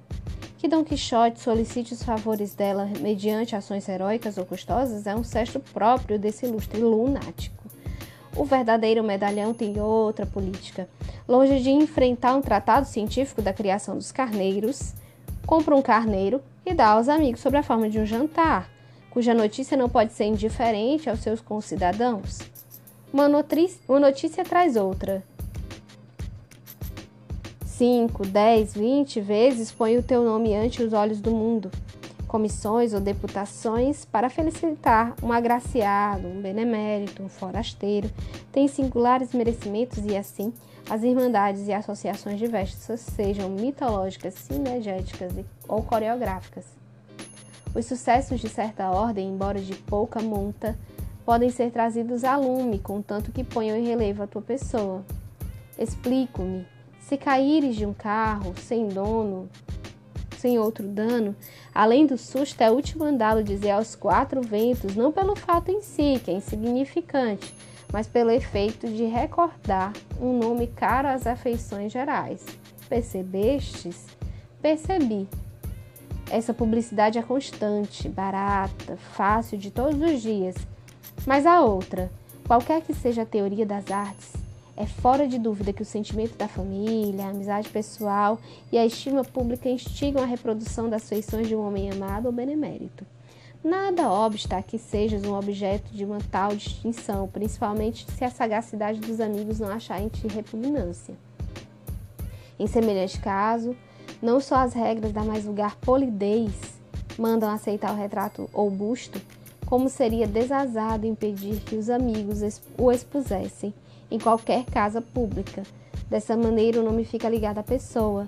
Que 0.58 0.68
Dom 0.68 0.84
Quixote 0.84 1.40
solicite 1.40 1.94
os 1.94 2.04
favores 2.04 2.56
dela 2.56 2.90
mediante 3.00 3.56
ações 3.56 3.88
heróicas 3.88 4.38
ou 4.38 4.46
custosas 4.46 5.06
é 5.06 5.16
um 5.16 5.24
cesto 5.24 5.60
próprio 5.60 6.18
desse 6.18 6.46
ilustre 6.46 6.80
lunático. 6.80 7.64
O 8.36 8.46
verdadeiro 8.46 9.04
medalhão 9.04 9.54
tem 9.54 9.80
outra 9.80 10.26
política. 10.26 10.90
Longe 11.28 11.60
de 11.60 11.70
enfrentar 11.70 12.36
um 12.36 12.42
tratado 12.42 12.88
científico 12.88 13.42
da 13.42 13.54
criação 13.54 13.96
dos 13.96 14.12
carneiros, 14.12 14.94
compra 15.46 15.76
um 15.76 15.82
carneiro 15.82 16.42
e 16.66 16.74
dá 16.74 16.88
aos 16.88 17.10
amigos 17.10 17.42
sob 17.42 17.58
a 17.58 17.64
forma 17.64 17.90
de 17.90 18.00
um 18.00 18.06
jantar, 18.06 18.70
cuja 19.14 19.32
notícia 19.32 19.78
não 19.78 19.88
pode 19.88 20.12
ser 20.12 20.24
indiferente 20.24 21.08
aos 21.08 21.20
seus 21.20 21.40
concidadãos. 21.40 22.40
Uma 23.14 23.28
uma 23.88 24.00
notícia 24.00 24.44
traz 24.44 24.76
outra. 24.76 25.24
5, 27.64 28.26
10, 28.26 28.74
20 28.74 29.22
vezes 29.22 29.72
põe 29.72 29.98
o 29.98 30.02
teu 30.02 30.24
nome 30.24 30.56
ante 30.56 30.82
os 30.82 30.94
olhos 30.94 31.22
do 31.22 31.30
mundo. 31.30 31.70
Comissões 32.28 32.92
ou 32.92 33.00
deputações 33.00 34.04
para 34.04 34.32
felicitar 34.32 35.14
um 35.22 35.32
agraciado, 35.32 36.28
um 36.28 36.42
benemérito, 36.42 37.22
um 37.22 37.30
forasteiro, 37.30 38.10
tem 38.52 38.68
singulares 38.68 39.32
merecimentos 39.32 40.04
e 40.04 40.18
assim 40.18 40.52
as 40.90 41.04
irmandades 41.04 41.68
e 41.68 41.72
associações 41.72 42.40
diversas, 42.40 43.00
sejam 43.00 43.48
mitológicas, 43.48 44.34
cinegéticas 44.34 45.34
ou 45.68 45.84
coreográficas. 45.84 46.83
Os 47.76 47.86
sucessos 47.86 48.40
de 48.40 48.50
certa 48.50 48.90
ordem, 48.90 49.30
embora 49.30 49.60
de 49.60 49.76
pouca 49.76 50.22
monta, 50.22 50.78
podem 51.26 51.50
ser 51.50 51.72
trazidos 51.72 52.24
a 52.24 52.36
lume, 52.36 52.78
contanto 52.78 53.32
que 53.32 53.44
ponham 53.44 53.76
em 53.76 53.88
relevo 53.88 54.24
a 54.24 54.28
tua 54.28 54.42
pessoa. 54.42 55.04
Explico-me. 55.78 56.68
Se 57.00 57.18
caíres 57.18 57.76
de 57.76 57.86
um 57.86 57.94
carro, 57.94 58.54
sem 58.58 58.88
dono, 58.88 59.50
sem 60.38 60.60
outro 60.60 60.88
dano, 60.88 61.36
além 61.74 62.06
do 62.06 62.18
susto, 62.18 62.62
é 62.62 62.70
útil 62.70 63.00
mandá-lo 63.00 63.44
dizer 63.44 63.72
aos 63.72 63.96
quatro 63.96 64.42
ventos, 64.42 64.96
não 64.96 65.12
pelo 65.12 65.36
fato 65.36 65.70
em 65.72 65.82
si, 65.82 66.22
que 66.24 66.30
é 66.30 66.36
insignificante, 66.36 67.54
mas 67.92 68.08
pelo 68.08 68.30
efeito 68.30 68.88
de 68.88 69.06
recordar 69.06 69.94
um 70.22 70.38
nome 70.38 70.68
caro 70.68 71.08
às 71.08 71.26
afeições 71.26 71.92
gerais. 71.92 72.46
Percebestes? 72.88 74.06
Percebi, 74.62 75.28
essa 76.34 76.52
publicidade 76.52 77.20
é 77.20 77.22
constante, 77.22 78.10
barata, 78.10 78.98
fácil 78.98 79.56
de 79.56 79.70
todos 79.70 80.02
os 80.02 80.20
dias. 80.20 80.56
Mas 81.28 81.46
a 81.46 81.62
outra, 81.62 82.12
qualquer 82.48 82.82
que 82.82 82.92
seja 82.92 83.22
a 83.22 83.26
teoria 83.26 83.68
das 83.68 83.92
artes, 83.92 84.34
é 84.76 84.88
fora 84.88 85.28
de 85.28 85.38
dúvida 85.38 85.72
que 85.72 85.84
o 85.84 85.86
sentimento 85.86 86.36
da 86.36 86.48
família, 86.48 87.26
a 87.26 87.30
amizade 87.30 87.70
pessoal 87.70 88.40
e 88.72 88.80
a 88.80 88.86
estima 88.86 89.24
pública 89.24 89.70
instigam 89.70 90.24
a 90.24 90.26
reprodução 90.26 90.90
das 90.90 91.08
feições 91.08 91.48
de 91.48 91.56
um 91.56 91.68
homem 91.68 91.92
amado 91.92 92.26
ou 92.26 92.32
benemérito. 92.32 93.06
Nada 93.64 94.12
obsta 94.12 94.60
que 94.64 94.80
sejas 94.80 95.24
um 95.26 95.38
objeto 95.38 95.94
de 95.94 96.04
uma 96.04 96.18
tal 96.32 96.56
distinção, 96.56 97.28
principalmente 97.28 98.12
se 98.12 98.26
a 98.26 98.32
sagacidade 98.32 99.00
dos 99.00 99.20
amigos 99.20 99.60
não 99.60 99.70
achar 99.70 100.02
em 100.02 100.08
ti 100.08 100.28
repugnância. 100.28 101.14
Em 102.58 102.66
semelhante 102.66 103.20
caso, 103.20 103.76
não 104.24 104.40
só 104.40 104.56
as 104.56 104.74
regras 104.74 105.12
da 105.12 105.22
mais 105.22 105.44
vulgar 105.44 105.76
polidez 105.76 106.54
mandam 107.20 107.50
aceitar 107.50 107.92
o 107.92 107.98
retrato 107.98 108.50
ou 108.54 108.72
busto, 108.72 109.22
como 109.66 109.90
seria 109.90 110.26
desazado 110.26 111.06
impedir 111.06 111.60
que 111.60 111.76
os 111.76 111.90
amigos 111.90 112.40
o 112.78 112.90
expusessem 112.90 113.74
em 114.10 114.18
qualquer 114.18 114.64
casa 114.64 115.02
pública. 115.02 115.64
Dessa 116.10 116.38
maneira, 116.38 116.80
o 116.80 116.84
nome 116.84 117.04
fica 117.04 117.30
ligado 117.30 117.58
à 117.58 117.64
pessoa. 117.64 118.28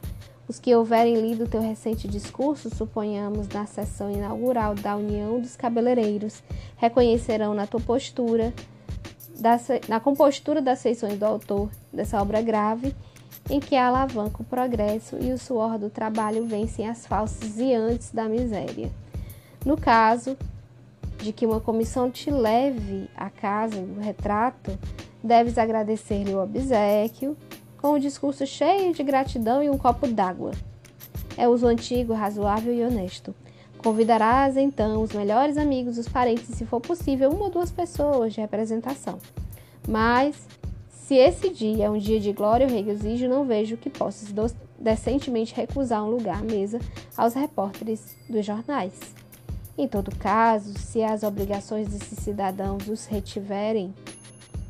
Os 0.49 0.59
que 0.59 0.75
houverem 0.75 1.15
lido 1.15 1.47
teu 1.47 1.61
recente 1.61 2.09
discurso, 2.09 2.69
suponhamos 2.75 3.47
na 3.47 3.65
sessão 3.65 4.11
inaugural 4.11 4.75
da 4.75 4.97
União 4.97 5.39
dos 5.39 5.55
Cabeleireiros, 5.55 6.43
reconhecerão 6.75 7.53
na 7.53 7.65
tua 7.65 7.79
postura, 7.79 8.53
na 9.87 9.99
compostura 9.99 10.61
das 10.61 10.81
feições 10.81 11.17
do 11.17 11.25
autor 11.25 11.69
dessa 11.91 12.21
obra 12.21 12.41
grave 12.41 12.93
em 13.49 13.59
que 13.59 13.75
alavanca 13.75 14.41
o 14.41 14.45
progresso 14.45 15.17
e 15.21 15.31
o 15.31 15.37
suor 15.37 15.77
do 15.77 15.89
trabalho 15.89 16.45
vencem 16.45 16.87
as 16.87 17.05
falsas 17.05 17.57
e 17.57 17.73
antes 17.73 18.11
da 18.11 18.27
miséria. 18.27 18.91
No 19.63 19.77
caso 19.77 20.37
de 21.17 21.31
que 21.31 21.45
uma 21.45 21.59
comissão 21.59 22.09
te 22.09 22.29
leve 22.29 23.09
à 23.15 23.29
casa 23.29 23.81
do 23.81 23.99
retrato, 23.99 24.77
deves 25.23 25.57
agradecer-lhe 25.57 26.33
o 26.33 26.41
obsequio 26.41 27.37
com 27.77 27.93
um 27.93 27.99
discurso 27.99 28.45
cheio 28.45 28.93
de 28.93 29.03
gratidão 29.03 29.63
e 29.63 29.69
um 29.69 29.77
copo 29.77 30.07
d'água. 30.07 30.51
É 31.37 31.47
uso 31.47 31.67
antigo, 31.67 32.13
razoável 32.13 32.73
e 32.73 32.83
honesto. 32.83 33.35
Convidarás 33.77 34.57
então 34.57 35.03
os 35.03 35.11
melhores 35.11 35.57
amigos, 35.57 35.97
os 35.97 36.07
parentes, 36.07 36.47
se 36.55 36.65
for 36.65 36.81
possível, 36.81 37.29
uma 37.29 37.45
ou 37.45 37.51
duas 37.51 37.71
pessoas 37.71 38.33
de 38.33 38.41
representação. 38.41 39.19
Mas 39.87 40.47
se 41.05 41.13
esse 41.13 41.51
dia 41.51 41.85
é 41.85 41.89
um 41.89 41.99
dia 41.99 42.19
de 42.19 42.33
glória 42.33 42.65
ou 42.65 42.73
regozijo, 42.73 43.29
não 43.29 43.45
vejo 43.45 43.77
que 43.77 43.91
possas 43.91 44.33
decentemente 44.79 45.53
recusar 45.53 46.03
um 46.03 46.09
lugar 46.09 46.39
à 46.39 46.41
mesa 46.41 46.79
aos 47.15 47.35
repórteres 47.35 48.17
dos 48.27 48.43
jornais. 48.43 48.99
Em 49.77 49.87
todo 49.87 50.15
caso, 50.15 50.73
se 50.79 51.03
as 51.03 51.21
obrigações 51.21 51.89
desses 51.89 52.17
cidadãos 52.17 52.87
os 52.87 53.05
retiverem 53.05 53.93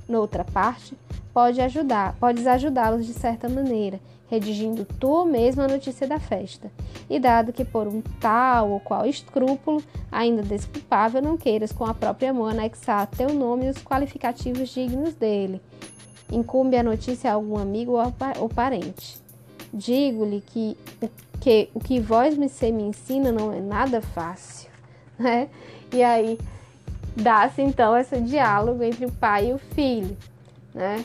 noutra 0.09 0.43
parte, 0.43 0.97
pode 1.33 1.61
ajudar, 1.61 2.17
podes 2.19 2.45
ajudá-los 2.45 3.05
de 3.05 3.13
certa 3.13 3.47
maneira, 3.47 3.97
redigindo 4.27 4.83
tu 4.83 5.23
mesmo 5.23 5.61
a 5.61 5.69
notícia 5.69 6.05
da 6.05 6.19
festa. 6.19 6.69
E 7.09 7.17
dado 7.17 7.53
que 7.53 7.63
por 7.63 7.87
um 7.87 8.01
tal 8.19 8.71
ou 8.71 8.81
qual 8.81 9.05
escrúpulo, 9.05 9.81
ainda 10.11 10.41
desculpável, 10.41 11.21
não 11.21 11.37
queiras 11.37 11.71
com 11.71 11.85
a 11.85 11.93
própria 11.93 12.33
mão 12.33 12.45
anexar 12.45 13.07
teu 13.07 13.33
nome 13.33 13.69
os 13.69 13.81
qualificativos 13.81 14.67
dignos 14.67 15.13
dele, 15.13 15.61
incumbe 16.31 16.77
a 16.77 16.83
notícia 16.83 17.31
a 17.31 17.33
algum 17.33 17.57
amigo 17.57 17.93
ou 18.39 18.49
parente. 18.49 19.17
Digo-lhe 19.73 20.41
que 20.41 20.77
o, 21.01 21.09
que 21.39 21.69
o 21.73 21.79
que 21.79 21.99
vós 21.99 22.37
me, 22.37 22.47
me 22.71 22.83
ensina 22.83 23.31
não 23.31 23.51
é 23.51 23.59
nada 23.59 24.01
fácil, 24.01 24.69
né? 25.19 25.49
E 25.91 26.01
aí 26.03 26.39
dá-se 27.15 27.61
então 27.61 27.97
esse 27.97 28.19
diálogo 28.21 28.83
entre 28.83 29.05
o 29.05 29.11
pai 29.11 29.49
e 29.49 29.53
o 29.53 29.57
filho, 29.57 30.17
né? 30.73 31.03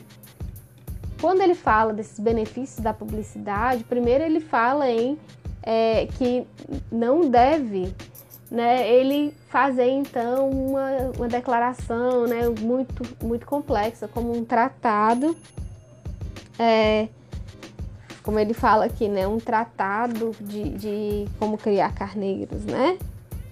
Quando 1.20 1.42
ele 1.42 1.54
fala 1.54 1.92
desses 1.92 2.18
benefícios 2.18 2.80
da 2.80 2.94
publicidade, 2.94 3.84
primeiro 3.84 4.24
ele 4.24 4.40
fala 4.40 4.88
em 4.88 5.18
é, 5.62 6.06
que 6.16 6.46
não 6.90 7.28
deve 7.28 7.94
né, 8.50 8.88
ele 8.88 9.32
fazer 9.48 9.88
então 9.88 10.50
uma, 10.50 11.12
uma 11.16 11.28
declaração 11.28 12.26
né, 12.26 12.42
muito, 12.60 13.02
muito 13.24 13.46
complexa, 13.46 14.08
como 14.08 14.36
um 14.36 14.44
tratado, 14.44 15.36
é, 16.58 17.08
como 18.22 18.38
ele 18.38 18.52
fala 18.52 18.86
aqui, 18.86 19.08
né, 19.08 19.26
um 19.26 19.38
tratado 19.38 20.34
de, 20.40 20.70
de 20.70 21.28
como 21.38 21.56
criar 21.56 21.94
carneiros, 21.94 22.64
né? 22.64 22.98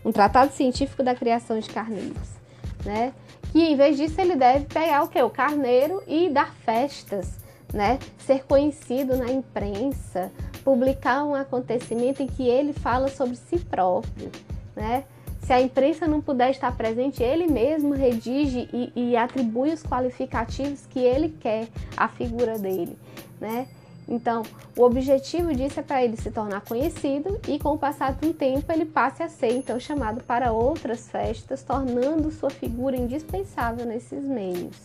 Um 0.05 0.13
tratado 0.13 0.53
científico 0.53 1.03
da 1.03 1.15
criação 1.15 1.59
de 1.59 1.69
carneiros. 1.69 2.39
né? 2.85 3.13
Que 3.53 3.61
em 3.61 3.77
vez 3.77 3.97
disso 3.97 4.21
ele 4.21 4.37
deve 4.37 4.67
pegar 4.67 5.03
o 5.03 5.09
que? 5.09 5.21
O 5.23 5.31
carneiro 5.31 6.03
e 6.07 6.29
dar 6.29 6.55
festas, 6.65 7.39
né? 7.73 7.99
Ser 8.19 8.45
conhecido 8.45 9.17
na 9.17 9.31
imprensa, 9.31 10.31
publicar 10.65 11.25
um 11.25 11.35
acontecimento 11.35 12.23
em 12.23 12.27
que 12.27 12.47
ele 12.47 12.73
fala 12.73 13.09
sobre 13.09 13.37
si 13.37 13.59
próprio, 13.59 14.31
né? 14.79 15.05
Se 15.43 15.53
a 15.53 15.61
imprensa 15.61 16.07
não 16.07 16.21
puder 16.21 16.51
estar 16.51 16.75
presente, 16.77 17.23
ele 17.23 17.47
mesmo 17.47 17.95
redige 17.95 18.69
e, 18.73 18.93
e 18.95 19.17
atribui 19.17 19.73
os 19.73 19.83
qualificativos 19.83 20.87
que 20.87 21.01
ele 21.01 21.31
quer 21.41 21.69
à 21.97 22.07
figura 22.09 22.59
dele, 22.59 22.97
né? 23.41 23.67
Então, 24.07 24.43
o 24.77 24.83
objetivo 24.83 25.55
disso 25.55 25.81
é 25.81 25.83
para 25.83 26.03
ele 26.03 26.17
se 26.17 26.31
tornar 26.31 26.63
conhecido 26.63 27.39
e, 27.47 27.59
com 27.59 27.75
o 27.75 27.79
passar 27.79 28.13
do 28.15 28.33
tempo, 28.33 28.71
ele 28.73 28.87
passe 28.87 29.23
a 29.23 29.29
ser 29.29 29.53
então 29.53 29.79
chamado 29.79 30.23
para 30.25 30.51
outras 30.51 31.09
festas, 31.11 31.63
tornando 31.63 32.31
sua 32.31 32.49
figura 32.49 32.97
indispensável 32.97 33.85
nesses 33.85 34.25
meios, 34.25 34.77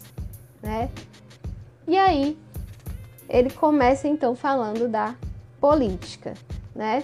né? 0.61 0.89
E 1.87 1.97
aí, 1.97 2.37
ele 3.29 3.49
começa 3.49 4.07
então 4.07 4.35
falando 4.35 4.89
da 4.89 5.15
política, 5.61 6.33
né? 6.75 7.03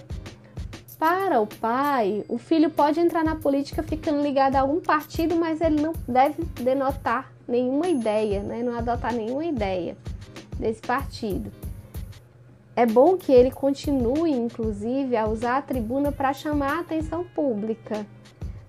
Para 0.99 1.39
o 1.39 1.47
pai, 1.47 2.25
o 2.27 2.37
filho 2.37 2.69
pode 2.69 2.99
entrar 2.99 3.23
na 3.23 3.37
política 3.37 3.81
ficando 3.81 4.21
ligado 4.21 4.57
a 4.57 4.59
algum 4.59 4.81
partido, 4.81 5.33
mas 5.33 5.61
ele 5.61 5.81
não 5.81 5.93
deve 6.05 6.43
denotar 6.61 7.31
nenhuma 7.47 7.87
ideia, 7.87 8.43
né? 8.43 8.61
não 8.61 8.77
adotar 8.77 9.13
nenhuma 9.13 9.45
ideia 9.45 9.95
desse 10.59 10.81
partido. 10.81 11.49
É 12.75 12.85
bom 12.85 13.15
que 13.15 13.31
ele 13.31 13.49
continue, 13.49 14.31
inclusive, 14.31 15.15
a 15.15 15.25
usar 15.25 15.59
a 15.59 15.61
tribuna 15.61 16.11
para 16.11 16.33
chamar 16.33 16.77
a 16.77 16.79
atenção 16.81 17.23
pública, 17.23 18.05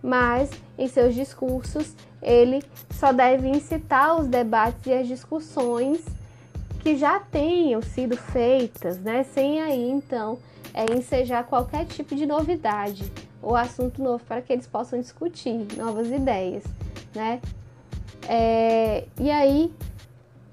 mas 0.01 0.51
em 0.79 0.87
seus 0.87 1.17
discursos 1.17 1.97
ele 2.23 2.63
só 2.91 3.13
deve 3.13 3.49
incitar 3.49 4.21
os 4.21 4.29
debates 4.29 4.87
e 4.87 4.93
as 4.93 5.09
discussões 5.09 6.05
que 6.79 6.97
já 6.97 7.19
tenham 7.19 7.83
sido 7.83 8.17
feitas, 8.17 9.01
né? 9.01 9.25
Sem 9.25 9.61
aí 9.61 9.91
então 9.91 10.39
é, 10.75 10.93
ensejar 10.97 11.45
qualquer 11.45 11.87
tipo 11.87 12.15
de 12.15 12.27
novidade 12.27 13.11
ou 13.43 13.57
assunto 13.57 14.03
novo 14.03 14.23
para 14.25 14.43
que 14.43 14.53
eles 14.53 14.67
possam 14.67 15.01
discutir 15.01 15.67
novas 15.77 16.09
ideias, 16.09 16.65
né? 17.15 17.41
É, 18.29 19.05
e 19.19 19.31
aí, 19.31 19.73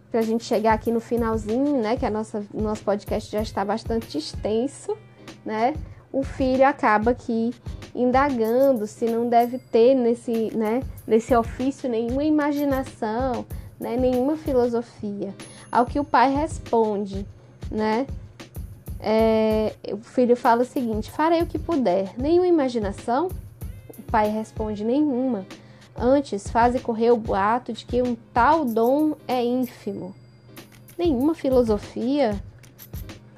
para 0.10 0.22
a 0.22 0.24
gente 0.24 0.44
chegar 0.44 0.74
aqui 0.74 0.92
no 0.92 1.00
finalzinho, 1.00 1.82
né? 1.82 1.98
Que 1.98 2.06
a 2.06 2.10
nossa 2.10 2.46
nosso 2.54 2.84
podcast 2.84 3.32
já 3.32 3.42
está 3.42 3.64
bastante 3.66 4.18
extenso, 4.18 4.98
né? 5.46 5.74
O 6.12 6.24
filho 6.24 6.66
acaba 6.66 7.12
aqui 7.12 7.54
indagando 7.94 8.88
se 8.88 9.06
não 9.06 9.28
deve 9.28 9.58
ter 9.58 9.96
nesse, 9.96 10.56
né, 10.56 10.82
nesse 11.06 11.36
ofício 11.36 11.90
nenhuma 11.90 12.24
imaginação, 12.24 13.46
né, 13.80 13.98
nenhuma 13.98 14.38
filosofia. 14.38 15.34
Ao 15.72 15.86
que 15.86 16.00
o 16.00 16.04
pai 16.04 16.34
responde, 16.34 17.26
né? 17.70 18.06
É, 19.00 19.74
o 19.92 19.98
filho 19.98 20.36
fala 20.36 20.64
o 20.64 20.66
seguinte: 20.66 21.12
farei 21.12 21.42
o 21.42 21.48
que 21.48 21.60
puder. 21.60 22.14
Nenhuma 22.18 22.48
imaginação? 22.48 23.30
O 23.98 24.02
pai 24.04 24.30
responde: 24.30 24.84
nenhuma. 24.84 25.46
Antes, 25.96 26.48
faze 26.50 26.80
correr 26.80 27.12
o 27.12 27.18
boato 27.18 27.74
de 27.74 27.86
que 27.86 28.02
um 28.02 28.16
tal 28.34 28.64
dom 28.64 29.16
é 29.28 29.44
ínfimo. 29.44 30.16
Nenhuma 30.98 31.34
filosofia? 31.34 32.40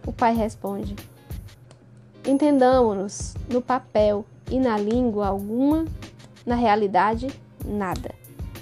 O 0.06 0.12
pai 0.12 0.34
responde: 0.34 0.96
Entendamos-nos 2.26 3.36
no 3.50 3.62
papel 3.62 4.26
e 4.50 4.60
na 4.60 4.78
língua 4.78 5.28
alguma, 5.28 5.86
na 6.46 6.56
realidade, 6.56 7.28
nada. 7.66 8.14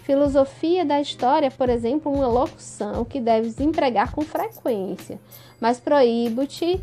Filosofia 0.08 0.86
da 0.86 1.02
história, 1.02 1.52
por 1.52 1.68
exemplo, 1.68 2.10
uma 2.10 2.30
locução 2.30 3.04
que 3.04 3.20
deves 3.20 3.60
empregar 3.60 4.14
com 4.14 4.22
frequência, 4.22 5.20
mas 5.60 5.82
proíbo-te 5.82 6.80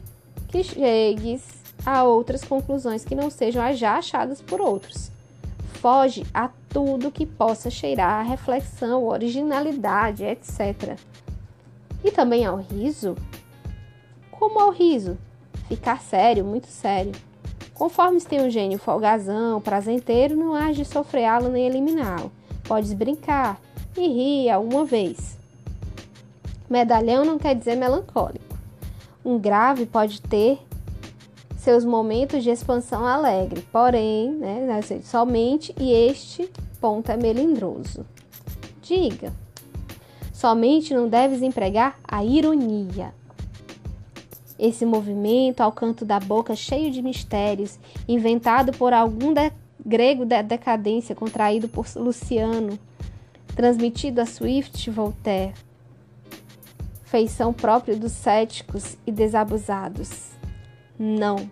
que 0.49 0.63
chegues 0.63 1.43
a 1.87 2.05
outras 2.05 2.45
conclusões 2.45 3.03
que 3.03 3.15
não 3.15 3.31
sejam 3.31 3.65
as 3.65 3.79
já 3.79 3.97
achadas 3.97 4.43
por 4.43 4.61
outros. 4.61 5.11
Foge 5.81 6.27
a 6.35 6.51
tudo 6.69 7.11
que 7.11 7.25
possa 7.25 7.71
cheirar 7.71 8.21
a 8.21 8.23
reflexão, 8.23 9.07
originalidade, 9.07 10.23
etc. 10.23 10.99
E 12.05 12.11
também 12.11 12.45
ao 12.45 12.59
riso? 12.59 13.17
Como 14.31 14.61
ao 14.61 14.71
riso? 14.71 15.17
Ficar 15.67 16.03
sério, 16.03 16.45
muito 16.45 16.67
sério. 16.67 17.13
Conforme 17.73 18.21
tem 18.21 18.43
um 18.43 18.51
gênio 18.51 18.79
folgazão, 18.79 19.63
prazenteiro, 19.63 20.37
não 20.37 20.55
há 20.55 20.73
de 20.73 20.85
sofreá-lo 20.85 21.49
nem 21.49 21.67
eliminá-lo 21.67 22.31
Podes 22.67 22.93
brincar 22.93 23.61
e 23.97 24.09
rir 24.09 24.51
alguma 24.51 24.85
vez. 24.85 25.39
Medalhão 26.69 27.25
não 27.25 27.39
quer 27.39 27.55
dizer 27.55 27.77
melancólico. 27.77 28.59
Um 29.25 29.39
grave 29.39 29.87
pode 29.87 30.21
ter 30.21 30.59
seus 31.57 31.85
momentos 31.85 32.43
de 32.43 32.51
expansão 32.51 33.07
alegre, 33.07 33.67
porém, 33.73 34.31
né, 34.33 34.81
somente 35.03 35.75
e 35.81 35.93
este 35.93 36.51
ponto 36.79 37.11
é 37.11 37.17
melindroso. 37.17 38.05
Diga, 38.83 39.33
somente 40.31 40.93
não 40.93 41.09
deves 41.09 41.41
empregar 41.41 41.99
a 42.07 42.23
ironia. 42.23 43.15
Esse 44.59 44.85
movimento 44.85 45.63
ao 45.63 45.73
canto 45.73 46.05
da 46.05 46.21
boca 46.21 46.55
cheio 46.55 46.91
de 46.91 47.01
mistérios, 47.01 47.79
inventado 48.07 48.73
por 48.73 48.93
algum 48.93 49.33
de 49.33 49.51
grego 49.85 50.25
da 50.25 50.43
decadência 50.43 51.15
contraído 51.15 51.69
por 51.69 51.87
Luciano, 51.97 52.79
transmitido 53.55 54.21
a 54.21 54.27
Swift 54.27 54.91
Voltaire, 54.91 55.55
feição 57.05 57.53
própria 57.53 57.97
dos 57.97 58.13
céticos 58.13 58.97
e 59.07 59.13
desabusados. 59.13 60.31
Não. 60.99 61.49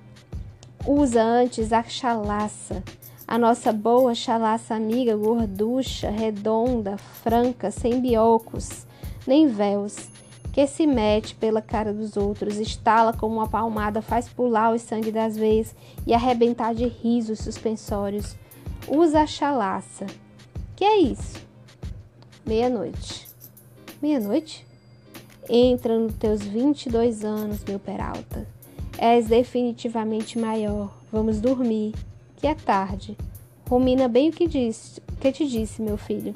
Usa 0.87 1.22
antes 1.22 1.72
a 1.72 1.83
chalaça, 1.85 2.83
a 3.26 3.39
nossa 3.39 3.72
boa 3.72 4.14
chalaça 4.14 4.74
amiga 4.74 5.16
gorducha, 5.16 6.11
redonda, 6.11 6.97
franca, 6.99 7.70
sem 7.70 8.01
biocos, 8.01 8.85
nem 9.26 9.47
véus, 9.47 10.12
que 10.53 10.67
se 10.67 10.87
mete 10.87 11.35
pela 11.35 11.63
cara 11.63 11.95
dos 11.95 12.17
outros, 12.17 12.59
estala 12.59 13.15
como 13.15 13.37
uma 13.37 13.49
palmada, 13.49 14.03
faz 14.03 14.29
pular 14.29 14.75
o 14.75 14.79
sangue 14.79 15.11
das 15.11 15.37
veias 15.37 15.75
e 16.07 16.13
arrebentar 16.13 16.75
de 16.75 16.87
risos 16.87 17.39
suspensórios. 17.39 18.37
Usa 18.87 19.23
a 19.23 19.27
chalaça. 19.27 20.07
Que 20.77 20.85
é 20.85 20.99
isso? 20.99 21.41
Meia-noite. 22.45 23.27
Meia-noite? 24.03 24.67
Entra 25.49 25.99
nos 25.99 26.15
teus 26.15 26.43
22 26.43 27.25
anos, 27.25 27.65
meu 27.65 27.79
Peralta. 27.79 28.47
És 28.99 29.29
definitivamente 29.29 30.39
maior. 30.39 30.93
Vamos 31.11 31.41
dormir, 31.41 31.95
que 32.37 32.47
é 32.47 32.55
tarde. 32.55 33.17
Rumina 33.69 34.07
bem 34.07 34.29
o 34.29 34.33
que, 34.33 34.47
disse, 34.47 35.01
que 35.19 35.33
te 35.33 35.49
disse, 35.49 35.81
meu 35.81 35.97
filho. 35.97 36.35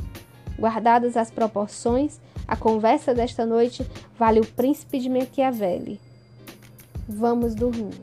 Guardadas 0.59 1.17
as 1.17 1.31
proporções, 1.31 2.19
a 2.47 2.57
conversa 2.57 3.15
desta 3.15 3.45
noite 3.45 3.87
vale 4.19 4.41
o 4.41 4.47
príncipe 4.47 4.99
de 4.99 5.09
Machiavelli. 5.09 6.01
Vamos 7.09 7.55
dormir, 7.55 8.01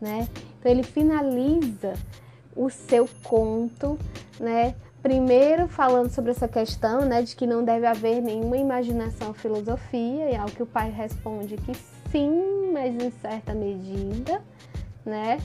né? 0.00 0.28
Então 0.58 0.70
ele 0.70 0.82
finaliza 0.82 1.94
o 2.56 2.70
seu 2.70 3.08
conto, 3.22 3.98
né? 4.38 4.74
Primeiro 5.02 5.66
falando 5.66 6.10
sobre 6.10 6.30
essa 6.30 6.46
questão, 6.46 7.00
né, 7.00 7.22
de 7.22 7.34
que 7.34 7.44
não 7.44 7.64
deve 7.64 7.86
haver 7.86 8.22
nenhuma 8.22 8.56
imaginação 8.56 9.34
filosofia, 9.34 10.30
e 10.30 10.36
ao 10.36 10.46
que 10.46 10.62
o 10.62 10.66
pai 10.66 10.90
responde 10.90 11.56
que 11.56 11.74
sim, 12.12 12.70
mas 12.72 12.94
em 12.94 13.10
certa 13.10 13.52
medida, 13.52 14.40
né? 15.04 15.38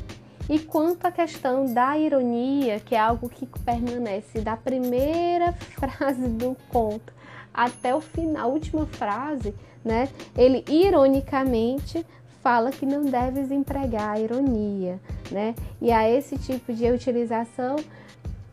E 0.50 0.60
quanto 0.60 1.06
à 1.06 1.12
questão 1.12 1.74
da 1.74 1.98
ironia, 1.98 2.80
que 2.80 2.96
é 2.96 3.00
algo 3.00 3.30
que 3.30 3.46
permanece 3.66 4.40
da 4.40 4.56
primeira 4.56 5.52
frase 5.76 6.28
do 6.28 6.56
conto 6.70 7.14
até 7.54 7.94
o 7.94 8.00
final, 8.00 8.50
a 8.50 8.54
última 8.54 8.86
frase, 8.86 9.54
né? 9.84 10.10
Ele 10.38 10.64
ironicamente 10.70 12.06
fala 12.42 12.72
que 12.72 12.86
não 12.86 13.04
deves 13.04 13.52
empregar 13.52 14.16
a 14.16 14.20
ironia, 14.20 15.00
né? 15.32 15.56
E 15.82 15.92
a 15.92 16.10
esse 16.10 16.38
tipo 16.38 16.72
de 16.72 16.90
utilização 16.90 17.76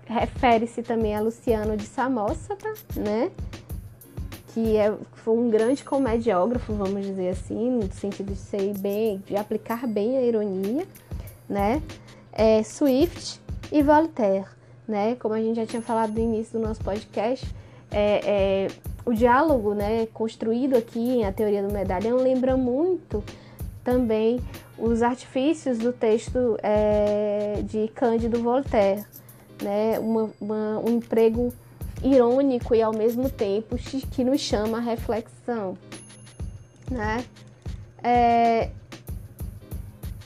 refere-se 0.06 0.82
também 0.82 1.14
a 1.14 1.20
Luciano 1.20 1.76
de 1.76 1.84
Samosata, 1.84 2.72
né? 2.96 3.30
Que 4.52 4.76
é, 4.76 4.94
foi 5.12 5.36
um 5.36 5.50
grande 5.50 5.84
comediógrafo, 5.84 6.72
vamos 6.72 7.04
dizer 7.04 7.30
assim, 7.30 7.70
no 7.70 7.92
sentido 7.92 8.32
de 8.32 8.38
ser 8.38 8.76
bem, 8.78 9.22
de 9.26 9.36
aplicar 9.36 9.86
bem 9.86 10.16
a 10.16 10.22
ironia, 10.22 10.86
né? 11.48 11.82
É, 12.32 12.62
Swift 12.62 13.40
e 13.70 13.82
Voltaire, 13.82 14.46
né? 14.86 15.14
Como 15.16 15.34
a 15.34 15.40
gente 15.40 15.56
já 15.56 15.66
tinha 15.66 15.82
falado 15.82 16.12
no 16.12 16.20
início 16.20 16.58
do 16.58 16.66
nosso 16.66 16.82
podcast, 16.82 17.46
é, 17.90 18.20
é, 18.24 18.68
o 19.04 19.12
diálogo 19.12 19.74
né, 19.74 20.06
construído 20.12 20.76
aqui 20.76 20.98
em 20.98 21.24
A 21.24 21.32
Teoria 21.32 21.62
do 21.62 21.72
Medalhão 21.72 22.16
lembra 22.16 22.56
muito 22.56 23.22
também 23.84 24.40
os 24.78 25.02
artifícios 25.02 25.78
do 25.78 25.92
texto 25.92 26.56
é, 26.62 27.62
de 27.62 27.88
Cândido 27.94 28.42
Voltaire, 28.42 29.04
né, 29.62 29.98
uma, 30.00 30.30
uma, 30.40 30.78
um 30.80 30.96
emprego 30.96 31.52
irônico 32.02 32.74
e 32.74 32.82
ao 32.82 32.92
mesmo 32.92 33.30
tempo 33.30 33.76
que 33.76 34.24
nos 34.24 34.40
chama 34.40 34.78
a 34.78 34.80
reflexão, 34.80 35.78
né? 36.90 37.24
É, 38.02 38.70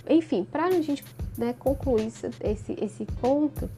enfim, 0.09 0.45
para 0.45 0.67
a 0.67 0.71
gente 0.71 1.05
né, 1.37 1.55
concluir 1.59 2.11
esse, 2.41 2.77
esse 2.81 3.05
ponto, 3.21 3.71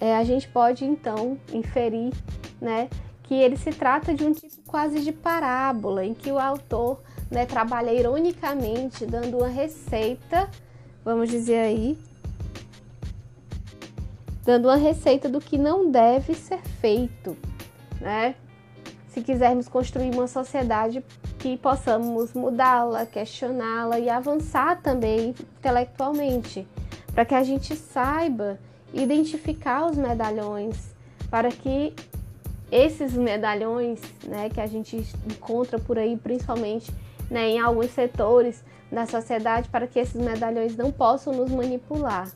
é, 0.00 0.16
a 0.16 0.24
gente 0.24 0.48
pode 0.48 0.84
então 0.84 1.38
inferir 1.52 2.12
né, 2.60 2.88
que 3.24 3.34
ele 3.34 3.56
se 3.56 3.70
trata 3.70 4.14
de 4.14 4.24
um 4.24 4.32
tipo 4.32 4.56
quase 4.66 5.00
de 5.00 5.12
parábola, 5.12 6.04
em 6.04 6.14
que 6.14 6.30
o 6.30 6.38
autor 6.38 7.00
né, 7.30 7.44
trabalha 7.46 7.92
ironicamente, 7.92 9.04
dando 9.04 9.38
uma 9.38 9.48
receita, 9.48 10.48
vamos 11.04 11.28
dizer 11.28 11.58
aí, 11.58 11.98
dando 14.44 14.68
uma 14.68 14.76
receita 14.76 15.28
do 15.28 15.40
que 15.40 15.58
não 15.58 15.90
deve 15.90 16.34
ser 16.34 16.60
feito, 16.80 17.36
né? 18.00 18.34
Se 19.08 19.20
quisermos 19.20 19.68
construir 19.68 20.10
uma 20.10 20.26
sociedade 20.26 21.04
que 21.48 21.56
possamos 21.56 22.34
mudá-la, 22.34 23.06
questioná-la 23.06 23.98
e 23.98 24.10
avançar 24.10 24.82
também 24.82 25.30
intelectualmente, 25.30 26.68
para 27.14 27.24
que 27.24 27.34
a 27.34 27.42
gente 27.42 27.74
saiba 27.74 28.58
identificar 28.92 29.86
os 29.86 29.96
medalhões, 29.96 30.76
para 31.30 31.48
que 31.48 31.94
esses 32.70 33.14
medalhões, 33.14 33.98
né, 34.24 34.50
que 34.50 34.60
a 34.60 34.66
gente 34.66 35.02
encontra 35.26 35.78
por 35.78 35.98
aí, 35.98 36.18
principalmente 36.18 36.92
né, 37.30 37.48
em 37.48 37.58
alguns 37.58 37.92
setores 37.92 38.62
da 38.92 39.06
sociedade, 39.06 39.70
para 39.70 39.86
que 39.86 39.98
esses 39.98 40.20
medalhões 40.20 40.76
não 40.76 40.92
possam 40.92 41.32
nos 41.32 41.50
manipular. 41.50 42.30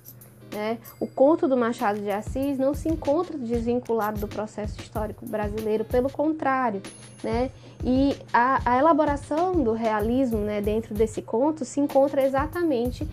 Né? 0.53 0.79
O 1.01 1.07
conto 1.07 1.49
do 1.49 1.57
Machado 1.57 1.99
de 1.99 2.11
Assis 2.11 2.59
não 2.59 2.75
se 2.75 2.89
encontra 2.89 3.39
desvinculado 3.39 4.21
do 4.21 4.29
processo 4.29 4.79
histórico 4.79 5.25
brasileiro, 5.25 5.83
pelo 5.85 6.11
contrário. 6.11 6.83
Né? 7.25 7.51
E 7.83 8.15
a, 8.33 8.61
a 8.65 8.79
elaboração 8.79 9.53
do 9.63 9.73
realismo 9.73 10.39
né, 10.39 10.61
dentro 10.61 10.95
desse 10.95 11.23
conto 11.23 11.65
se 11.65 11.81
encontra 11.81 12.23
exatamente 12.23 13.09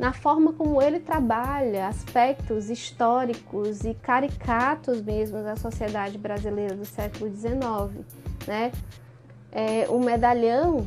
na 0.00 0.12
forma 0.12 0.52
como 0.52 0.80
ele 0.82 0.98
trabalha 0.98 1.86
aspectos 1.86 2.70
históricos 2.70 3.84
e 3.84 3.94
caricatos 3.94 5.00
mesmo 5.02 5.42
da 5.42 5.56
sociedade 5.56 6.18
brasileira 6.18 6.74
do 6.74 6.86
século 6.86 7.30
XIX. 7.30 8.04
Né? 8.48 8.72
É, 9.52 9.86
o 9.88 9.98
medalhão, 10.00 10.86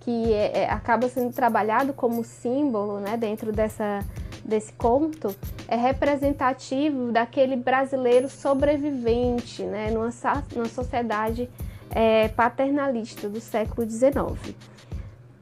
que 0.00 0.32
é, 0.32 0.64
é, 0.64 0.70
acaba 0.70 1.08
sendo 1.08 1.32
trabalhado 1.32 1.94
como 1.94 2.24
símbolo 2.24 2.98
né, 2.98 3.16
dentro 3.16 3.52
dessa 3.52 4.04
desse 4.44 4.72
conto 4.74 5.34
é 5.66 5.76
representativo 5.76 7.10
daquele 7.10 7.56
brasileiro 7.56 8.28
sobrevivente 8.28 9.62
né, 9.62 9.90
numa, 9.90 10.10
numa 10.54 10.68
sociedade 10.68 11.48
é, 11.90 12.28
paternalista 12.28 13.28
do 13.28 13.40
século 13.40 13.88
XIX. 13.88 14.54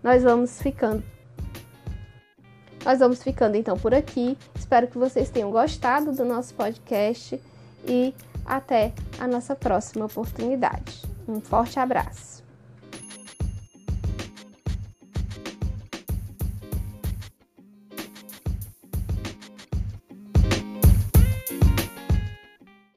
Nós 0.02 0.22
vamos 0.22 0.60
ficando. 0.60 1.02
Nós 2.84 2.98
vamos 2.98 3.22
ficando 3.22 3.56
então 3.56 3.76
por 3.76 3.94
aqui. 3.94 4.36
Espero 4.54 4.86
que 4.88 4.98
vocês 4.98 5.30
tenham 5.30 5.50
gostado 5.50 6.12
do 6.12 6.24
nosso 6.24 6.54
podcast 6.54 7.40
e 7.86 8.14
até 8.44 8.92
a 9.18 9.26
nossa 9.26 9.54
próxima 9.54 10.06
oportunidade. 10.06 11.02
Um 11.28 11.40
forte 11.40 11.78
abraço. 11.78 12.41